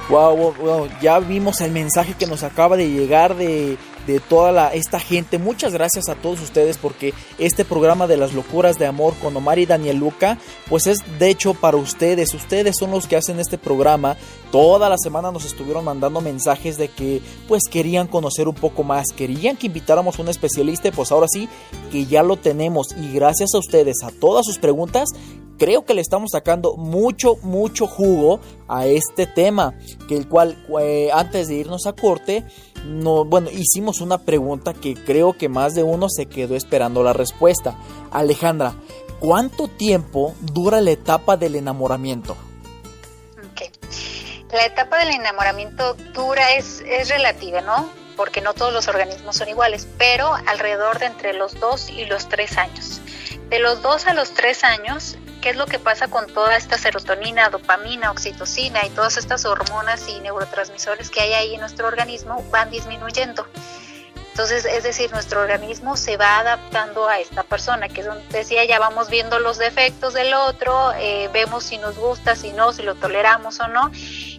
Wow, 0.09 0.55
wow, 0.55 0.89
ya 1.03 1.19
vimos 1.19 1.61
el 1.61 1.71
mensaje 1.71 2.15
que 2.15 2.27
nos 2.27 2.43
acaba 2.43 2.79
de 2.79 2.89
llegar 2.89 3.37
de, 3.37 3.77
de 4.07 4.21
toda 4.21 4.53
la, 4.53 4.73
esta 4.73 4.99
gente. 4.99 5.39
Muchas 5.39 5.75
gracias 5.75 6.09
a 6.09 6.15
todos 6.15 6.41
ustedes 6.41 6.79
porque 6.79 7.13
este 7.39 7.67
programa 7.67 8.07
de 8.07 8.17
las 8.17 8.33
locuras 8.33 8.79
de 8.79 8.87
amor 8.87 9.13
con 9.21 9.37
Omar 9.37 9.59
y 9.59 9.67
Daniel 9.67 9.99
Luca, 9.99 10.39
pues 10.71 10.87
es 10.87 11.01
de 11.19 11.29
hecho 11.29 11.53
para 11.53 11.77
ustedes. 11.77 12.33
Ustedes 12.33 12.77
son 12.79 12.91
los 12.91 13.07
que 13.07 13.17
hacen 13.17 13.39
este 13.39 13.59
programa. 13.59 14.17
Toda 14.51 14.89
la 14.89 14.97
semana 14.97 15.31
nos 15.31 15.45
estuvieron 15.45 15.85
mandando 15.85 16.21
mensajes 16.21 16.79
de 16.79 16.89
que 16.89 17.21
pues 17.47 17.65
querían 17.71 18.07
conocer 18.07 18.49
un 18.49 18.55
poco 18.55 18.83
más, 18.83 19.09
querían 19.15 19.57
que 19.57 19.67
invitáramos 19.67 20.19
a 20.19 20.23
un 20.23 20.29
especialista, 20.29 20.91
pues 20.91 21.13
ahora 21.13 21.27
sí 21.29 21.49
que 21.93 22.07
ya 22.07 22.23
lo 22.23 22.37
tenemos 22.37 22.89
y 22.97 23.13
gracias 23.13 23.55
a 23.55 23.59
ustedes, 23.59 23.97
a 24.03 24.11
todas 24.11 24.47
sus 24.47 24.59
preguntas, 24.59 25.11
creo 25.59 25.85
que 25.85 25.93
le 25.93 26.01
estamos 26.01 26.31
sacando 26.33 26.77
mucho, 26.77 27.37
mucho 27.43 27.87
jugo 27.87 28.41
a 28.69 28.87
este 28.87 29.27
tema, 29.27 29.75
que 30.09 30.17
el 30.17 30.29
cual 30.29 30.57
eh, 30.81 31.11
antes 31.13 31.49
de 31.49 31.57
irnos 31.57 31.87
a 31.87 31.93
corte, 31.93 32.45
no, 32.87 33.25
bueno, 33.25 33.51
hicimos 33.51 34.01
una 34.01 34.19
pregunta 34.19 34.73
que 34.73 34.95
creo 34.95 35.37
que 35.37 35.49
más 35.49 35.75
de 35.75 35.83
uno 35.83 36.07
se 36.09 36.27
quedó 36.27 36.55
esperando 36.55 37.03
la 37.03 37.13
respuesta. 37.13 37.77
Alejandra, 38.11 38.77
¿cuánto 39.21 39.69
tiempo 39.69 40.33
dura 40.41 40.81
la 40.81 40.93
etapa 40.93 41.37
del 41.37 41.57
enamoramiento? 41.57 42.37
La 44.53 44.65
etapa 44.65 44.99
del 44.99 45.11
enamoramiento 45.11 45.95
dura 45.95 46.53
es, 46.53 46.81
es 46.87 47.09
relativa, 47.09 47.61
¿no? 47.61 47.91
Porque 48.17 48.41
no 48.41 48.55
todos 48.55 48.73
los 48.73 48.89
organismos 48.89 49.37
son 49.37 49.49
iguales, 49.49 49.87
pero 49.99 50.35
alrededor 50.47 50.99
de 50.99 51.07
entre 51.07 51.35
los 51.35 51.59
2 51.61 51.91
y 51.91 52.07
los 52.07 52.29
3 52.29 52.59
años. 52.59 53.01
De 53.49 53.59
los 53.59 53.83
2 53.83 54.07
a 54.07 54.15
los 54.15 54.33
3 54.35 54.65
años 54.65 55.19
qué 55.41 55.51
es 55.51 55.57
lo 55.57 55.67
que 55.67 55.79
pasa 55.79 56.09
con 56.09 56.27
toda 56.33 56.57
esta 56.57 56.79
serotonina, 56.79 57.51
dopamina, 57.51 58.11
oxitocina 58.11 58.85
y 58.85 58.91
todas 58.91 59.17
estas 59.17 59.45
hormonas 59.45 60.09
y 60.09 60.21
neurotransmisores 60.21 61.11
que 61.11 61.21
hay 61.21 61.33
ahí 61.33 61.55
en 61.55 61.61
nuestro 61.61 61.87
organismo 61.87 62.45
van 62.51 62.71
disminuyendo. 62.71 63.47
Entonces, 64.31 64.65
es 64.67 64.85
decir, 64.85 65.11
nuestro 65.11 65.41
organismo 65.41 65.97
se 65.97 66.17
va 66.17 66.39
adaptando 66.39 67.09
a 67.09 67.19
esta 67.19 67.43
persona, 67.43 67.89
que 67.89 68.03
es 68.03 68.07
donde 68.07 68.25
decía, 68.31 68.65
ya 68.65 68.79
vamos 68.79 69.11
viendo 69.11 69.41
los 69.41 69.59
defectos 69.59 70.15
del 70.15 70.33
otro, 70.33 70.93
eh, 70.93 71.29
vemos 71.33 71.65
si 71.65 71.77
nos 71.79 71.97
gusta, 71.97 72.37
si 72.37 72.53
no, 72.53 72.73
si 72.73 72.85
lo 72.85 72.95
toleramos 72.95 73.59
o 73.59 73.67
no, 73.67 73.91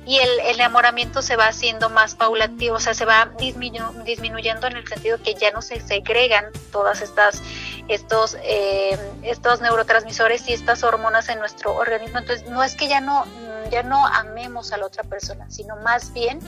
y 0.10 0.18
el, 0.18 0.40
enamoramiento 0.40 1.22
se 1.22 1.36
va 1.36 1.50
haciendo 1.50 1.92
más 1.92 2.16
paulatino, 2.16 2.74
o 2.74 2.80
sea, 2.80 2.96
se 2.96 3.06
va 3.06 3.32
disminuyendo 3.38 4.66
en 4.66 4.76
el 4.76 4.88
sentido 4.88 5.22
que 5.22 5.36
ya 5.36 5.52
no 5.52 5.62
se 5.62 5.80
segregan 5.82 6.46
todas 6.72 7.04
estas 7.04 7.44
estos 7.88 8.36
eh, 8.42 8.98
estos 9.22 9.62
neurotransmisores 9.62 10.50
y 10.50 10.54
estas 10.54 10.84
hormonas 10.84 11.30
en 11.30 11.38
nuestro 11.38 11.76
organismo. 11.76 12.18
Entonces, 12.18 12.50
no 12.50 12.64
es 12.64 12.74
que 12.74 12.88
ya 12.88 13.02
no 13.02 13.24
ya 13.70 13.84
no 13.84 14.04
amemos 14.08 14.72
a 14.72 14.78
la 14.78 14.88
otra 14.88 15.04
persona, 15.04 15.46
sino 15.52 15.76
más 15.76 16.12
bien 16.12 16.40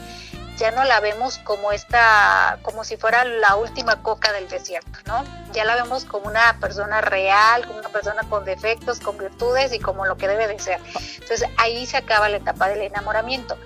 ya 0.57 0.71
no 0.71 0.83
la 0.83 0.99
vemos 0.99 1.37
como 1.39 1.71
esta, 1.71 2.59
como 2.61 2.83
si 2.83 2.97
fuera 2.97 3.25
la 3.25 3.55
última 3.55 4.01
coca 4.01 4.31
del 4.31 4.47
desierto, 4.47 4.99
¿no? 5.07 5.23
Ya 5.53 5.65
la 5.65 5.75
vemos 5.75 6.05
como 6.05 6.27
una 6.27 6.57
persona 6.59 7.01
real, 7.01 7.65
como 7.65 7.79
una 7.79 7.89
persona 7.89 8.21
con 8.29 8.45
defectos, 8.45 8.99
con 8.99 9.17
virtudes 9.17 9.73
y 9.73 9.79
como 9.79 10.05
lo 10.05 10.17
que 10.17 10.27
debe 10.27 10.47
de 10.47 10.59
ser. 10.59 10.79
Entonces 11.13 11.49
ahí 11.57 11.85
se 11.85 11.97
acaba 11.97 12.29
la 12.29 12.37
etapa 12.37 12.69
del 12.69 12.81
enamoramiento. 12.81 13.57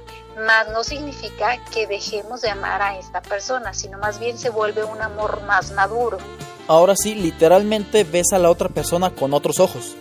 Más 0.46 0.68
no 0.70 0.84
significa 0.84 1.58
que 1.74 1.88
dejemos 1.88 2.42
de 2.42 2.50
amar 2.50 2.82
a 2.82 2.98
esta 2.98 3.22
persona, 3.22 3.74
sino 3.74 3.98
más 3.98 4.20
bien 4.20 4.38
se 4.38 4.50
vuelve 4.50 4.84
un 4.84 5.02
amor 5.02 5.42
más 5.44 5.72
maduro. 5.72 6.18
Ahora 6.68 6.96
sí, 6.96 7.16
literalmente 7.16 8.04
ves 8.04 8.34
a 8.34 8.40
la 8.40 8.50
otra 8.50 8.70
persona 8.70 9.12
con 9.12 9.34
otros 9.34 9.60
ojos. 9.60 9.96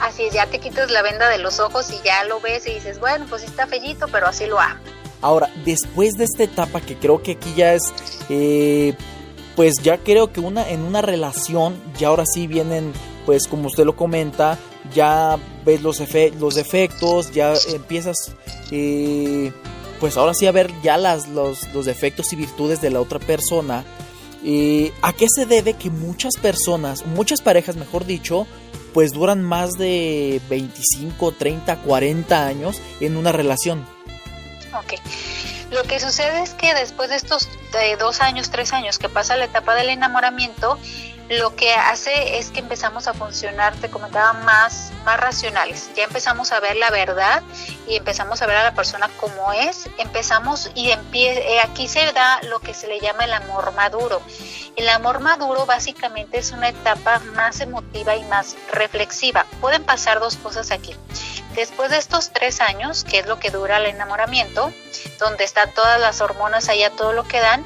Así 0.00 0.24
es, 0.24 0.34
ya 0.34 0.46
te 0.46 0.58
quitas 0.58 0.90
la 0.90 1.02
venda 1.02 1.28
de 1.28 1.38
los 1.38 1.60
ojos 1.60 1.90
y 1.90 2.00
ya 2.02 2.24
lo 2.24 2.40
ves 2.40 2.66
y 2.66 2.74
dices, 2.74 2.98
bueno, 2.98 3.26
pues 3.28 3.42
está 3.42 3.66
fellito, 3.66 4.08
pero 4.08 4.26
así 4.26 4.46
lo 4.46 4.58
amo. 4.58 4.80
Ahora, 5.22 5.50
después 5.64 6.14
de 6.14 6.24
esta 6.24 6.42
etapa 6.42 6.80
que 6.80 6.96
creo 6.96 7.22
que 7.22 7.32
aquí 7.32 7.54
ya 7.56 7.74
es, 7.74 7.94
eh, 8.28 8.94
pues 9.54 9.76
ya 9.82 9.98
creo 9.98 10.32
que 10.32 10.40
una, 10.40 10.68
en 10.68 10.82
una 10.82 11.00
relación, 11.00 11.80
ya 11.98 12.08
ahora 12.08 12.26
sí 12.26 12.48
vienen, 12.48 12.92
pues 13.24 13.46
como 13.46 13.68
usted 13.68 13.84
lo 13.84 13.94
comenta, 13.94 14.58
ya 14.92 15.38
ves 15.64 15.80
los, 15.80 16.02
los 16.40 16.54
defectos, 16.56 17.30
ya 17.30 17.54
empiezas, 17.72 18.16
eh, 18.72 19.52
pues 20.00 20.16
ahora 20.16 20.34
sí 20.34 20.46
a 20.46 20.52
ver 20.52 20.72
ya 20.82 20.98
las, 20.98 21.28
los, 21.28 21.72
los 21.72 21.86
defectos 21.86 22.32
y 22.32 22.36
virtudes 22.36 22.80
de 22.80 22.90
la 22.90 23.00
otra 23.00 23.20
persona. 23.20 23.84
Eh, 24.44 24.92
¿A 25.02 25.12
qué 25.12 25.26
se 25.32 25.46
debe 25.46 25.74
que 25.74 25.88
muchas 25.88 26.34
personas, 26.36 27.06
muchas 27.06 27.40
parejas 27.42 27.76
mejor 27.76 28.06
dicho, 28.06 28.48
pues 28.92 29.12
duran 29.12 29.40
más 29.40 29.74
de 29.74 30.40
25, 30.50 31.32
30, 31.32 31.76
40 31.82 32.46
años 32.46 32.80
en 33.00 33.16
una 33.16 33.30
relación? 33.30 33.86
Ok. 34.74 34.94
Lo 35.70 35.82
que 35.84 36.00
sucede 36.00 36.42
es 36.42 36.54
que 36.54 36.74
después 36.74 37.08
de 37.08 37.16
estos 37.16 37.48
dos 37.98 38.20
años, 38.20 38.50
tres 38.50 38.72
años 38.72 38.98
que 38.98 39.08
pasa 39.08 39.36
la 39.36 39.46
etapa 39.46 39.74
del 39.74 39.88
enamoramiento, 39.88 40.78
lo 41.30 41.56
que 41.56 41.72
hace 41.72 42.38
es 42.38 42.50
que 42.50 42.60
empezamos 42.60 43.08
a 43.08 43.14
funcionar, 43.14 43.74
te 43.76 43.88
comentaba, 43.88 44.34
más, 44.34 44.92
más 45.04 45.18
racionales. 45.18 45.90
Ya 45.96 46.04
empezamos 46.04 46.52
a 46.52 46.60
ver 46.60 46.76
la 46.76 46.90
verdad 46.90 47.42
y 47.88 47.96
empezamos 47.96 48.42
a 48.42 48.46
ver 48.46 48.56
a 48.56 48.64
la 48.64 48.74
persona 48.74 49.08
como 49.18 49.52
es. 49.52 49.88
Empezamos 49.96 50.70
y 50.74 50.90
eh, 50.90 51.60
aquí 51.64 51.88
se 51.88 52.12
da 52.12 52.40
lo 52.42 52.60
que 52.60 52.74
se 52.74 52.86
le 52.86 53.00
llama 53.00 53.24
el 53.24 53.32
amor 53.32 53.72
maduro. 53.74 54.20
El 54.76 54.88
amor 54.88 55.20
maduro 55.20 55.64
básicamente 55.64 56.38
es 56.38 56.52
una 56.52 56.68
etapa 56.68 57.20
más 57.34 57.60
emotiva 57.60 58.14
y 58.16 58.24
más 58.24 58.56
reflexiva. 58.70 59.46
Pueden 59.60 59.84
pasar 59.84 60.20
dos 60.20 60.36
cosas 60.36 60.70
aquí. 60.70 60.94
Después 61.54 61.90
de 61.90 61.98
estos 61.98 62.30
tres 62.30 62.60
años, 62.60 63.04
que 63.04 63.18
es 63.18 63.26
lo 63.26 63.38
que 63.38 63.50
dura 63.50 63.76
el 63.76 63.86
enamoramiento, 63.86 64.72
donde 65.18 65.44
están 65.44 65.72
todas 65.74 66.00
las 66.00 66.20
hormonas 66.20 66.68
allá, 66.68 66.90
todo 66.90 67.12
lo 67.12 67.24
que 67.24 67.40
dan, 67.40 67.64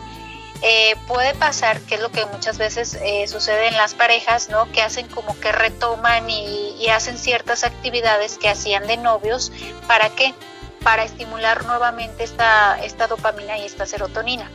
eh, 0.63 0.97
puede 1.07 1.35
pasar, 1.35 1.81
que 1.83 1.97
es 1.97 2.01
lo 2.01 2.11
que 2.11 2.25
muchas 2.27 2.59
veces 2.59 2.95
eh, 3.03 3.29
sucede 3.29 3.69
en 3.69 3.77
las 3.77 3.95
parejas, 3.95 4.49
¿no? 4.49 4.71
Que 4.73 4.83
hacen 4.83 5.07
como 5.09 5.39
que 5.39 5.53
retoman 5.53 6.29
y, 6.31 6.77
y, 6.81 6.89
hacen 6.89 7.19
ciertas 7.19 7.63
actividades 7.63 8.39
que 8.39 8.49
hacían 8.49 8.87
de 8.87 8.97
novios. 8.97 9.53
¿Para 9.87 10.09
qué? 10.11 10.35
Para 10.83 11.05
estimular 11.05 11.65
nuevamente 11.67 12.25
esta, 12.25 12.79
esta 12.83 13.07
dopamina 13.07 13.59
y 13.59 13.67
esta 13.67 13.87
serotonina. 13.87 14.51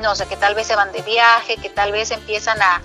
No 0.00 0.14
sé, 0.14 0.26
que 0.26 0.36
tal 0.36 0.54
vez 0.54 0.66
se 0.66 0.76
van 0.76 0.90
de 0.92 1.02
viaje, 1.02 1.58
que 1.58 1.68
tal 1.68 1.92
vez 1.92 2.10
empiezan 2.12 2.60
a, 2.62 2.80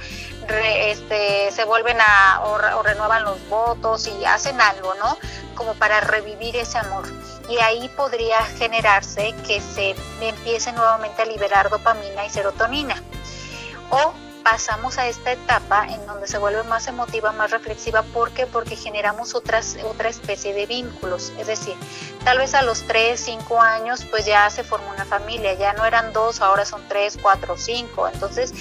este, 0.50 1.52
se 1.52 1.66
vuelven 1.66 1.98
a, 2.00 2.42
o, 2.44 2.84
renuevan 2.84 3.24
los 3.24 3.48
votos 3.50 4.08
y 4.08 4.26
hacen 4.26 4.60
algo, 4.62 4.94
¿no? 4.96 5.18
Como 5.56 5.74
para 5.76 6.02
revivir 6.02 6.56
ese 6.56 6.78
amor. 6.78 7.06
Y 7.50 7.58
ahí 7.58 7.90
podría 7.90 8.44
generarse 8.44 9.34
que 9.48 9.62
se 9.62 9.96
empiece 10.22 10.72
nuevamente 10.74 11.22
a 11.22 11.26
liberar 11.26 11.70
dopamina 11.70 12.26
y 12.26 12.30
serotonina. 12.30 13.02
O 13.92 14.14
pasamos 14.44 15.00
a 15.00 15.08
esta 15.08 15.32
etapa 15.32 15.88
en 15.88 16.06
donde 16.06 16.28
se 16.28 16.38
vuelve 16.38 16.64
más 16.64 16.88
emotiva, 16.88 17.32
más 17.32 17.50
reflexiva. 17.50 18.04
¿Por 18.04 18.30
qué? 18.30 18.46
Porque 18.46 18.76
generamos 18.76 19.34
otras, 19.34 19.76
otra 19.84 20.10
especie 20.10 20.54
de 20.54 20.68
vínculos. 20.68 21.32
Es 21.40 21.48
decir, 21.48 21.76
tal 22.26 22.40
vez 22.40 22.56
a 22.56 22.64
los 22.64 22.82
3, 22.88 23.20
5 23.20 23.62
años 23.62 24.04
pues 24.10 24.26
ya 24.26 24.50
se 24.50 24.64
formó 24.64 24.90
una 24.90 25.06
familia, 25.06 25.54
ya 25.54 25.74
no 25.74 25.86
eran 25.86 26.12
dos, 26.12 26.42
ahora 26.42 26.66
son 26.66 26.82
3, 26.90 27.20
4, 27.22 27.56
5. 27.56 28.08
Entonces 28.08 28.52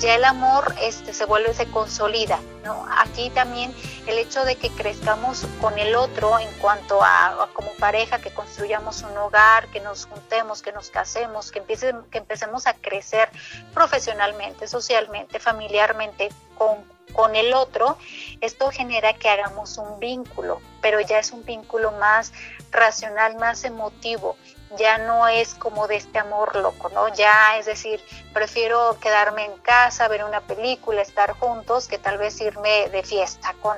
ya 0.00 0.16
el 0.16 0.24
amor 0.24 0.74
este, 0.80 1.14
se 1.14 1.24
vuelve, 1.24 1.54
se 1.54 1.66
consolida. 1.66 2.40
¿no? 2.64 2.84
Aquí 2.98 3.30
también 3.30 3.72
el 4.08 4.18
hecho 4.18 4.44
de 4.44 4.56
que 4.56 4.70
crezcamos 4.70 5.46
con 5.60 5.78
el 5.78 5.94
otro 5.94 6.38
en 6.40 6.50
cuanto 6.58 7.00
a, 7.02 7.48
como 7.52 7.72
pareja, 7.74 8.20
que 8.20 8.30
construyamos 8.30 9.02
un 9.02 9.16
hogar, 9.16 9.68
que 9.68 9.80
nos 9.80 10.06
juntemos, 10.06 10.60
que 10.60 10.72
nos 10.72 10.90
casemos, 10.90 11.52
que, 11.52 11.60
empiece, 11.60 11.94
que 12.10 12.18
empecemos 12.18 12.66
a 12.66 12.74
crecer 12.74 13.30
profesionalmente, 13.72 14.66
socialmente, 14.66 15.38
familiarmente 15.38 16.30
con, 16.58 16.84
con 17.12 17.36
el 17.36 17.54
otro, 17.54 17.98
esto 18.40 18.70
genera 18.70 19.12
que 19.12 19.28
hagamos 19.28 19.78
un 19.78 20.00
vínculo, 20.00 20.60
pero 20.80 21.00
ya 21.00 21.18
es 21.18 21.30
un 21.32 21.44
vínculo 21.44 21.92
más 21.92 22.32
racional, 22.72 23.36
más 23.36 23.64
emotivo 23.64 24.36
ya 24.76 24.98
no 24.98 25.28
es 25.28 25.54
como 25.54 25.86
de 25.86 25.96
este 25.96 26.18
amor 26.18 26.56
loco, 26.56 26.90
¿no? 26.90 27.08
Ya 27.14 27.58
es 27.58 27.66
decir, 27.66 28.00
prefiero 28.32 28.98
quedarme 29.00 29.44
en 29.44 29.56
casa, 29.58 30.08
ver 30.08 30.24
una 30.24 30.40
película, 30.40 31.02
estar 31.02 31.32
juntos, 31.32 31.88
que 31.88 31.98
tal 31.98 32.18
vez 32.18 32.40
irme 32.40 32.88
de 32.88 33.02
fiesta 33.02 33.54
con, 33.60 33.76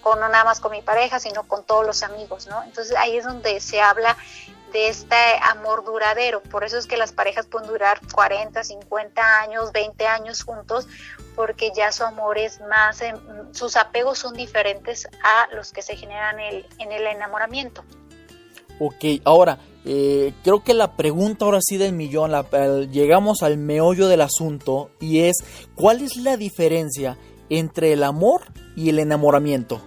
con 0.00 0.20
no 0.20 0.28
nada 0.28 0.44
más 0.44 0.60
con 0.60 0.72
mi 0.72 0.82
pareja, 0.82 1.20
sino 1.20 1.44
con 1.44 1.64
todos 1.64 1.86
los 1.86 2.02
amigos, 2.02 2.46
¿no? 2.46 2.62
Entonces 2.62 2.96
ahí 2.96 3.16
es 3.16 3.24
donde 3.24 3.60
se 3.60 3.80
habla 3.80 4.16
de 4.72 4.88
este 4.88 5.16
amor 5.42 5.84
duradero. 5.84 6.42
Por 6.42 6.64
eso 6.64 6.78
es 6.78 6.86
que 6.86 6.96
las 6.96 7.12
parejas 7.12 7.46
pueden 7.46 7.68
durar 7.68 8.00
40, 8.12 8.64
50 8.64 9.40
años, 9.40 9.70
20 9.72 10.06
años 10.06 10.42
juntos, 10.42 10.88
porque 11.36 11.72
ya 11.74 11.92
su 11.92 12.04
amor 12.04 12.38
es 12.38 12.60
más, 12.62 13.02
em, 13.02 13.16
sus 13.52 13.76
apegos 13.76 14.18
son 14.18 14.34
diferentes 14.34 15.08
a 15.22 15.54
los 15.54 15.72
que 15.72 15.82
se 15.82 15.96
generan 15.96 16.40
en 16.40 16.92
el 16.92 17.06
enamoramiento. 17.06 17.84
Ok, 18.84 19.22
ahora, 19.24 19.60
eh, 19.84 20.34
creo 20.42 20.64
que 20.64 20.74
la 20.74 20.96
pregunta 20.96 21.44
ahora 21.44 21.60
sí 21.62 21.76
del 21.76 21.92
millón, 21.92 22.32
llegamos 22.90 23.44
al 23.44 23.56
meollo 23.56 24.08
del 24.08 24.22
asunto 24.22 24.90
y 24.98 25.20
es, 25.20 25.36
¿cuál 25.76 26.02
es 26.02 26.16
la 26.16 26.36
diferencia 26.36 27.16
entre 27.48 27.92
el 27.92 28.02
amor 28.02 28.42
y 28.74 28.88
el 28.88 28.98
enamoramiento? 28.98 29.80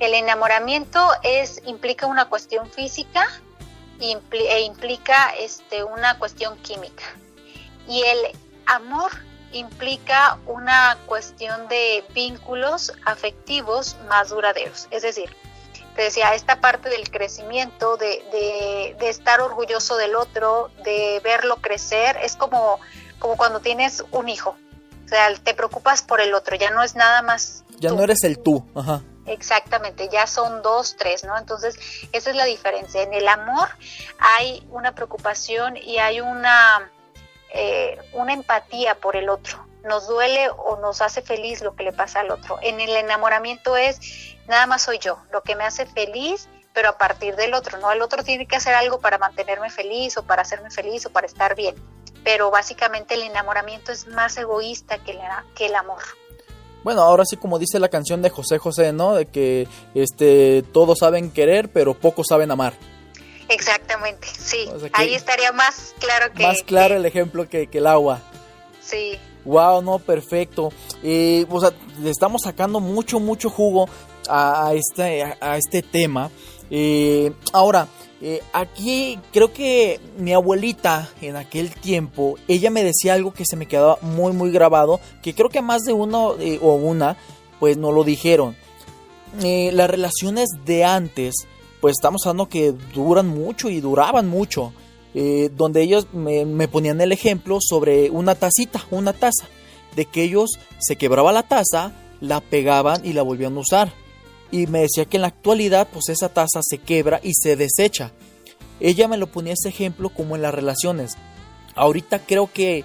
El 0.00 0.12
enamoramiento 0.12 1.00
es, 1.22 1.62
implica 1.64 2.06
una 2.06 2.28
cuestión 2.28 2.68
física 2.68 3.26
e 3.98 4.60
implica 4.60 5.30
este, 5.40 5.82
una 5.82 6.18
cuestión 6.18 6.58
química. 6.58 7.04
Y 7.88 8.02
el 8.02 8.18
amor 8.66 9.12
implica 9.52 10.38
una 10.44 10.98
cuestión 11.06 11.68
de 11.68 12.04
vínculos 12.12 12.92
afectivos 13.06 13.96
más 14.10 14.28
duraderos. 14.28 14.88
Es 14.90 15.00
decir, 15.00 15.34
te 15.96 16.02
decía, 16.02 16.34
esta 16.34 16.60
parte 16.60 16.90
del 16.90 17.10
crecimiento, 17.10 17.96
de, 17.96 18.94
de, 18.98 19.08
estar 19.08 19.40
orgulloso 19.40 19.96
del 19.96 20.14
otro, 20.14 20.70
de 20.84 21.20
verlo 21.24 21.56
crecer, 21.56 22.18
es 22.22 22.36
como, 22.36 22.78
como 23.18 23.36
cuando 23.36 23.60
tienes 23.60 24.04
un 24.12 24.28
hijo. 24.28 24.56
O 25.04 25.08
sea, 25.08 25.34
te 25.42 25.54
preocupas 25.54 26.02
por 26.02 26.20
el 26.20 26.34
otro, 26.34 26.54
ya 26.56 26.70
no 26.70 26.82
es 26.82 26.96
nada 26.96 27.22
más. 27.22 27.64
Ya 27.78 27.90
no 27.90 28.02
eres 28.02 28.24
el 28.24 28.38
tú, 28.38 28.64
ajá. 28.74 29.02
Exactamente, 29.24 30.08
ya 30.12 30.26
son 30.26 30.62
dos, 30.62 30.96
tres, 30.96 31.24
¿no? 31.24 31.36
Entonces, 31.36 31.76
esa 32.12 32.30
es 32.30 32.36
la 32.36 32.44
diferencia. 32.44 33.02
En 33.02 33.14
el 33.14 33.26
amor 33.26 33.68
hay 34.18 34.64
una 34.70 34.94
preocupación 34.94 35.76
y 35.76 35.98
hay 35.98 36.20
una, 36.20 36.90
eh, 37.54 37.98
una 38.12 38.34
empatía 38.34 38.96
por 38.96 39.16
el 39.16 39.30
otro. 39.30 39.66
Nos 39.82 40.06
duele 40.08 40.50
o 40.50 40.76
nos 40.76 41.00
hace 41.00 41.22
feliz 41.22 41.62
lo 41.62 41.74
que 41.74 41.84
le 41.84 41.92
pasa 41.92 42.20
al 42.20 42.30
otro. 42.30 42.58
En 42.60 42.80
el 42.80 42.90
enamoramiento 42.90 43.76
es 43.76 44.35
nada 44.48 44.66
más 44.66 44.82
soy 44.82 44.98
yo, 44.98 45.18
lo 45.32 45.42
que 45.42 45.56
me 45.56 45.64
hace 45.64 45.86
feliz, 45.86 46.48
pero 46.72 46.90
a 46.90 46.98
partir 46.98 47.36
del 47.36 47.54
otro, 47.54 47.78
¿no? 47.78 47.90
El 47.90 48.02
otro 48.02 48.22
tiene 48.22 48.46
que 48.46 48.56
hacer 48.56 48.74
algo 48.74 49.00
para 49.00 49.18
mantenerme 49.18 49.70
feliz 49.70 50.16
o 50.18 50.22
para 50.24 50.42
hacerme 50.42 50.70
feliz 50.70 51.06
o 51.06 51.10
para 51.10 51.26
estar 51.26 51.54
bien. 51.54 51.74
Pero 52.22 52.50
básicamente 52.50 53.14
el 53.14 53.22
enamoramiento 53.22 53.92
es 53.92 54.06
más 54.08 54.36
egoísta 54.36 54.98
que, 54.98 55.18
que 55.54 55.66
el 55.66 55.74
amor. 55.74 56.02
Bueno, 56.84 57.02
ahora 57.02 57.24
sí 57.24 57.36
como 57.36 57.58
dice 57.58 57.78
la 57.78 57.88
canción 57.88 58.20
de 58.20 58.30
José 58.30 58.58
José, 58.58 58.92
¿no? 58.92 59.14
De 59.14 59.26
que 59.26 59.66
este 59.94 60.62
todos 60.72 60.98
saben 60.98 61.30
querer, 61.30 61.70
pero 61.70 61.94
pocos 61.94 62.26
saben 62.28 62.50
amar. 62.50 62.74
Exactamente, 63.48 64.28
sí. 64.28 64.68
Ahí 64.92 65.14
estaría 65.14 65.52
más 65.52 65.94
claro 65.98 66.32
que... 66.32 66.42
Más 66.42 66.62
claro 66.62 66.96
el 66.96 67.06
ejemplo 67.06 67.48
que, 67.48 67.68
que 67.68 67.78
el 67.78 67.86
agua. 67.86 68.20
Sí. 68.82 69.18
Wow, 69.44 69.82
no, 69.82 69.98
perfecto. 70.00 70.72
Eh, 71.02 71.46
o 71.48 71.60
sea, 71.60 71.70
le 72.00 72.10
estamos 72.10 72.42
sacando 72.42 72.80
mucho, 72.80 73.20
mucho 73.20 73.48
jugo 73.48 73.88
a, 74.28 74.72
este, 74.74 75.24
a, 75.24 75.56
este 75.56 75.82
tema. 75.82 76.30
Eh, 76.70 77.32
ahora, 77.52 77.88
eh, 78.20 78.40
aquí 78.52 79.18
creo 79.32 79.52
que 79.52 80.00
mi 80.18 80.32
abuelita 80.32 81.10
en 81.20 81.36
aquel 81.36 81.70
tiempo, 81.70 82.36
ella 82.48 82.70
me 82.70 82.82
decía 82.82 83.14
algo 83.14 83.32
que 83.32 83.44
se 83.44 83.56
me 83.56 83.66
quedaba 83.66 83.98
muy, 84.02 84.32
muy 84.32 84.50
grabado, 84.50 85.00
que 85.22 85.34
creo 85.34 85.48
que 85.48 85.62
más 85.62 85.82
de 85.82 85.92
uno 85.92 86.34
o 86.62 86.74
una, 86.74 87.16
pues 87.60 87.76
no 87.76 87.92
lo 87.92 88.04
dijeron. 88.04 88.56
las 89.40 89.90
relaciones 89.90 90.48
de 90.64 90.84
antes, 90.84 91.34
pues 91.80 91.94
estamos 91.98 92.22
hablando 92.26 92.48
que 92.48 92.72
duran 92.94 93.28
mucho 93.28 93.68
y 93.70 93.80
duraban 93.80 94.28
mucho. 94.28 94.72
Eh, 95.18 95.48
donde 95.56 95.80
ellos 95.80 96.08
me, 96.12 96.68
ponían 96.68 97.00
el 97.00 97.10
ejemplo 97.10 97.56
sobre 97.58 98.10
una 98.10 98.34
tacita, 98.34 98.84
una 98.90 99.14
taza, 99.14 99.46
de 99.94 100.04
que 100.04 100.22
ellos 100.22 100.58
se 100.78 100.96
quebraba 100.96 101.32
la 101.32 101.42
taza, 101.42 101.92
la 102.20 102.42
pegaban 102.42 103.00
y 103.02 103.14
la 103.14 103.22
volvían 103.22 103.56
a 103.56 103.60
usar. 103.60 103.94
Y 104.50 104.66
me 104.66 104.80
decía 104.80 105.04
que 105.04 105.16
en 105.16 105.22
la 105.22 105.28
actualidad 105.28 105.88
pues 105.92 106.08
esa 106.08 106.28
taza 106.28 106.60
se 106.62 106.78
quebra 106.78 107.20
y 107.22 107.32
se 107.34 107.56
desecha. 107.56 108.12
Ella 108.80 109.08
me 109.08 109.16
lo 109.16 109.26
ponía 109.26 109.54
ese 109.54 109.68
ejemplo 109.68 110.10
como 110.10 110.36
en 110.36 110.42
las 110.42 110.54
relaciones. 110.54 111.16
Ahorita 111.74 112.20
creo 112.20 112.50
que 112.52 112.84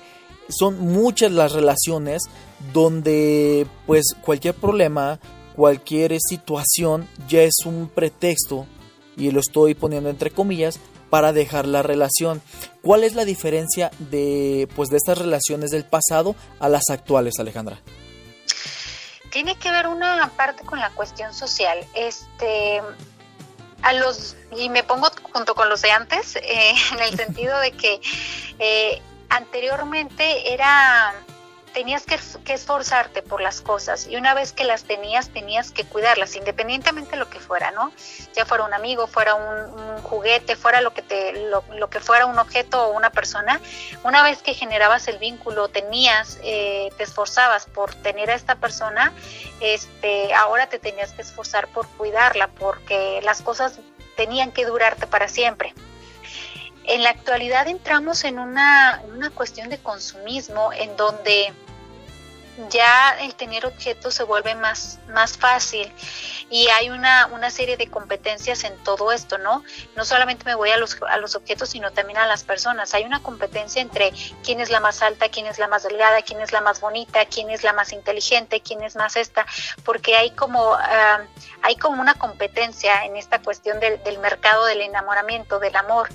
son 0.49 0.79
muchas 0.79 1.31
las 1.31 1.53
relaciones 1.53 2.23
donde 2.73 3.65
pues 3.85 4.15
cualquier 4.21 4.55
problema, 4.55 5.19
cualquier 5.55 6.17
situación 6.19 7.07
ya 7.27 7.41
es 7.41 7.65
un 7.65 7.87
pretexto 7.87 8.65
y 9.17 9.31
lo 9.31 9.39
estoy 9.39 9.75
poniendo 9.75 10.09
entre 10.09 10.31
comillas 10.31 10.79
para 11.11 11.33
dejar 11.33 11.67
la 11.67 11.83
relación. 11.83 12.41
¿Cuál 12.81 13.03
es 13.03 13.13
la 13.13 13.25
diferencia 13.25 13.91
de, 14.09 14.67
pues, 14.75 14.89
de 14.89 14.97
estas 14.97 15.19
relaciones 15.19 15.69
del 15.69 15.83
pasado 15.83 16.35
a 16.59 16.69
las 16.69 16.89
actuales, 16.89 17.35
Alejandra? 17.37 17.81
Tiene 19.31 19.57
que 19.57 19.71
ver 19.71 19.87
una 19.87 20.29
parte 20.37 20.63
con 20.63 20.79
la 20.79 20.91
cuestión 20.91 21.33
social. 21.33 21.79
Este, 21.95 22.81
a 23.81 23.93
los 23.93 24.35
y 24.55 24.69
me 24.69 24.83
pongo 24.83 25.09
junto 25.33 25.55
con 25.55 25.69
los 25.69 25.81
de 25.81 25.91
antes 25.91 26.35
eh, 26.35 26.73
en 26.93 26.99
el 26.99 27.17
sentido 27.17 27.57
de 27.59 27.71
que 27.71 28.01
eh, 28.59 29.01
anteriormente 29.29 30.53
era 30.53 31.13
tenías 31.73 32.05
que, 32.05 32.19
esforzarte 32.53 33.21
por 33.21 33.41
las 33.41 33.61
cosas 33.61 34.07
y 34.07 34.15
una 34.15 34.33
vez 34.33 34.53
que 34.53 34.63
las 34.63 34.83
tenías 34.83 35.29
tenías 35.29 35.71
que 35.71 35.85
cuidarlas 35.85 36.35
independientemente 36.35 37.11
de 37.11 37.17
lo 37.17 37.29
que 37.29 37.39
fuera, 37.39 37.71
¿no? 37.71 37.91
Ya 38.35 38.45
fuera 38.45 38.63
un 38.65 38.73
amigo, 38.73 39.07
fuera 39.07 39.35
un, 39.35 40.01
juguete, 40.03 40.55
fuera 40.55 40.81
lo 40.81 40.93
que 40.93 41.01
te 41.01 41.33
lo, 41.49 41.89
que 41.89 41.99
fuera 41.99 42.25
un 42.25 42.37
objeto 42.39 42.87
o 42.87 42.95
una 42.95 43.09
persona, 43.09 43.61
una 44.03 44.23
vez 44.23 44.41
que 44.41 44.53
generabas 44.53 45.07
el 45.07 45.17
vínculo, 45.17 45.69
tenías 45.69 46.39
eh, 46.43 46.89
te 46.97 47.03
esforzabas 47.03 47.65
por 47.65 47.95
tener 47.95 48.29
a 48.29 48.35
esta 48.35 48.55
persona, 48.55 49.13
este 49.59 50.33
ahora 50.33 50.67
te 50.67 50.79
tenías 50.79 51.13
que 51.13 51.21
esforzar 51.21 51.67
por 51.67 51.87
cuidarla 51.89 52.47
porque 52.47 53.21
las 53.23 53.41
cosas 53.41 53.79
tenían 54.15 54.51
que 54.51 54.65
durarte 54.65 55.07
para 55.07 55.27
siempre. 55.27 55.73
En 56.85 57.03
la 57.03 57.09
actualidad 57.11 57.67
entramos 57.67 58.23
en 58.23 58.39
una, 58.39 59.01
una 59.13 59.29
cuestión 59.29 59.69
de 59.69 59.77
consumismo 59.77 60.73
en 60.73 60.95
donde 60.97 61.53
ya 62.69 63.17
el 63.19 63.35
tener 63.35 63.65
objetos 63.65 64.13
se 64.13 64.23
vuelve 64.23 64.55
más, 64.55 64.99
más 65.07 65.37
fácil 65.37 65.91
y 66.49 66.67
hay 66.67 66.89
una, 66.89 67.27
una 67.27 67.49
serie 67.49 67.77
de 67.77 67.87
competencias 67.87 68.65
en 68.65 68.77
todo 68.83 69.11
esto, 69.13 69.37
¿no? 69.37 69.63
No 69.95 70.03
solamente 70.03 70.43
me 70.43 70.53
voy 70.53 70.69
a 70.69 70.77
los, 70.77 70.97
a 71.09 71.17
los 71.17 71.35
objetos, 71.35 71.69
sino 71.69 71.91
también 71.91 72.17
a 72.19 72.27
las 72.27 72.43
personas. 72.43 72.93
Hay 72.93 73.05
una 73.05 73.23
competencia 73.23 73.81
entre 73.81 74.11
quién 74.43 74.59
es 74.59 74.69
la 74.69 74.81
más 74.81 75.01
alta, 75.01 75.29
quién 75.29 75.45
es 75.45 75.59
la 75.59 75.69
más 75.69 75.83
delgada, 75.83 76.21
quién 76.23 76.41
es 76.41 76.51
la 76.51 76.59
más 76.59 76.81
bonita, 76.81 77.25
quién 77.25 77.49
es 77.49 77.63
la 77.63 77.71
más 77.71 77.93
inteligente, 77.93 78.61
quién 78.61 78.83
es 78.83 78.97
más 78.97 79.15
esta, 79.15 79.45
porque 79.85 80.17
hay 80.17 80.31
como, 80.31 80.73
ah, 80.73 81.21
hay 81.61 81.77
como 81.77 82.01
una 82.01 82.15
competencia 82.15 83.05
en 83.05 83.15
esta 83.15 83.41
cuestión 83.41 83.79
del, 83.79 84.03
del 84.03 84.19
mercado 84.19 84.65
del 84.65 84.81
enamoramiento, 84.81 85.59
del 85.59 85.75
amor. 85.77 86.09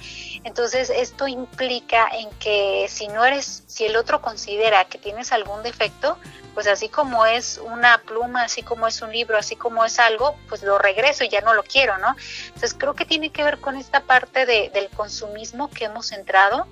Entonces, 0.44 0.90
esto 0.90 1.26
implica 1.26 2.08
en 2.12 2.30
que 2.38 2.86
si 2.90 3.08
no 3.08 3.24
eres, 3.24 3.64
si 3.66 3.86
el 3.86 3.96
otro 3.96 4.20
considera 4.20 4.84
que 4.84 4.98
tienes 4.98 5.32
algún 5.32 5.62
defecto, 5.62 6.18
pues 6.54 6.66
así 6.66 6.88
como 6.88 7.26
es 7.26 7.60
una 7.62 7.98
pluma, 7.98 8.44
así 8.44 8.62
como 8.62 8.86
es 8.86 9.02
un 9.02 9.12
libro, 9.12 9.36
así 9.36 9.56
como 9.56 9.84
es 9.84 9.98
algo, 9.98 10.36
pues 10.48 10.62
lo 10.62 10.78
regreso 10.78 11.22
y 11.22 11.28
ya 11.28 11.42
no 11.42 11.52
lo 11.52 11.62
quiero, 11.62 11.98
¿no? 11.98 12.16
Entonces 12.46 12.74
creo 12.78 12.94
que 12.94 13.04
tiene 13.04 13.30
que 13.30 13.44
ver 13.44 13.58
con 13.58 13.76
esta 13.76 14.00
parte 14.00 14.46
de, 14.46 14.70
del 14.70 14.88
consumismo 14.88 15.68
que 15.68 15.84
hemos 15.84 16.12
entrado 16.12 16.66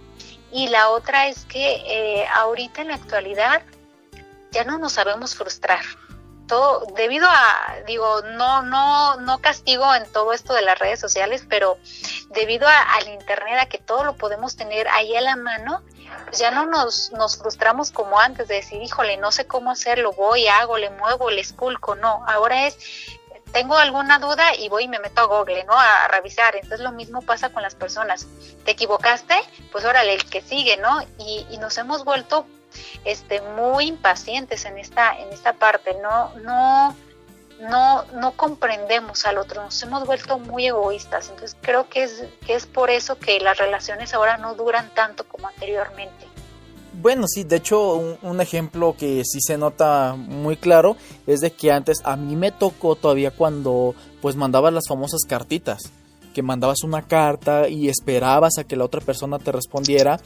y 0.51 0.69
la 0.69 0.89
otra 0.91 1.27
es 1.27 1.45
que 1.47 1.83
eh, 1.87 2.27
ahorita 2.33 2.83
en 2.83 2.89
la 2.89 2.95
actualidad 2.95 3.63
ya 4.53 4.65
no 4.65 4.79
nos 4.79 4.93
sabemos 4.93 5.35
frustrar. 5.35 5.85
Todo, 6.47 6.87
debido 6.95 7.27
a, 7.29 7.77
digo, 7.87 8.23
no, 8.23 8.63
no, 8.63 9.17
no 9.17 9.39
castigo 9.41 9.95
en 9.95 10.11
todo 10.13 10.33
esto 10.33 10.55
de 10.55 10.63
las 10.63 10.79
redes 10.79 11.01
sociales, 11.01 11.45
pero 11.49 11.77
debido 12.31 12.69
al 12.69 13.09
internet, 13.09 13.59
a 13.61 13.67
que 13.67 13.79
todo 13.79 14.05
lo 14.05 14.17
podemos 14.17 14.55
tener 14.55 14.87
ahí 14.89 15.17
a 15.17 15.21
la 15.23 15.37
mano, 15.37 15.83
pues 16.25 16.39
ya 16.39 16.51
no 16.51 16.67
nos, 16.67 17.11
nos 17.13 17.39
frustramos 17.39 17.91
como 17.91 18.19
antes 18.19 18.49
de 18.49 18.57
decir, 18.57 18.83
híjole, 18.83 19.17
no 19.17 19.33
sé 19.33 19.47
cómo 19.47 19.71
hacerlo, 19.71 20.13
voy, 20.13 20.47
hago, 20.49 20.79
le 20.79 20.91
muevo, 20.91 21.31
le 21.31 21.41
esculco, 21.41 21.95
no, 21.95 22.25
ahora 22.27 22.67
es, 22.67 22.77
tengo 23.53 23.77
alguna 23.77 24.19
duda 24.19 24.55
y 24.57 24.69
voy 24.69 24.85
y 24.85 24.89
me 24.89 24.99
meto 24.99 25.21
a 25.21 25.25
Google, 25.25 25.65
¿no? 25.65 25.75
A, 25.79 26.09
revisar. 26.09 26.57
Entonces 26.57 26.81
lo 26.81 26.91
mismo 26.91 27.23
pasa 27.23 27.51
con 27.51 27.63
las 27.63 27.77
personas. 27.77 28.27
¿Te 28.65 28.73
equivocaste? 28.73 29.37
Pues 29.71 29.85
órale, 29.85 30.13
el 30.15 30.29
que 30.29 30.43
sigue, 30.43 30.77
¿no? 30.77 31.03
Y, 31.19 31.47
y 31.51 31.59
nos 31.59 31.79
hemos 31.79 32.05
vuelto 32.05 32.47
este, 33.05 33.41
muy 33.41 33.87
impacientes 33.87 34.65
en 34.65 34.79
esta, 34.79 35.17
en 35.19 35.33
esta 35.33 35.53
parte, 35.53 35.97
no, 36.03 36.35
no, 36.43 36.97
no, 37.61 38.05
no 38.15 38.33
comprendemos 38.33 39.27
al 39.27 39.39
otro, 39.39 39.63
nos 39.63 39.83
hemos 39.83 40.07
vuelto 40.07 40.39
muy 40.39 40.67
egoístas. 40.67 41.29
Entonces 41.31 41.57
creo 41.61 41.89
que 41.89 42.05
es, 42.05 42.25
que 42.47 42.55
es 42.55 42.67
por 42.67 42.91
eso 42.91 43.19
que 43.19 43.41
las 43.41 43.59
relaciones 43.59 44.15
ahora 44.15 44.37
no 44.37 44.55
duran 44.55 44.91
tanto 44.95 45.25
como 45.25 45.49
anteriormente. 45.49 46.27
Bueno, 47.01 47.27
sí, 47.27 47.43
de 47.43 47.57
hecho 47.57 47.97
un, 48.23 48.41
ejemplo 48.41 48.95
que 48.97 49.23
sí 49.25 49.41
se 49.41 49.59
nota 49.59 50.15
muy 50.17 50.57
claro 50.57 50.97
es 51.27 51.41
de 51.41 51.51
que 51.51 51.73
antes 51.73 51.99
a 52.05 52.15
mí 52.17 52.37
me 52.37 52.53
tocó 52.53 52.95
todavía 52.95 53.33
cuando 53.33 53.97
pues 54.23 54.37
mandabas 54.37 54.73
las 54.73 54.85
famosas 54.89 55.23
cartitas 55.29 55.91
que 56.33 56.43
mandabas 56.43 56.83
una 56.83 57.03
carta 57.03 57.69
y 57.69 57.89
esperabas 57.89 58.59
a 58.59 58.65
que 58.65 58.77
la 58.77 58.85
otra 58.85 59.01
persona 59.01 59.39
te 59.39 59.53
respondiera, 59.53 60.21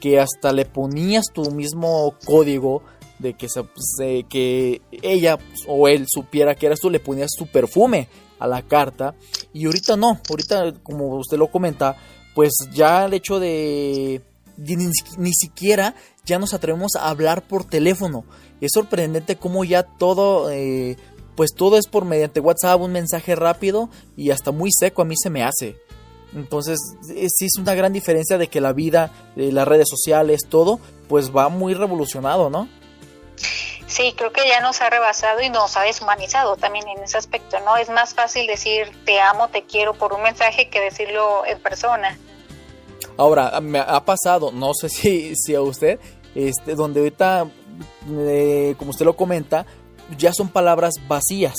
que 0.00 0.18
hasta 0.18 0.52
le 0.52 0.64
ponías 0.64 1.26
tu 1.32 1.50
mismo 1.52 2.14
código 2.24 2.82
de 3.22 3.34
que, 3.34 3.48
se, 3.48 4.80
ella 4.90 5.38
o 5.66 5.88
él 5.88 6.06
supiera 6.08 6.54
que 6.54 6.66
eras 6.66 6.80
tú, 6.80 6.90
le 6.90 7.00
ponías 7.00 7.30
tu 7.38 7.46
perfume 7.46 8.08
a 8.38 8.46
la 8.46 8.62
carta. 8.62 9.14
Y 9.52 9.66
ahorita 9.66 9.96
no, 9.96 10.20
ahorita 10.28 10.74
como 10.82 11.16
usted 11.16 11.38
lo 11.38 11.50
comenta, 11.50 11.96
pues 12.34 12.52
ya 12.72 13.04
el 13.04 13.14
hecho 13.14 13.38
de, 13.40 14.20
ni, 14.56 15.32
siquiera 15.32 15.94
ya 16.24 16.38
nos 16.38 16.54
atrevemos 16.54 16.96
a 16.96 17.08
hablar 17.08 17.46
por 17.46 17.64
teléfono. 17.64 18.24
Es 18.60 18.70
sorprendente 18.74 19.36
cómo 19.36 19.64
ya 19.64 19.82
todo 19.82 20.50
eh, 20.50 20.96
pues 21.34 21.54
todo 21.54 21.78
es 21.78 21.86
por 21.86 22.04
mediante 22.04 22.40
WhatsApp, 22.40 22.80
un 22.80 22.92
mensaje 22.92 23.34
rápido 23.34 23.88
y 24.16 24.30
hasta 24.30 24.52
muy 24.52 24.70
seco 24.72 25.02
a 25.02 25.04
mí 25.04 25.14
se 25.16 25.30
me 25.30 25.42
hace. 25.42 25.76
Entonces, 26.34 26.78
sí 27.02 27.44
es 27.44 27.58
una 27.58 27.74
gran 27.74 27.92
diferencia 27.92 28.38
de 28.38 28.48
que 28.48 28.60
la 28.60 28.72
vida, 28.72 29.12
de 29.36 29.52
las 29.52 29.68
redes 29.68 29.88
sociales, 29.88 30.42
todo, 30.48 30.80
pues 31.08 31.34
va 31.34 31.48
muy 31.48 31.74
revolucionado, 31.74 32.48
¿no? 32.48 32.68
Sí, 33.92 34.14
creo 34.16 34.32
que 34.32 34.48
ya 34.48 34.62
nos 34.62 34.80
ha 34.80 34.88
rebasado 34.88 35.42
y 35.42 35.50
nos 35.50 35.76
ha 35.76 35.82
deshumanizado 35.82 36.56
también 36.56 36.88
en 36.88 37.04
ese 37.04 37.18
aspecto, 37.18 37.60
¿no? 37.60 37.76
Es 37.76 37.90
más 37.90 38.14
fácil 38.14 38.46
decir 38.46 38.90
te 39.04 39.20
amo, 39.20 39.48
te 39.48 39.64
quiero 39.64 39.92
por 39.92 40.14
un 40.14 40.22
mensaje 40.22 40.70
que 40.70 40.80
decirlo 40.80 41.44
en 41.44 41.60
persona. 41.60 42.18
Ahora, 43.18 43.60
me 43.60 43.80
ha 43.80 44.02
pasado, 44.02 44.50
no 44.50 44.72
sé 44.72 44.88
si, 44.88 45.36
si 45.36 45.54
a 45.54 45.60
usted, 45.60 46.00
este, 46.34 46.74
donde 46.74 47.00
ahorita, 47.00 47.46
eh, 48.12 48.74
como 48.78 48.92
usted 48.92 49.04
lo 49.04 49.14
comenta, 49.14 49.66
ya 50.16 50.32
son 50.32 50.48
palabras 50.48 50.94
vacías. 51.06 51.56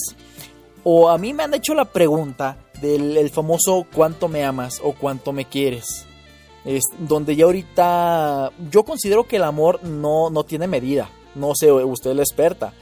O 0.83 1.09
a 1.09 1.19
mí 1.19 1.35
me 1.35 1.43
han 1.43 1.53
hecho 1.53 1.75
la 1.75 1.85
pregunta 1.85 2.57
del 2.81 3.29
famoso 3.29 3.85
cuánto 3.93 4.27
me 4.27 4.43
amas 4.43 4.81
o 4.83 4.93
cuánto 4.93 5.33
me 5.33 5.45
quieres. 5.45 6.07
Es 6.65 6.81
donde 6.97 7.35
ya 7.35 7.45
ahorita 7.45 8.51
yo 8.71 8.83
considero 8.83 9.27
que 9.27 9.35
el 9.35 9.43
amor 9.43 9.83
no, 9.83 10.31
no 10.31 10.43
tiene 10.45 10.65
medida. 10.65 11.11
No 11.35 11.53
sé, 11.55 11.71
usted 11.71 12.11
es 12.11 12.15
la 12.15 12.23
experta. 12.23 12.73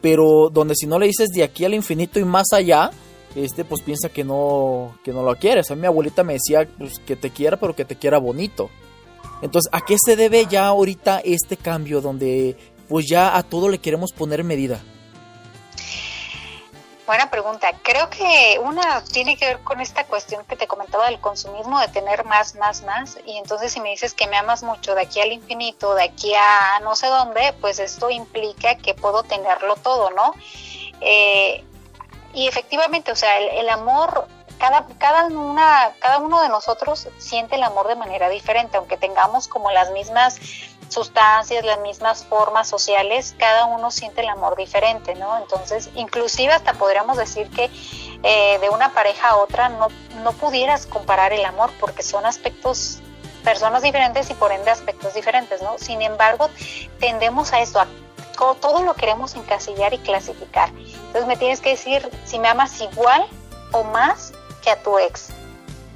Pero 0.00 0.50
donde 0.52 0.74
si 0.74 0.86
no 0.86 0.98
le 0.98 1.06
dices 1.06 1.28
de 1.30 1.42
aquí 1.42 1.64
al 1.64 1.74
infinito 1.74 2.18
y 2.20 2.24
más 2.24 2.52
allá, 2.52 2.90
este 3.34 3.64
pues 3.64 3.82
piensa 3.82 4.08
que 4.08 4.24
no, 4.24 4.96
que 5.04 5.12
no 5.12 5.22
lo 5.22 5.34
quieres. 5.36 5.70
A 5.70 5.74
mí 5.74 5.82
mi 5.82 5.86
abuelita 5.86 6.24
me 6.24 6.34
decía 6.34 6.68
pues, 6.78 6.98
que 7.00 7.16
te 7.16 7.30
quiera, 7.30 7.56
pero 7.58 7.74
que 7.74 7.84
te 7.84 7.96
quiera 7.96 8.18
bonito. 8.18 8.70
Entonces, 9.42 9.70
¿a 9.72 9.80
qué 9.80 9.96
se 10.04 10.16
debe 10.16 10.46
ya 10.46 10.66
ahorita 10.66 11.20
este 11.20 11.56
cambio 11.56 12.00
donde 12.00 12.56
pues 12.88 13.06
ya 13.06 13.36
a 13.36 13.42
todo 13.42 13.68
le 13.68 13.78
queremos 13.78 14.12
poner 14.12 14.42
medida? 14.44 14.80
Buena 17.08 17.30
pregunta. 17.30 17.70
Creo 17.82 18.10
que 18.10 18.60
una 18.62 19.02
tiene 19.02 19.38
que 19.38 19.46
ver 19.46 19.60
con 19.60 19.80
esta 19.80 20.04
cuestión 20.04 20.44
que 20.44 20.56
te 20.56 20.66
comentaba 20.66 21.06
del 21.06 21.18
consumismo, 21.20 21.80
de 21.80 21.88
tener 21.88 22.26
más, 22.26 22.54
más, 22.56 22.82
más. 22.82 23.16
Y 23.24 23.38
entonces 23.38 23.72
si 23.72 23.80
me 23.80 23.88
dices 23.88 24.12
que 24.12 24.26
me 24.26 24.36
amas 24.36 24.62
mucho 24.62 24.94
de 24.94 25.00
aquí 25.00 25.18
al 25.18 25.32
infinito, 25.32 25.94
de 25.94 26.04
aquí 26.04 26.34
a 26.34 26.80
no 26.80 26.94
sé 26.94 27.06
dónde, 27.06 27.54
pues 27.62 27.78
esto 27.78 28.10
implica 28.10 28.74
que 28.74 28.92
puedo 28.92 29.22
tenerlo 29.22 29.76
todo, 29.76 30.10
¿no? 30.10 30.34
Eh, 31.00 31.64
y 32.34 32.46
efectivamente, 32.46 33.10
o 33.10 33.16
sea, 33.16 33.38
el, 33.38 33.70
amor 33.70 34.28
cada, 34.58 34.86
cada, 34.98 35.28
una, 35.28 35.94
cada 36.00 36.18
uno 36.18 36.42
de 36.42 36.50
nosotros 36.50 37.08
siente 37.16 37.56
el 37.56 37.62
amor 37.62 37.88
de 37.88 37.96
manera 37.96 38.28
diferente, 38.28 38.76
aunque 38.76 38.98
tengamos 38.98 39.48
como 39.48 39.70
las 39.70 39.92
mismas 39.92 40.38
sustancias, 40.88 41.64
las 41.64 41.80
mismas 41.80 42.24
formas 42.24 42.68
sociales, 42.68 43.34
cada 43.38 43.66
uno 43.66 43.90
siente 43.90 44.22
el 44.22 44.28
amor 44.28 44.56
diferente, 44.56 45.14
¿no? 45.14 45.38
Entonces, 45.38 45.90
inclusive 45.94 46.52
hasta 46.52 46.74
podríamos 46.74 47.16
decir 47.16 47.48
que 47.50 47.70
eh, 48.22 48.58
de 48.60 48.70
una 48.70 48.92
pareja 48.92 49.30
a 49.30 49.36
otra 49.36 49.68
no, 49.68 49.88
no 50.22 50.32
pudieras 50.32 50.86
comparar 50.86 51.32
el 51.32 51.44
amor 51.44 51.70
porque 51.78 52.02
son 52.02 52.26
aspectos, 52.26 52.98
personas 53.44 53.82
diferentes 53.82 54.30
y 54.30 54.34
por 54.34 54.52
ende 54.52 54.70
aspectos 54.70 55.14
diferentes, 55.14 55.62
¿no? 55.62 55.78
Sin 55.78 56.02
embargo, 56.02 56.48
tendemos 56.98 57.52
a 57.52 57.60
eso, 57.60 57.80
a 57.80 57.86
todo 58.60 58.82
lo 58.82 58.94
queremos 58.94 59.34
encasillar 59.34 59.94
y 59.94 59.98
clasificar. 59.98 60.70
Entonces 60.70 61.26
me 61.26 61.36
tienes 61.36 61.60
que 61.60 61.70
decir 61.70 62.08
si 62.24 62.38
me 62.38 62.48
amas 62.48 62.80
igual 62.80 63.26
o 63.72 63.84
más 63.84 64.32
que 64.62 64.70
a 64.70 64.82
tu 64.82 64.98
ex. 64.98 65.30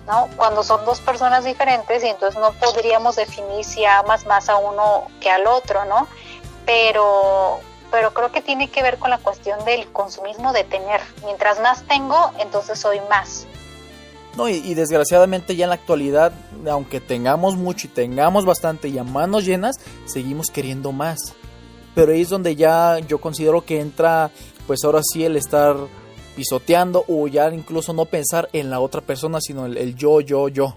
¿No? 0.07 0.29
Cuando 0.37 0.63
son 0.63 0.85
dos 0.85 1.01
personas 1.01 1.45
diferentes 1.45 2.03
y 2.05 2.09
entonces 2.09 2.41
no 2.41 2.53
podríamos 2.53 3.17
definir 3.17 3.65
si 3.65 3.85
amas 3.85 4.27
más 4.27 4.49
a 4.49 4.57
uno 4.57 5.07
que 5.21 5.31
al 5.31 5.47
otro, 5.47 5.85
¿no? 5.85 6.09
Pero, 6.67 7.61
pero 7.91 8.13
creo 8.13 8.33
que 8.33 8.41
tiene 8.41 8.69
que 8.71 8.83
ver 8.83 8.99
con 8.99 9.11
la 9.11 9.19
cuestión 9.19 9.65
del 9.65 9.91
consumismo 9.93 10.53
de 10.53 10.65
tener. 10.65 11.01
Mientras 11.25 11.61
más 11.61 11.83
tengo, 11.85 12.33
entonces 12.39 12.79
soy 12.79 13.01
más. 13.09 13.47
No, 14.37 14.49
y, 14.49 14.75
desgraciadamente 14.75 15.57
ya 15.57 15.67
en 15.67 15.71
la 15.71 15.75
actualidad, 15.75 16.33
aunque 16.71 17.01
tengamos 17.01 17.57
mucho 17.57 17.87
y 17.87 17.91
tengamos 17.91 18.47
bastante 18.47 18.89
y 18.89 18.97
a 18.97 19.05
manos 19.05 19.45
llenas, 19.45 19.77
seguimos 20.07 20.51
queriendo 20.51 20.91
más. 20.91 21.35
Pero 21.95 22.13
ahí 22.13 22.23
es 22.23 22.31
donde 22.31 22.57
ya 22.57 22.99
yo 23.01 23.21
considero 23.21 23.63
que 23.63 23.79
entra, 23.79 24.31
pues 24.67 24.83
ahora 24.85 25.01
sí, 25.03 25.23
el 25.25 25.37
estar 25.37 25.77
pisoteando 26.35 27.05
o 27.09 27.29
ya 27.29 27.49
incluso 27.53 27.93
no 27.93 28.07
pensar 28.07 28.49
en 28.53 28.71
la 28.71 28.81
otra 28.81 29.01
persona, 29.01 29.41
sino 29.41 29.67
el, 29.67 29.95
yo, 29.97 30.21
yo, 30.21 30.49
yo. 30.49 30.77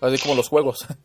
Así 0.00 0.18
como 0.18 0.34
los 0.34 0.48
juegos. 0.48 0.86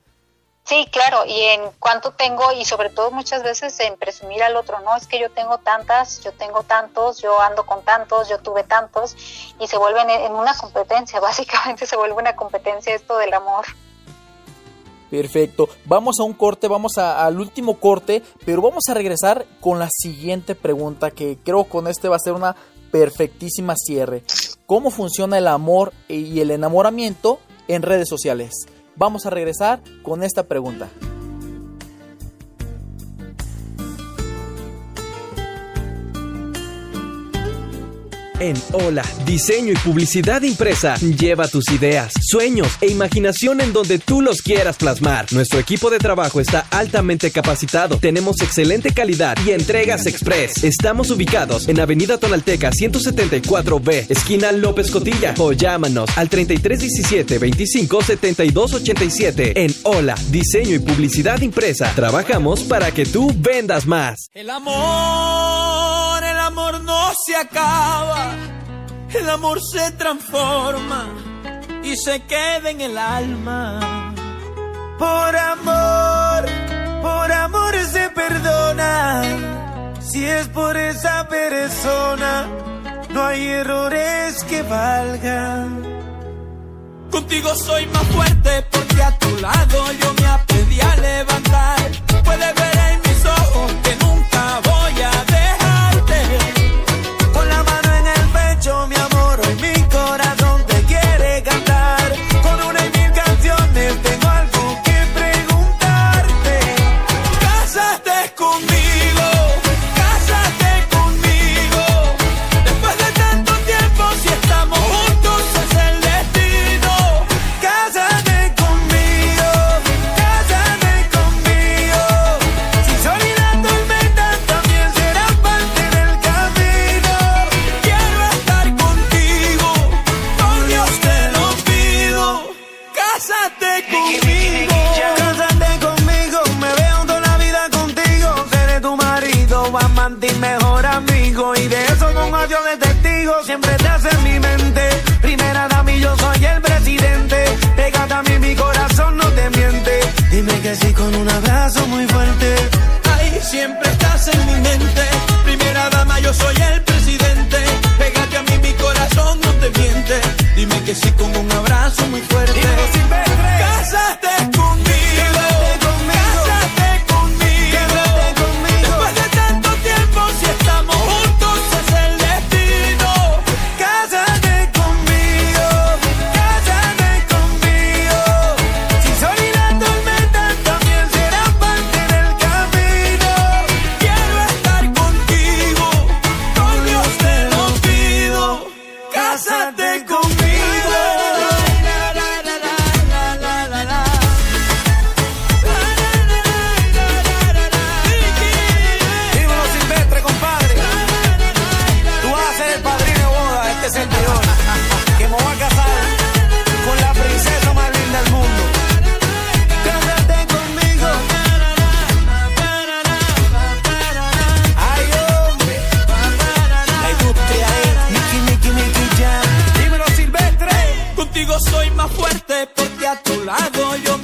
Sí, 0.65 0.85
claro, 0.91 1.25
y 1.25 1.33
en 1.33 1.61
cuánto 1.79 2.11
tengo 2.11 2.51
y 2.51 2.63
sobre 2.63 2.91
todo 2.91 3.09
muchas 3.09 3.41
veces 3.41 3.79
en 3.79 3.97
presumir 3.97 4.43
al 4.43 4.55
otro, 4.55 4.79
no, 4.81 4.95
es 4.95 5.07
que 5.07 5.19
yo 5.19 5.31
tengo 5.31 5.57
tantas, 5.57 6.23
yo 6.23 6.31
tengo 6.31 6.61
tantos, 6.61 7.19
yo 7.23 7.41
ando 7.41 7.65
con 7.65 7.81
tantos, 7.83 8.29
yo 8.29 8.37
tuve 8.37 8.63
tantos 8.63 9.15
y 9.59 9.65
se 9.65 9.77
vuelven 9.79 10.11
en 10.11 10.31
una 10.31 10.55
competencia, 10.55 11.19
básicamente 11.21 11.87
se 11.87 11.97
vuelve 11.97 12.17
una 12.17 12.35
competencia 12.35 12.93
esto 12.93 13.17
del 13.17 13.33
amor. 13.33 13.65
Perfecto, 15.09 15.67
vamos 15.85 16.19
a 16.19 16.23
un 16.23 16.33
corte, 16.33 16.67
vamos 16.67 16.99
al 16.99 17.39
último 17.39 17.79
corte, 17.79 18.21
pero 18.45 18.61
vamos 18.61 18.83
a 18.89 18.93
regresar 18.93 19.47
con 19.61 19.79
la 19.79 19.89
siguiente 19.91 20.53
pregunta 20.53 21.09
que 21.09 21.39
creo 21.43 21.63
con 21.63 21.87
este 21.87 22.09
va 22.09 22.17
a 22.17 22.19
ser 22.19 22.33
una 22.33 22.55
perfectísima 22.91 23.75
cierre. 23.75 24.23
¿Cómo 24.65 24.91
funciona 24.91 25.37
el 25.37 25.47
amor 25.47 25.93
y 26.07 26.39
el 26.39 26.51
enamoramiento 26.51 27.39
en 27.67 27.81
redes 27.81 28.07
sociales? 28.07 28.51
Vamos 28.95 29.25
a 29.25 29.29
regresar 29.29 29.81
con 30.03 30.23
esta 30.23 30.43
pregunta. 30.43 30.89
En 38.39 38.55
Hola, 38.71 39.03
diseño 39.25 39.73
y 39.73 39.75
publicidad 39.75 40.41
impresa. 40.43 40.95
Lleva 40.95 41.49
tus 41.49 41.69
ideas, 41.71 42.13
sueños 42.21 42.69
e 42.79 42.87
imaginación 42.87 43.59
en 43.59 43.73
donde 43.73 43.99
tú 43.99 44.21
los 44.21 44.41
quieras 44.41 44.77
plasmar. 44.77 45.25
Nuestro 45.33 45.59
equipo 45.59 45.89
de 45.89 45.97
trabajo 45.97 46.39
está 46.39 46.65
altamente 46.71 47.31
capacitado. 47.31 47.97
Tenemos 47.97 48.39
excelente 48.41 48.93
calidad 48.93 49.37
y 49.45 49.51
entregas 49.51 50.05
express. 50.05 50.63
Estamos 50.63 51.11
ubicados 51.11 51.67
en 51.67 51.81
Avenida 51.81 52.17
Tonalteca 52.17 52.71
174B, 52.71 54.05
esquina 54.09 54.53
López 54.53 54.89
Cotilla. 54.89 55.33
O 55.37 55.51
llámanos 55.51 56.09
al 56.17 56.29
3317 56.29 57.39
25 57.39 58.01
72 58.01 58.73
87. 58.73 59.65
En 59.65 59.75
Hola, 59.83 60.15
diseño 60.31 60.75
y 60.75 60.79
publicidad 60.79 61.41
impresa. 61.41 61.91
Trabajamos 61.93 62.61
para 62.63 62.91
que 62.91 63.05
tú 63.05 63.33
vendas 63.35 63.85
más. 63.85 64.29
El 64.33 64.49
amor, 64.49 66.08
se 67.25 67.35
acaba 67.35 68.33
el 69.13 69.29
amor 69.29 69.59
se 69.61 69.91
transforma 69.93 71.07
y 71.83 71.95
se 71.95 72.21
queda 72.23 72.69
en 72.69 72.81
el 72.81 72.97
alma. 72.97 74.13
Por 74.99 75.35
amor, 75.35 76.45
por 77.01 77.31
amor 77.31 77.75
se 77.91 78.09
perdona. 78.11 79.23
Si 79.99 80.25
es 80.25 80.47
por 80.49 80.77
esa 80.77 81.27
persona, 81.27 82.47
no 83.09 83.23
hay 83.23 83.47
errores 83.47 84.43
que 84.43 84.61
valgan. 84.61 85.83
Contigo 87.09 87.55
soy 87.55 87.87
más 87.87 88.03
fuerte 88.07 88.63
porque 88.71 89.01
a 89.01 89.17
tu 89.17 89.37
lado 89.37 89.91
yo 89.93 90.13
me 90.13 90.29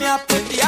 apedí 0.08 0.62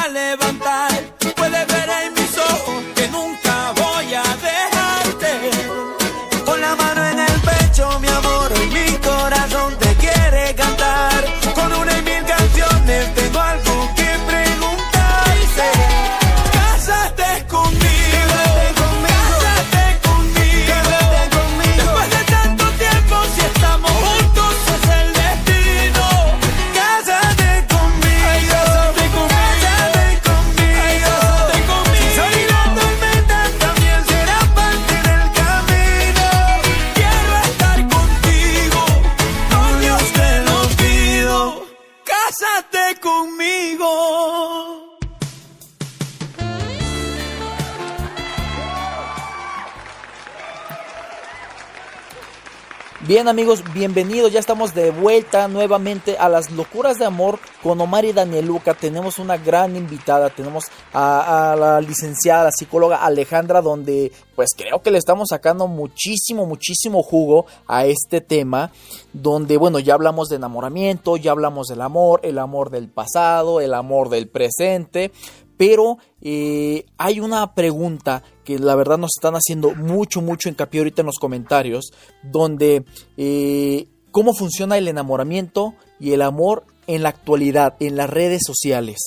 Amigos, 53.27 53.61
bienvenidos, 53.73 54.31
ya 54.31 54.39
estamos 54.39 54.73
de 54.73 54.89
vuelta 54.89 55.49
nuevamente 55.49 56.17
a 56.17 56.29
las 56.29 56.49
locuras 56.49 56.97
de 56.97 57.03
amor 57.03 57.39
con 57.61 57.79
Omar 57.81 58.05
y 58.05 58.13
Danieluca. 58.13 58.73
Tenemos 58.73 59.19
una 59.19 59.35
gran 59.35 59.75
invitada, 59.75 60.29
tenemos 60.29 60.67
a, 60.93 61.53
la 61.59 61.81
licenciada, 61.81 62.51
psicóloga 62.53 63.03
Alejandra, 63.03 63.61
donde 63.61 64.13
pues 64.33 64.51
creo 64.55 64.81
que 64.81 64.91
le 64.91 64.97
estamos 64.97 65.27
sacando 65.29 65.67
muchísimo, 65.67 66.45
muchísimo 66.45 67.03
jugo 67.03 67.47
a 67.67 67.85
este 67.85 68.21
tema, 68.21 68.71
donde 69.11 69.57
bueno, 69.57 69.79
ya 69.79 69.95
hablamos 69.95 70.29
de 70.29 70.37
enamoramiento, 70.37 71.17
ya 71.17 71.31
hablamos 71.31 71.67
del 71.67 71.81
amor, 71.81 72.21
el 72.23 72.39
amor 72.39 72.69
del 72.69 72.87
pasado, 72.87 73.59
el 73.59 73.73
amor 73.73 74.07
del 74.07 74.29
presente, 74.29 75.11
pero 75.57 75.97
eh, 76.21 76.85
hay 76.97 77.19
una 77.19 77.53
pregunta 77.53 78.23
que 78.45 78.59
la 78.59 78.75
verdad 78.75 78.97
nos 78.97 79.11
están 79.17 79.33
haciendo 79.33 79.71
mucho, 79.71 80.21
mucho 80.21 80.49
hincapié 80.49 80.81
ahorita 80.81 81.01
en 81.01 81.07
los 81.07 81.19
comentarios, 81.19 81.91
donde 82.23 82.85
eh, 83.17 83.87
cómo 84.11 84.33
funciona 84.33 84.77
el 84.77 84.87
enamoramiento 84.87 85.73
y 85.99 86.13
el 86.13 86.21
amor 86.21 86.65
en 86.85 87.03
la 87.03 87.09
actualidad, 87.09 87.75
en 87.79 87.97
las 87.97 88.09
redes 88.09 88.43
sociales. 88.45 88.97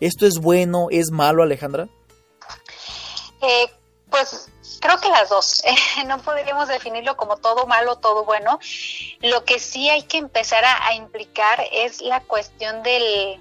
¿Esto 0.00 0.26
es 0.26 0.38
bueno, 0.40 0.88
es 0.90 1.10
malo, 1.10 1.42
Alejandra? 1.42 1.88
Eh, 3.42 3.66
pues 4.10 4.50
creo 4.80 4.98
que 5.00 5.08
las 5.08 5.28
dos. 5.28 5.62
no 6.06 6.18
podríamos 6.18 6.68
definirlo 6.68 7.16
como 7.16 7.36
todo 7.36 7.66
malo, 7.66 7.96
todo 7.96 8.24
bueno. 8.24 8.58
Lo 9.20 9.44
que 9.44 9.58
sí 9.58 9.88
hay 9.88 10.02
que 10.02 10.18
empezar 10.18 10.64
a 10.64 10.94
implicar 10.94 11.62
es 11.72 12.00
la 12.00 12.20
cuestión 12.20 12.82
del 12.82 13.40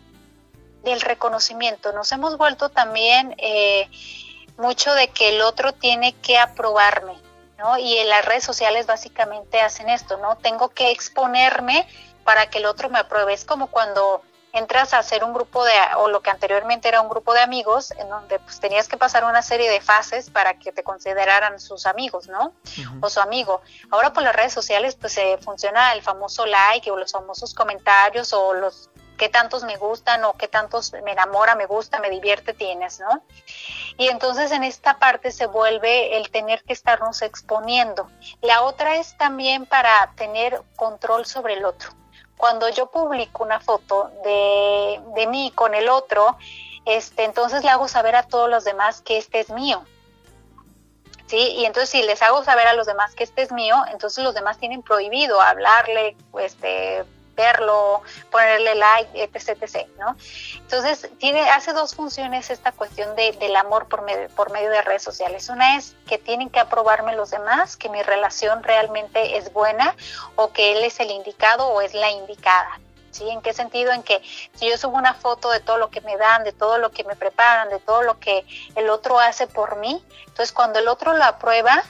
del 0.84 1.02
reconocimiento. 1.02 1.92
Nos 1.92 2.12
hemos 2.12 2.38
vuelto 2.38 2.70
también 2.70 3.36
eh, 3.38 3.90
mucho 4.58 4.94
de 4.94 5.10
que 5.10 5.30
el 5.30 5.42
otro 5.42 5.74
tiene 5.74 6.14
que 6.14 6.38
aprobarme, 6.38 7.14
¿no? 7.58 7.78
Y 7.78 7.98
en 7.98 8.10
las 8.10 8.26
redes 8.26 8.44
sociales 8.44 8.86
básicamente 8.86 9.62
hacen 9.62 9.90
esto, 9.90 10.18
¿no? 10.18 10.38
Tengo 10.38 10.70
que 10.70 10.92
exponerme 10.92 11.88
para 12.24 12.50
que 12.50 12.60
el 12.60 12.66
otro 12.66 12.90
me 12.90 13.00
apruebe. 13.00 13.34
Es 13.34 13.46
como 13.46 13.68
cuando 13.68 14.22
entras 14.52 14.94
a 14.94 15.00
hacer 15.00 15.24
un 15.24 15.34
grupo 15.34 15.64
de, 15.64 15.74
o 15.98 16.10
lo 16.10 16.22
que 16.22 16.30
anteriormente 16.30 16.88
era 16.88 17.02
un 17.02 17.10
grupo 17.10 17.34
de 17.34 17.42
amigos, 17.42 17.92
en 17.92 18.10
donde 18.10 18.40
pues 18.40 18.60
tenías 18.60 18.88
que 18.88 18.98
pasar 18.98 19.24
una 19.24 19.42
serie 19.42 19.70
de 19.70 19.80
fases 19.82 20.30
para 20.30 20.58
que 20.58 20.72
te 20.72 20.84
consideraran 20.84 21.60
sus 21.60 21.86
amigos, 21.86 22.28
¿no? 22.28 22.54
O 23.02 23.10
su 23.10 23.20
amigo. 23.20 23.62
Ahora 23.92 24.12
por 24.12 24.24
las 24.24 24.36
redes 24.36 24.54
sociales 24.54 24.96
pues 24.96 25.14
se 25.14 25.38
funciona 25.38 25.94
el 25.94 26.02
famoso 26.02 26.46
like 26.46 26.90
o 26.90 26.98
los 26.98 27.12
famosos 27.12 27.54
comentarios 27.54 28.34
o 28.34 28.54
los 28.54 28.90
qué 29.20 29.30
tantos 29.30 29.64
me 29.64 29.76
gustan 29.76 30.24
o 30.24 30.34
qué 30.34 30.48
tantos 30.48 30.94
me 31.04 31.12
enamora, 31.12 31.54
me 31.54 31.68
gusta, 31.68 32.00
me 32.00 32.10
divierte 32.10 32.54
tienes, 32.54 33.00
¿no? 33.02 33.22
Y 33.98 34.08
entonces 34.08 34.52
en 34.52 34.64
esta 34.64 34.98
parte 34.98 35.32
se 35.32 35.46
vuelve 35.46 36.18
el 36.18 36.32
tener 36.32 36.64
que 36.64 36.74
estarnos 36.74 37.22
exponiendo. 37.22 38.10
La 38.42 38.64
otra 38.64 38.96
es 38.96 39.18
también 39.18 39.66
para 39.66 40.14
tener 40.16 40.62
control 40.78 41.26
sobre 41.26 41.56
el 41.56 41.66
otro. 41.66 41.92
Cuando 42.38 42.70
yo 42.70 42.90
publico 42.90 43.44
una 43.44 43.60
foto 43.60 44.10
de, 44.24 45.02
de 45.16 45.28
mí 45.28 45.52
con 45.54 45.76
el 45.76 45.90
otro, 45.90 46.38
este, 46.86 47.26
entonces 47.26 47.64
le 47.64 47.70
hago 47.70 47.90
saber 47.90 48.16
a 48.16 48.24
todos 48.24 48.50
los 48.50 48.64
demás 48.64 49.02
que 49.02 49.18
este 49.18 49.42
es 49.42 49.50
mío. 49.50 49.84
¿Sí? 51.28 51.38
Y 51.58 51.66
entonces 51.66 51.90
si 51.90 52.02
les 52.02 52.22
hago 52.22 52.44
saber 52.44 52.68
a 52.68 52.74
los 52.74 52.88
demás 52.88 53.14
que 53.14 53.26
este 53.26 53.42
es 53.42 53.52
mío, 53.52 53.76
entonces 53.92 54.24
los 54.24 54.34
demás 54.34 54.58
tienen 54.58 54.82
prohibido 54.82 55.40
hablarle, 55.42 56.16
este, 56.40 57.06
verlo, 57.40 58.02
ponerle 58.30 58.76
like, 58.76 59.24
etc, 59.24 59.58
etc, 59.62 59.88
¿no? 59.98 60.16
Entonces, 60.56 61.10
tiene, 61.20 61.50
hace 61.50 61.72
dos 61.72 61.96
funciones 61.96 62.50
esta 62.50 62.74
cuestión 62.74 63.16
de, 63.16 63.32
del 63.34 63.56
amor 63.56 63.88
por 63.88 64.02
medio, 64.02 64.28
por 64.36 64.52
medio 64.52 64.70
de 64.70 64.82
redes 64.82 65.04
sociales. 65.04 65.48
Una 65.50 65.78
es 65.78 65.96
que 66.06 66.18
tienen 66.18 66.50
que 66.50 66.60
aprobarme 66.60 67.16
los 67.16 67.32
demás, 67.32 67.78
que 67.78 67.88
mi 67.90 68.02
relación 68.04 68.62
realmente 68.62 69.38
es 69.38 69.54
buena 69.54 69.96
o 70.36 70.52
que 70.52 70.74
él 70.74 70.84
es 70.84 71.00
el 71.00 71.12
indicado 71.12 71.68
o 71.68 71.82
es 71.82 71.94
la 71.94 72.12
indicada. 72.12 72.80
¿Sí? 73.12 73.28
¿En 73.28 73.42
qué 73.42 73.54
sentido? 73.54 73.92
En 73.92 74.04
que 74.04 74.22
si 74.54 74.70
yo 74.70 74.78
subo 74.78 74.96
una 74.96 75.16
foto 75.16 75.50
de 75.50 75.60
todo 75.62 75.78
lo 75.80 75.90
que 75.90 76.00
me 76.02 76.16
dan, 76.16 76.44
de 76.44 76.52
todo 76.52 76.78
lo 76.78 76.92
que 76.92 77.04
me 77.04 77.16
preparan, 77.16 77.70
de 77.70 77.80
todo 77.80 78.04
lo 78.04 78.20
que 78.20 78.46
el 78.76 78.88
otro 78.90 79.20
hace 79.20 79.48
por 79.48 79.78
mí, 79.78 80.04
entonces 80.28 80.52
cuando 80.52 80.78
el 80.78 80.88
otro 80.88 81.14
lo 81.14 81.24
aprueba, 81.24 81.84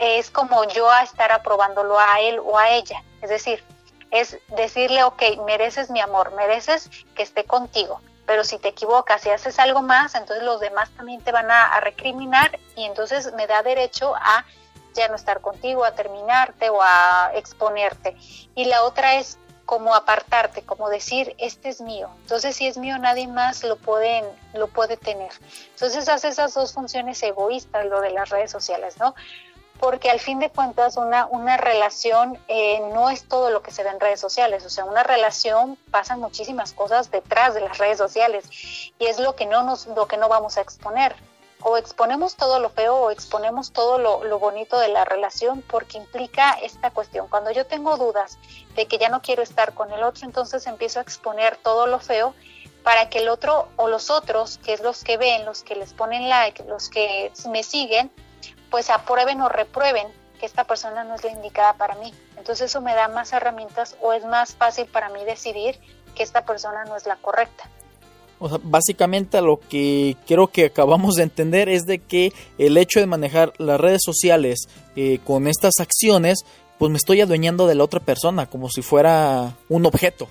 es 0.00 0.30
como 0.30 0.64
yo 0.64 0.90
a 0.90 1.02
estar 1.02 1.30
aprobándolo 1.30 1.98
a 1.98 2.20
él 2.20 2.38
o 2.42 2.58
a 2.58 2.70
ella. 2.70 3.02
Es 3.22 3.28
decir, 3.28 3.62
es 4.10 4.38
decirle, 4.56 5.04
ok, 5.04 5.22
mereces 5.46 5.90
mi 5.90 6.00
amor, 6.00 6.32
mereces 6.34 6.90
que 7.14 7.22
esté 7.22 7.44
contigo, 7.44 8.00
pero 8.26 8.44
si 8.44 8.58
te 8.58 8.68
equivocas 8.68 9.24
y 9.26 9.30
haces 9.30 9.58
algo 9.58 9.82
más, 9.82 10.14
entonces 10.14 10.44
los 10.44 10.60
demás 10.60 10.90
también 10.96 11.20
te 11.22 11.32
van 11.32 11.50
a, 11.50 11.66
a 11.66 11.80
recriminar 11.80 12.58
y 12.76 12.84
entonces 12.84 13.32
me 13.34 13.46
da 13.46 13.62
derecho 13.62 14.14
a 14.16 14.44
ya 14.94 15.08
no 15.08 15.14
estar 15.14 15.40
contigo, 15.40 15.84
a 15.84 15.92
terminarte 15.92 16.70
o 16.70 16.80
a 16.82 17.30
exponerte. 17.34 18.16
Y 18.54 18.64
la 18.64 18.82
otra 18.84 19.14
es 19.14 19.38
como 19.70 19.94
apartarte, 19.94 20.62
como 20.62 20.88
decir, 20.88 21.36
este 21.38 21.68
es 21.68 21.80
mío. 21.80 22.10
Entonces, 22.22 22.56
si 22.56 22.66
es 22.66 22.76
mío, 22.76 22.98
nadie 22.98 23.28
más 23.28 23.62
lo 23.62 23.76
puede, 23.76 24.24
lo 24.52 24.66
puede 24.66 24.96
tener. 24.96 25.30
Entonces, 25.74 26.08
hace 26.08 26.26
esas 26.26 26.54
dos 26.54 26.72
funciones 26.74 27.22
egoístas, 27.22 27.86
lo 27.86 28.00
de 28.00 28.10
las 28.10 28.30
redes 28.30 28.50
sociales, 28.50 28.98
¿no? 28.98 29.14
Porque 29.80 30.10
al 30.10 30.20
fin 30.20 30.38
de 30.38 30.50
cuentas, 30.50 30.96
una, 30.98 31.26
una 31.26 31.56
relación 31.56 32.38
eh, 32.48 32.80
no 32.92 33.08
es 33.08 33.26
todo 33.26 33.50
lo 33.50 33.62
que 33.62 33.70
se 33.70 33.82
ve 33.82 33.90
en 33.90 33.98
redes 33.98 34.20
sociales. 34.20 34.64
O 34.66 34.70
sea, 34.70 34.84
una 34.84 35.02
relación 35.02 35.76
pasan 35.90 36.20
muchísimas 36.20 36.72
cosas 36.74 37.10
detrás 37.10 37.54
de 37.54 37.62
las 37.62 37.78
redes 37.78 37.96
sociales 37.96 38.44
y 38.98 39.06
es 39.06 39.18
lo 39.18 39.34
que 39.36 39.46
no, 39.46 39.62
nos, 39.62 39.86
lo 39.86 40.06
que 40.06 40.18
no 40.18 40.28
vamos 40.28 40.58
a 40.58 40.60
exponer 40.60 41.16
o 41.62 41.76
exponemos 41.76 42.36
todo 42.36 42.58
lo 42.58 42.70
feo 42.70 42.96
o 42.96 43.10
exponemos 43.10 43.72
todo 43.72 43.98
lo, 43.98 44.38
bonito 44.38 44.78
de 44.78 44.88
la 44.88 45.04
relación 45.04 45.62
porque 45.62 45.98
implica 45.98 46.52
esta 46.62 46.90
cuestión. 46.90 47.28
Cuando 47.28 47.50
yo 47.50 47.66
tengo 47.66 47.96
dudas 47.96 48.38
de 48.74 48.86
que 48.86 48.98
ya 48.98 49.08
no 49.08 49.20
quiero 49.20 49.42
estar 49.42 49.74
con 49.74 49.92
el 49.92 50.02
otro, 50.02 50.26
entonces 50.26 50.66
empiezo 50.66 50.98
a 50.98 51.02
exponer 51.02 51.56
todo 51.56 51.86
lo 51.86 51.98
feo 51.98 52.34
para 52.82 53.10
que 53.10 53.18
el 53.18 53.28
otro 53.28 53.68
o 53.76 53.88
los 53.88 54.10
otros, 54.10 54.58
que 54.58 54.72
es 54.72 54.80
los 54.80 55.04
que 55.04 55.18
ven, 55.18 55.44
los 55.44 55.62
que 55.62 55.74
les 55.74 55.92
ponen 55.92 56.28
like, 56.28 56.64
los 56.64 56.88
que 56.88 57.30
me 57.48 57.62
siguen, 57.62 58.10
pues 58.70 58.90
aprueben 58.90 59.40
o 59.40 59.48
reprueben 59.48 60.06
que 60.38 60.46
esta 60.46 60.64
persona 60.64 61.04
no 61.04 61.14
es 61.14 61.24
la 61.24 61.30
indicada 61.30 61.74
para 61.74 61.94
mí. 61.96 62.12
Entonces 62.36 62.70
eso 62.70 62.80
me 62.80 62.94
da 62.94 63.08
más 63.08 63.32
herramientas 63.32 63.96
o 64.00 64.12
es 64.12 64.24
más 64.24 64.54
fácil 64.54 64.86
para 64.86 65.10
mí 65.10 65.24
decidir 65.24 65.78
que 66.14 66.22
esta 66.22 66.44
persona 66.44 66.84
no 66.84 66.96
es 66.96 67.06
la 67.06 67.16
correcta. 67.16 67.68
O 68.38 68.48
sea, 68.48 68.58
básicamente 68.62 69.40
lo 69.42 69.60
que 69.60 70.16
creo 70.26 70.46
que 70.46 70.66
acabamos 70.66 71.16
de 71.16 71.24
entender 71.24 71.68
es 71.68 71.84
de 71.84 71.98
que 71.98 72.32
el 72.56 72.78
hecho 72.78 72.98
de 72.98 73.06
manejar 73.06 73.52
las 73.58 73.78
redes 73.78 74.00
sociales 74.02 74.60
eh, 74.96 75.18
con 75.26 75.46
estas 75.46 75.74
acciones, 75.78 76.40
pues 76.78 76.90
me 76.90 76.96
estoy 76.96 77.20
adueñando 77.20 77.66
de 77.66 77.74
la 77.74 77.84
otra 77.84 78.00
persona 78.00 78.46
como 78.46 78.70
si 78.70 78.80
fuera 78.80 79.56
un 79.68 79.84
objeto. 79.84 80.26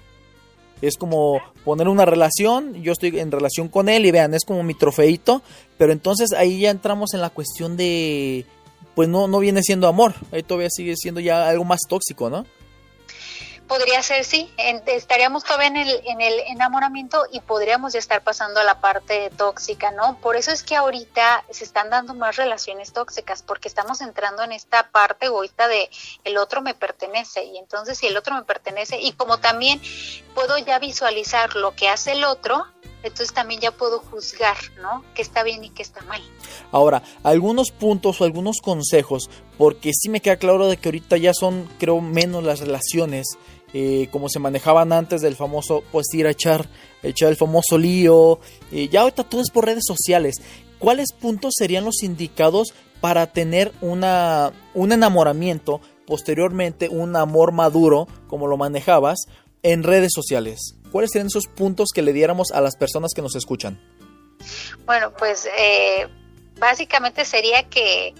Es 0.82 0.98
como 0.98 1.40
poner 1.64 1.88
una 1.88 2.06
relación, 2.06 2.82
yo 2.82 2.94
estoy 2.94 3.20
en 3.20 3.32
relación 3.32 3.68
con 3.68 3.90
él 3.90 4.06
y 4.06 4.12
vean, 4.12 4.34
es 4.34 4.44
como 4.44 4.64
mi 4.64 4.74
trofeito, 4.74 5.44
pero 5.80 5.94
entonces 5.94 6.34
ahí 6.34 6.60
ya 6.60 6.72
entramos 6.72 7.14
en 7.14 7.22
la 7.22 7.30
cuestión 7.30 7.78
de, 7.78 8.46
pues 8.96 9.08
no, 9.08 9.30
no 9.30 9.40
viene 9.40 9.64
siendo 9.64 9.88
amor, 9.88 10.14
ahí 10.34 10.44
todavía 10.44 10.70
sigue 10.70 10.96
siendo 10.98 11.22
ya 11.22 11.48
algo 11.48 11.64
más 11.64 11.80
tóxico, 11.88 12.30
¿no? 12.30 12.46
Podría 13.66 14.04
ser, 14.04 14.26
sí, 14.26 14.52
estaríamos 14.88 15.46
todavía 15.46 15.68
en 15.68 15.78
el, 15.78 16.02
en 16.06 16.20
el 16.20 16.34
enamoramiento 16.48 17.24
y 17.32 17.40
podríamos 17.40 17.94
ya 17.94 18.00
estar 18.00 18.24
pasando 18.24 18.60
a 18.60 18.66
la 18.66 18.82
parte 18.82 19.30
tóxica, 19.38 19.92
¿no? 19.92 20.18
Por 20.18 20.36
eso 20.36 20.52
es 20.52 20.64
que 20.64 20.76
ahorita 20.76 21.46
se 21.50 21.64
están 21.64 21.90
dando 21.90 22.14
más 22.14 22.36
relaciones 22.36 22.92
tóxicas, 22.92 23.42
porque 23.42 23.70
estamos 23.70 24.02
entrando 24.02 24.44
en 24.44 24.52
esta 24.52 24.92
parte 24.92 25.28
egoísta 25.28 25.70
de 25.70 25.90
el 26.26 26.38
otro 26.38 26.62
me 26.62 26.74
pertenece, 26.74 27.46
y 27.46 27.58
entonces 27.58 27.98
si 27.98 28.08
el 28.08 28.18
otro 28.18 28.36
me 28.36 28.44
pertenece, 28.44 29.00
y 29.00 29.14
como 29.14 29.38
también 29.38 29.80
puedo 30.36 30.58
ya 30.58 30.78
visualizar 30.80 31.56
lo 31.56 31.74
que 31.74 31.88
hace 31.88 32.14
el 32.14 32.26
otro, 32.26 32.66
entonces 33.04 33.34
también 33.34 33.62
ya 33.62 33.72
puedo 33.72 34.00
juzgar, 34.00 34.58
¿no? 34.82 35.04
Que 35.14 35.22
está 35.22 35.44
bien 35.44 35.64
y 35.64 35.70
que 35.70 35.82
está 35.82 36.02
mal. 36.06 36.22
Ahora, 36.72 37.02
algunos 37.24 37.72
puntos 37.72 38.20
o 38.20 38.26
algunos 38.26 38.58
consejos, 38.62 39.30
porque 39.58 39.92
sí 39.94 40.10
me 40.10 40.22
queda 40.22 40.38
claro 40.38 40.68
de 40.68 40.78
que 40.78 40.90
ahorita 40.90 41.18
ya 41.18 41.34
son, 41.34 41.70
creo, 41.80 42.02
menos 42.02 42.44
las 42.44 42.60
relaciones 42.60 43.38
eh, 43.74 44.08
como 44.12 44.30
se 44.30 44.40
manejaban 44.40 44.92
antes 44.92 45.22
del 45.22 45.36
famoso, 45.36 45.84
pues 45.92 46.08
ir 46.14 46.26
a 46.26 46.32
echar, 46.32 46.68
echar 47.04 47.30
el 47.30 47.36
famoso 47.36 47.78
lío. 47.78 48.40
Eh, 48.72 48.90
ya 48.90 49.02
ahorita 49.02 49.24
todo 49.24 49.42
es 49.42 49.52
por 49.52 49.66
redes 49.66 49.84
sociales. 49.86 50.38
¿Cuáles 50.80 51.12
puntos 51.14 51.54
serían 51.58 51.86
los 51.86 52.02
indicados 52.04 52.74
para 53.00 53.28
tener 53.28 53.72
una, 53.82 54.52
un 54.74 54.92
enamoramiento, 54.92 55.82
posteriormente 56.08 56.90
un 56.90 57.16
amor 57.16 57.52
maduro, 57.52 58.08
como 58.28 58.48
lo 58.48 58.58
manejabas, 58.58 59.20
en 59.62 59.84
redes 59.84 60.12
sociales? 60.16 60.79
¿Cuáles 60.92 61.12
serían 61.12 61.28
esos 61.28 61.48
puntos 61.48 61.90
que 61.94 62.02
le 62.02 62.14
diéramos 62.14 62.52
a 62.52 62.62
las 62.62 62.76
personas 62.76 63.12
que 63.16 63.22
nos 63.22 63.36
escuchan? 63.36 63.80
Bueno, 64.86 65.14
pues 65.14 65.48
eh, 65.58 66.08
básicamente 66.58 67.26
sería 67.26 67.70
que, 67.70 68.14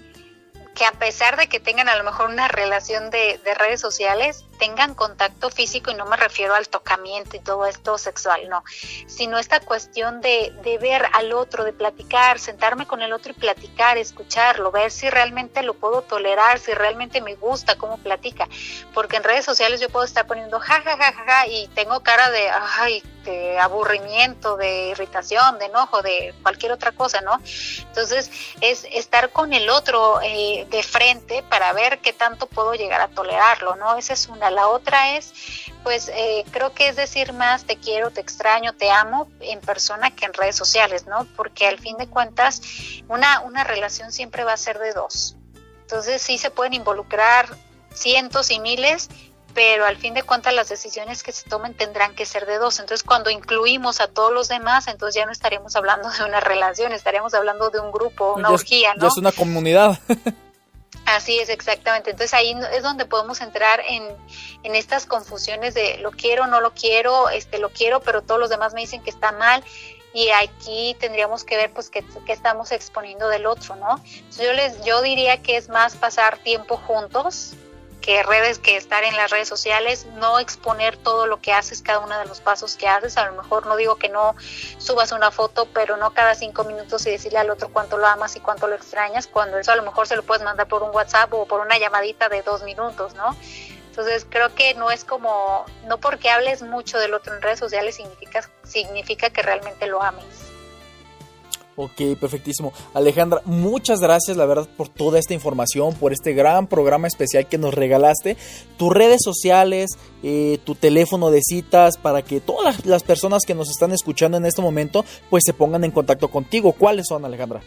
que 0.76 0.86
a 0.86 0.92
pesar 0.92 1.38
de 1.38 1.48
que 1.48 1.60
tengan 1.60 1.90
a 1.90 1.98
lo 1.98 2.04
mejor 2.04 2.30
una 2.30 2.48
relación 2.48 3.10
de, 3.10 3.40
de 3.44 3.54
redes 3.56 3.82
sociales, 3.82 4.46
tengan 4.60 4.94
contacto 4.94 5.50
físico 5.50 5.90
y 5.90 5.96
no 5.96 6.06
me 6.06 6.18
refiero 6.18 6.54
al 6.54 6.68
tocamiento 6.68 7.38
y 7.38 7.40
todo 7.40 7.66
esto 7.66 7.98
sexual, 7.98 8.48
no, 8.50 8.64
sino 9.08 9.40
esta 9.40 9.62
cuestión 9.62 10.22
de, 10.22 10.54
de 10.64 10.78
ver 10.78 11.08
al 11.14 11.32
otro, 11.32 11.64
de 11.64 11.74
platicar, 11.74 12.40
sentarme 12.40 12.86
con 12.86 13.02
el 13.02 13.14
otro 13.14 13.32
y 13.32 13.36
platicar, 13.36 13.98
escucharlo, 13.98 14.72
ver 14.72 14.92
si 14.92 15.10
realmente 15.10 15.64
lo 15.64 15.74
puedo 15.74 16.02
tolerar, 16.02 16.60
si 16.60 16.74
realmente 16.74 17.22
me 17.22 17.36
gusta 17.36 17.78
cómo 17.78 17.98
platica, 17.98 18.48
porque 18.94 19.18
en 19.18 19.24
redes 19.24 19.46
sociales 19.46 19.80
yo 19.80 19.90
puedo 19.90 20.06
estar 20.06 20.28
poniendo 20.28 20.60
ja, 20.60 20.82
ja, 20.82 20.98
ja, 20.98 21.14
ja, 21.14 21.48
y 21.48 21.68
tengo 21.70 22.02
cara 22.02 22.30
de, 22.30 22.50
ay, 22.50 23.02
de 23.24 23.60
aburrimiento, 23.60 24.58
de 24.58 24.90
irritación, 24.90 25.60
de 25.60 25.66
enojo, 25.66 26.02
de 26.02 26.34
cualquier 26.42 26.72
otra 26.72 26.92
cosa, 26.92 27.22
¿no? 27.22 27.40
Entonces 27.88 28.32
es 28.62 28.86
estar 28.92 29.32
con 29.32 29.54
el 29.54 29.70
otro 29.70 30.20
eh, 30.22 30.66
de 30.70 30.84
frente 30.84 31.44
para 31.44 31.74
ver 31.74 32.00
qué 32.00 32.14
tanto 32.14 32.48
puedo 32.48 32.74
llegar 32.74 33.02
a 33.02 33.10
tolerarlo, 33.10 33.76
¿no? 33.76 33.98
Esa 33.98 34.14
es 34.14 34.28
una 34.28 34.49
la 34.52 34.68
otra 34.68 35.16
es, 35.18 35.34
pues 35.84 36.10
eh, 36.10 36.46
creo 36.52 36.74
que 36.74 36.90
es 36.90 36.96
decir 36.96 37.34
más 37.34 37.66
te 37.66 37.78
quiero, 37.78 38.12
te 38.12 38.22
extraño, 38.22 38.74
te 38.74 38.92
amo 38.92 39.30
en 39.40 39.60
persona 39.62 40.12
que 40.12 40.26
en 40.26 40.34
redes 40.34 40.56
sociales, 40.56 41.08
¿no? 41.08 41.28
Porque 41.36 41.68
al 41.68 41.80
fin 41.80 41.98
de 41.98 42.08
cuentas 42.08 42.62
una, 43.08 43.42
una 43.42 43.64
relación 43.64 44.12
siempre 44.12 44.44
va 44.44 44.54
a 44.54 44.58
ser 44.58 44.80
de 44.80 44.94
dos. 44.94 45.36
Entonces 45.82 46.22
sí 46.22 46.38
se 46.38 46.52
pueden 46.52 46.74
involucrar 46.74 47.50
cientos 47.94 48.52
y 48.52 48.60
miles, 48.60 49.10
pero 49.54 49.86
al 49.86 49.98
fin 49.98 50.14
de 50.14 50.24
cuentas 50.24 50.54
las 50.54 50.70
decisiones 50.70 51.24
que 51.24 51.32
se 51.32 51.50
tomen 51.50 51.74
tendrán 51.74 52.14
que 52.16 52.26
ser 52.26 52.46
de 52.46 52.58
dos. 52.58 52.80
Entonces 52.80 53.04
cuando 53.04 53.30
incluimos 53.30 54.00
a 54.00 54.08
todos 54.08 54.32
los 54.32 54.48
demás, 54.48 54.88
entonces 54.88 55.16
ya 55.16 55.26
no 55.26 55.32
estaríamos 55.32 55.76
hablando 55.76 56.10
de 56.10 56.24
una 56.24 56.40
relación, 56.42 56.92
estaríamos 56.92 57.34
hablando 57.34 57.70
de 57.70 57.80
un 57.80 57.92
grupo, 57.92 58.36
una 58.36 58.52
orgía, 58.52 58.94
¿no? 58.96 59.08
es 59.08 59.18
una 59.18 59.32
comunidad. 59.32 60.00
Así 61.16 61.40
es, 61.40 61.50
exactamente. 61.50 62.12
Entonces 62.12 62.34
ahí 62.34 62.56
es 62.72 62.84
donde 62.84 63.06
podemos 63.06 63.42
entrar 63.42 63.82
en, 63.88 64.04
en 64.64 64.76
estas 64.76 65.06
confusiones 65.06 65.74
de 65.74 65.98
lo 65.98 66.12
quiero, 66.12 66.48
no 66.48 66.62
lo 66.62 66.74
quiero, 66.74 67.30
este 67.30 67.58
lo 67.58 67.70
quiero, 67.70 68.00
pero 68.00 68.22
todos 68.22 68.40
los 68.40 68.50
demás 68.50 68.74
me 68.74 68.82
dicen 68.82 69.02
que 69.02 69.10
está 69.10 69.32
mal 69.32 69.64
y 70.14 70.30
aquí 70.30 70.96
tendríamos 71.00 71.44
que 71.44 71.56
ver 71.56 71.72
pues 71.72 71.90
qué, 71.90 72.04
estamos 72.28 72.72
exponiendo 72.72 73.30
del 73.30 73.46
otro, 73.46 73.76
¿no? 73.76 74.04
yo 74.38 74.54
les 74.54 74.84
yo 74.84 75.02
diría 75.02 75.42
que 75.42 75.58
es 75.58 75.70
más 75.70 75.96
pasar 75.96 76.38
tiempo 76.40 76.78
juntos, 76.78 77.54
que 78.02 78.24
redes, 78.24 78.60
que 78.60 78.78
estar 78.78 79.04
en 79.04 79.16
las 79.16 79.32
redes 79.32 79.48
sociales, 79.48 80.06
no 80.16 80.40
exponer 80.40 80.98
todo 80.98 81.28
lo 81.28 81.42
que 81.42 81.54
haces, 81.54 81.82
cada 81.82 82.00
uno 82.00 82.18
de 82.18 82.26
los 82.26 82.40
pasos 82.40 82.76
que 82.76 82.88
haces. 82.88 83.18
A 83.18 83.26
lo 83.26 83.42
mejor 83.42 83.66
no 83.66 83.76
digo 83.76 83.98
que 83.98 84.10
no 84.10 84.36
subas 84.78 85.12
una 85.12 85.32
foto, 85.32 85.68
pero 85.74 85.98
no 85.98 86.14
cada 86.14 86.36
cinco 86.36 86.64
minutos 86.64 87.06
y 87.06 87.12
decirle 87.12 87.40
al 87.40 87.50
otro 87.50 87.70
cuánto 87.70 87.98
lo 87.98 88.08
amas 88.08 88.36
y 88.36 88.40
cuánto 88.40 88.68
lo 88.68 88.76
extrañas, 88.76 89.28
cuando 89.28 89.58
eso 89.58 89.72
a 89.72 89.76
lo 89.76 89.84
mejor 89.84 90.08
se 90.08 90.16
lo 90.16 90.24
puedes 90.24 90.44
mandar 90.44 90.68
por 90.68 90.84
un 90.84 90.92
WhatsApp 90.92 91.34
o 91.34 91.46
por 91.46 91.62
una 91.62 91.78
llamadita 91.78 92.30
de 92.30 92.42
dos 92.42 92.64
minutos, 92.64 93.14
¿no? 93.16 93.36
Entonces 93.90 94.26
creo 94.30 94.56
que 94.56 94.76
no 94.76 94.92
es 94.92 95.04
como, 95.04 95.66
no 95.86 95.98
porque 95.98 96.30
hables 96.30 96.62
mucho 96.62 97.00
del 97.00 97.14
otro 97.14 97.36
en 97.36 97.42
redes 97.42 97.60
sociales 97.60 97.96
significa, 97.96 98.50
significa 98.64 99.30
que 99.30 99.42
realmente 99.42 99.88
lo 99.88 100.02
ames. 100.02 100.49
Ok, 101.82 102.20
perfectísimo. 102.20 102.74
Alejandra, 102.94 103.42
muchas 103.46 104.02
gracias, 104.02 104.36
la 104.36 104.46
verdad, 104.46 104.68
por 104.76 104.90
toda 104.90 105.18
esta 105.18 105.34
información, 105.34 105.96
por 105.96 106.12
este 106.12 106.34
gran 106.34 106.68
programa 106.68 107.08
especial 107.08 107.48
que 107.48 107.58
nos 107.58 107.74
regalaste. 107.74 108.36
Tus 108.78 108.92
redes 108.92 109.22
sociales, 109.24 109.92
eh, 110.22 110.60
tu 110.66 110.76
teléfono 110.76 111.32
de 111.32 111.40
citas, 111.42 111.98
para 111.98 112.22
que 112.22 112.42
todas 112.42 112.86
las 112.86 113.04
personas 113.04 113.44
que 113.48 113.56
nos 113.56 113.70
están 113.70 113.94
escuchando 113.94 114.36
en 114.36 114.46
este 114.46 114.62
momento, 114.62 115.06
pues 115.30 115.44
se 115.46 115.54
pongan 115.54 115.86
en 115.86 115.92
contacto 115.92 116.30
contigo. 116.30 116.74
¿Cuáles 116.74 117.06
son, 117.08 117.24
Alejandra? 117.24 117.62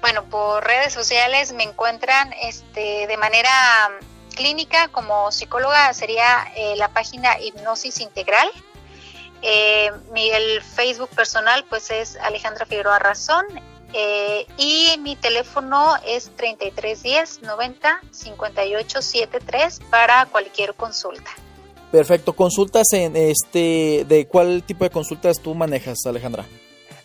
Bueno, 0.00 0.24
por 0.30 0.64
redes 0.64 0.94
sociales 0.94 1.52
me 1.52 1.64
encuentran 1.64 2.32
este, 2.40 3.06
de 3.06 3.16
manera 3.18 3.50
clínica 4.38 4.88
como 4.88 5.32
psicóloga 5.32 5.92
sería 5.92 6.50
eh, 6.56 6.76
la 6.76 6.88
página 6.88 7.38
Hipnosis 7.38 8.00
Integral. 8.00 8.48
Eh, 9.42 9.90
mi, 10.12 10.30
el 10.30 10.62
Facebook 10.62 11.10
personal 11.10 11.64
pues 11.68 11.90
es 11.90 12.16
Alejandra 12.16 12.66
Figueroa 12.66 12.98
Razón 12.98 13.44
eh, 13.94 14.46
y 14.56 14.96
mi 15.00 15.16
teléfono 15.16 15.94
es 16.06 16.30
3310 16.36 17.42
90 17.42 18.00
58 18.10 19.02
73 19.02 19.80
para 19.90 20.26
cualquier 20.26 20.74
consulta. 20.74 21.30
Perfecto, 21.90 22.34
consultas 22.34 22.92
en 22.92 23.16
este, 23.16 24.04
¿de 24.06 24.26
cuál 24.28 24.62
tipo 24.62 24.84
de 24.84 24.90
consultas 24.90 25.40
tú 25.40 25.54
manejas, 25.54 26.04
Alejandra? 26.04 26.44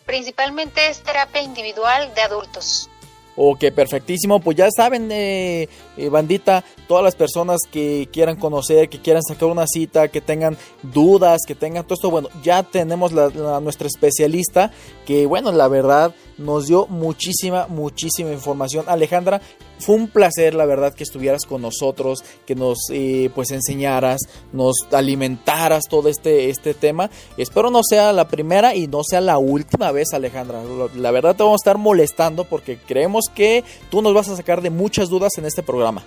Principalmente 0.04 0.88
es 0.88 1.00
terapia 1.00 1.40
individual 1.40 2.12
de 2.14 2.20
adultos. 2.20 2.90
Ok, 3.36 3.64
perfectísimo. 3.74 4.40
Pues 4.40 4.56
ya 4.56 4.68
saben, 4.70 5.10
eh, 5.10 5.68
eh, 5.96 6.08
bandita, 6.08 6.64
todas 6.86 7.02
las 7.02 7.16
personas 7.16 7.60
que 7.70 8.08
quieran 8.12 8.36
conocer, 8.36 8.88
que 8.88 9.00
quieran 9.00 9.22
sacar 9.22 9.48
una 9.48 9.66
cita, 9.66 10.08
que 10.08 10.20
tengan 10.20 10.56
dudas, 10.82 11.40
que 11.46 11.54
tengan 11.54 11.84
todo 11.84 11.94
esto, 11.94 12.10
bueno, 12.10 12.28
ya 12.42 12.62
tenemos 12.62 13.12
la, 13.12 13.30
nuestra 13.60 13.88
especialista 13.88 14.70
que, 15.04 15.26
bueno, 15.26 15.50
la 15.50 15.66
verdad 15.66 16.14
nos 16.38 16.66
dio 16.66 16.86
muchísima, 16.86 17.66
muchísima 17.66 18.30
información. 18.30 18.84
Alejandra, 18.88 19.40
fue 19.84 19.96
un 19.96 20.08
placer, 20.08 20.54
la 20.54 20.64
verdad, 20.64 20.94
que 20.94 21.04
estuvieras 21.04 21.44
con 21.44 21.62
nosotros, 21.62 22.24
que 22.46 22.54
nos 22.54 22.78
eh, 22.90 23.30
pues 23.34 23.50
enseñaras, 23.50 24.22
nos 24.52 24.76
alimentaras 24.92 25.84
todo 25.88 26.08
este, 26.08 26.48
este 26.48 26.74
tema. 26.74 27.10
Espero 27.36 27.70
no 27.70 27.82
sea 27.82 28.12
la 28.12 28.28
primera 28.28 28.74
y 28.74 28.86
no 28.86 29.02
sea 29.04 29.20
la 29.20 29.38
última 29.38 29.92
vez, 29.92 30.12
Alejandra. 30.12 30.62
La 30.94 31.10
verdad 31.10 31.36
te 31.36 31.42
vamos 31.42 31.60
a 31.60 31.64
estar 31.64 31.78
molestando 31.78 32.44
porque 32.44 32.78
creemos 32.78 33.26
que 33.34 33.62
tú 33.90 34.00
nos 34.00 34.14
vas 34.14 34.28
a 34.28 34.36
sacar 34.36 34.62
de 34.62 34.70
muchas 34.70 35.08
dudas 35.08 35.36
en 35.36 35.44
este 35.44 35.62
programa. 35.62 36.04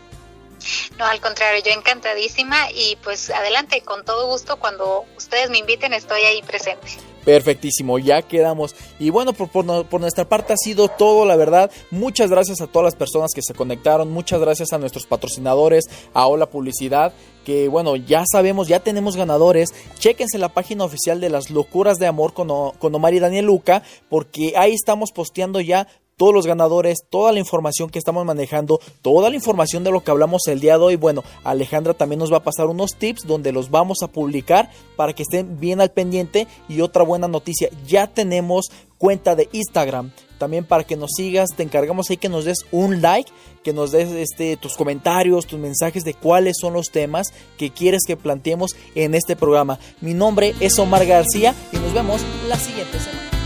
No, 0.98 1.06
al 1.06 1.22
contrario, 1.22 1.62
yo 1.64 1.72
encantadísima 1.72 2.72
y 2.72 2.98
pues 3.04 3.30
adelante, 3.30 3.82
con 3.82 4.04
todo 4.04 4.28
gusto, 4.28 4.58
cuando 4.58 5.06
ustedes 5.16 5.50
me 5.50 5.60
inviten 5.60 5.94
estoy 5.94 6.22
ahí 6.22 6.42
presente. 6.42 6.88
Perfectísimo, 7.28 8.00
ya 8.00 8.22
quedamos. 8.22 8.74
Y 9.00 9.10
bueno, 9.10 9.34
por, 9.34 9.66
nuestra 10.00 10.30
parte 10.30 10.54
ha 10.54 10.56
sido 10.56 10.88
todo, 10.88 11.26
la 11.26 11.36
verdad. 11.36 11.70
Muchas 11.92 12.32
gracias 12.32 12.62
a 12.62 12.68
todas 12.68 12.86
las 12.86 12.96
personas 12.96 13.32
que 13.36 13.42
se 13.42 13.54
conectaron. 13.54 14.10
Muchas 14.10 14.40
gracias 14.40 14.72
a 14.72 14.78
nuestros 14.78 15.06
patrocinadores, 15.08 15.90
a 16.14 16.26
Hola 16.26 16.50
Publicidad. 16.50 17.12
Que 17.44 17.68
bueno, 17.68 17.98
ya 17.98 18.24
sabemos, 18.32 18.70
ya 18.70 18.80
tenemos 18.80 19.18
ganadores. 19.18 19.74
Chequense 20.00 20.38
la 20.38 20.54
página 20.54 20.86
oficial 20.86 21.20
de 21.20 21.30
las 21.30 21.50
locuras 21.50 22.00
de 22.00 22.08
amor 22.08 22.34
con, 22.34 22.48
con 22.80 22.96
Omar 22.96 23.14
y 23.14 23.20
Daniel 23.20 23.48
Luca. 23.48 23.84
Porque 24.08 24.54
ahí 24.56 24.72
estamos 24.72 25.12
posteando 25.12 25.60
ya 25.60 25.86
todos 26.18 26.34
los 26.34 26.48
ganadores, 26.48 26.98
toda 27.10 27.32
la 27.32 27.40
información 27.40 27.90
que 27.90 28.00
estamos 28.00 28.26
manejando, 28.26 28.82
toda 29.02 29.30
la 29.30 29.36
información 29.36 29.84
de 29.84 29.92
lo 29.92 30.04
que 30.04 30.12
hablamos 30.12 30.48
el 30.48 30.60
día 30.60 30.78
de 30.78 30.84
hoy. 30.84 30.96
Bueno, 30.96 31.24
Alejandra 31.44 31.94
también 31.94 32.20
nos 32.20 32.34
va 32.34 32.38
a 32.38 32.44
pasar 32.44 32.66
unos 32.66 32.96
tips 32.96 33.26
donde 33.26 33.52
los 33.52 33.70
vamos 33.70 34.00
a 34.02 34.08
publicar 34.08 34.70
para 34.96 35.14
que 35.14 35.22
estén 35.24 35.60
bien 35.60 35.80
al 35.80 35.92
pendiente. 35.92 36.48
Y 36.68 36.82
otra 36.82 37.04
buena 37.04 37.28
noticia, 37.28 37.70
ya 37.86 38.08
tenemos 38.08 38.72
cuenta 38.98 39.36
de 39.36 39.48
Instagram. 39.52 40.12
También 40.40 40.66
para 40.66 40.84
que 40.84 40.98
nos 40.98 41.12
sigas, 41.16 41.50
te 41.56 41.64
encargamos 41.64 42.10
ahí 42.10 42.18
que 42.18 42.30
nos 42.30 42.46
des 42.46 42.66
un 42.72 43.02
like, 43.02 43.32
que 43.64 43.74
nos 43.74 43.92
des 43.92 44.10
este, 44.12 44.58
tus 44.58 44.76
comentarios, 44.76 45.46
tus 45.46 45.60
mensajes 45.60 46.04
de 46.04 46.16
cuáles 46.16 46.58
son 46.60 46.74
los 46.74 46.90
temas 46.90 47.28
que 47.58 47.72
quieres 47.72 48.02
que 48.06 48.18
planteemos 48.18 48.76
en 48.96 49.14
este 49.14 49.36
programa. 49.36 49.80
Mi 50.02 50.16
nombre 50.16 50.56
es 50.60 50.78
Omar 50.80 51.06
García 51.06 51.54
y 51.72 51.78
nos 51.78 51.94
vemos 51.94 52.22
la 52.48 52.58
siguiente 52.58 53.00
semana. 53.00 53.37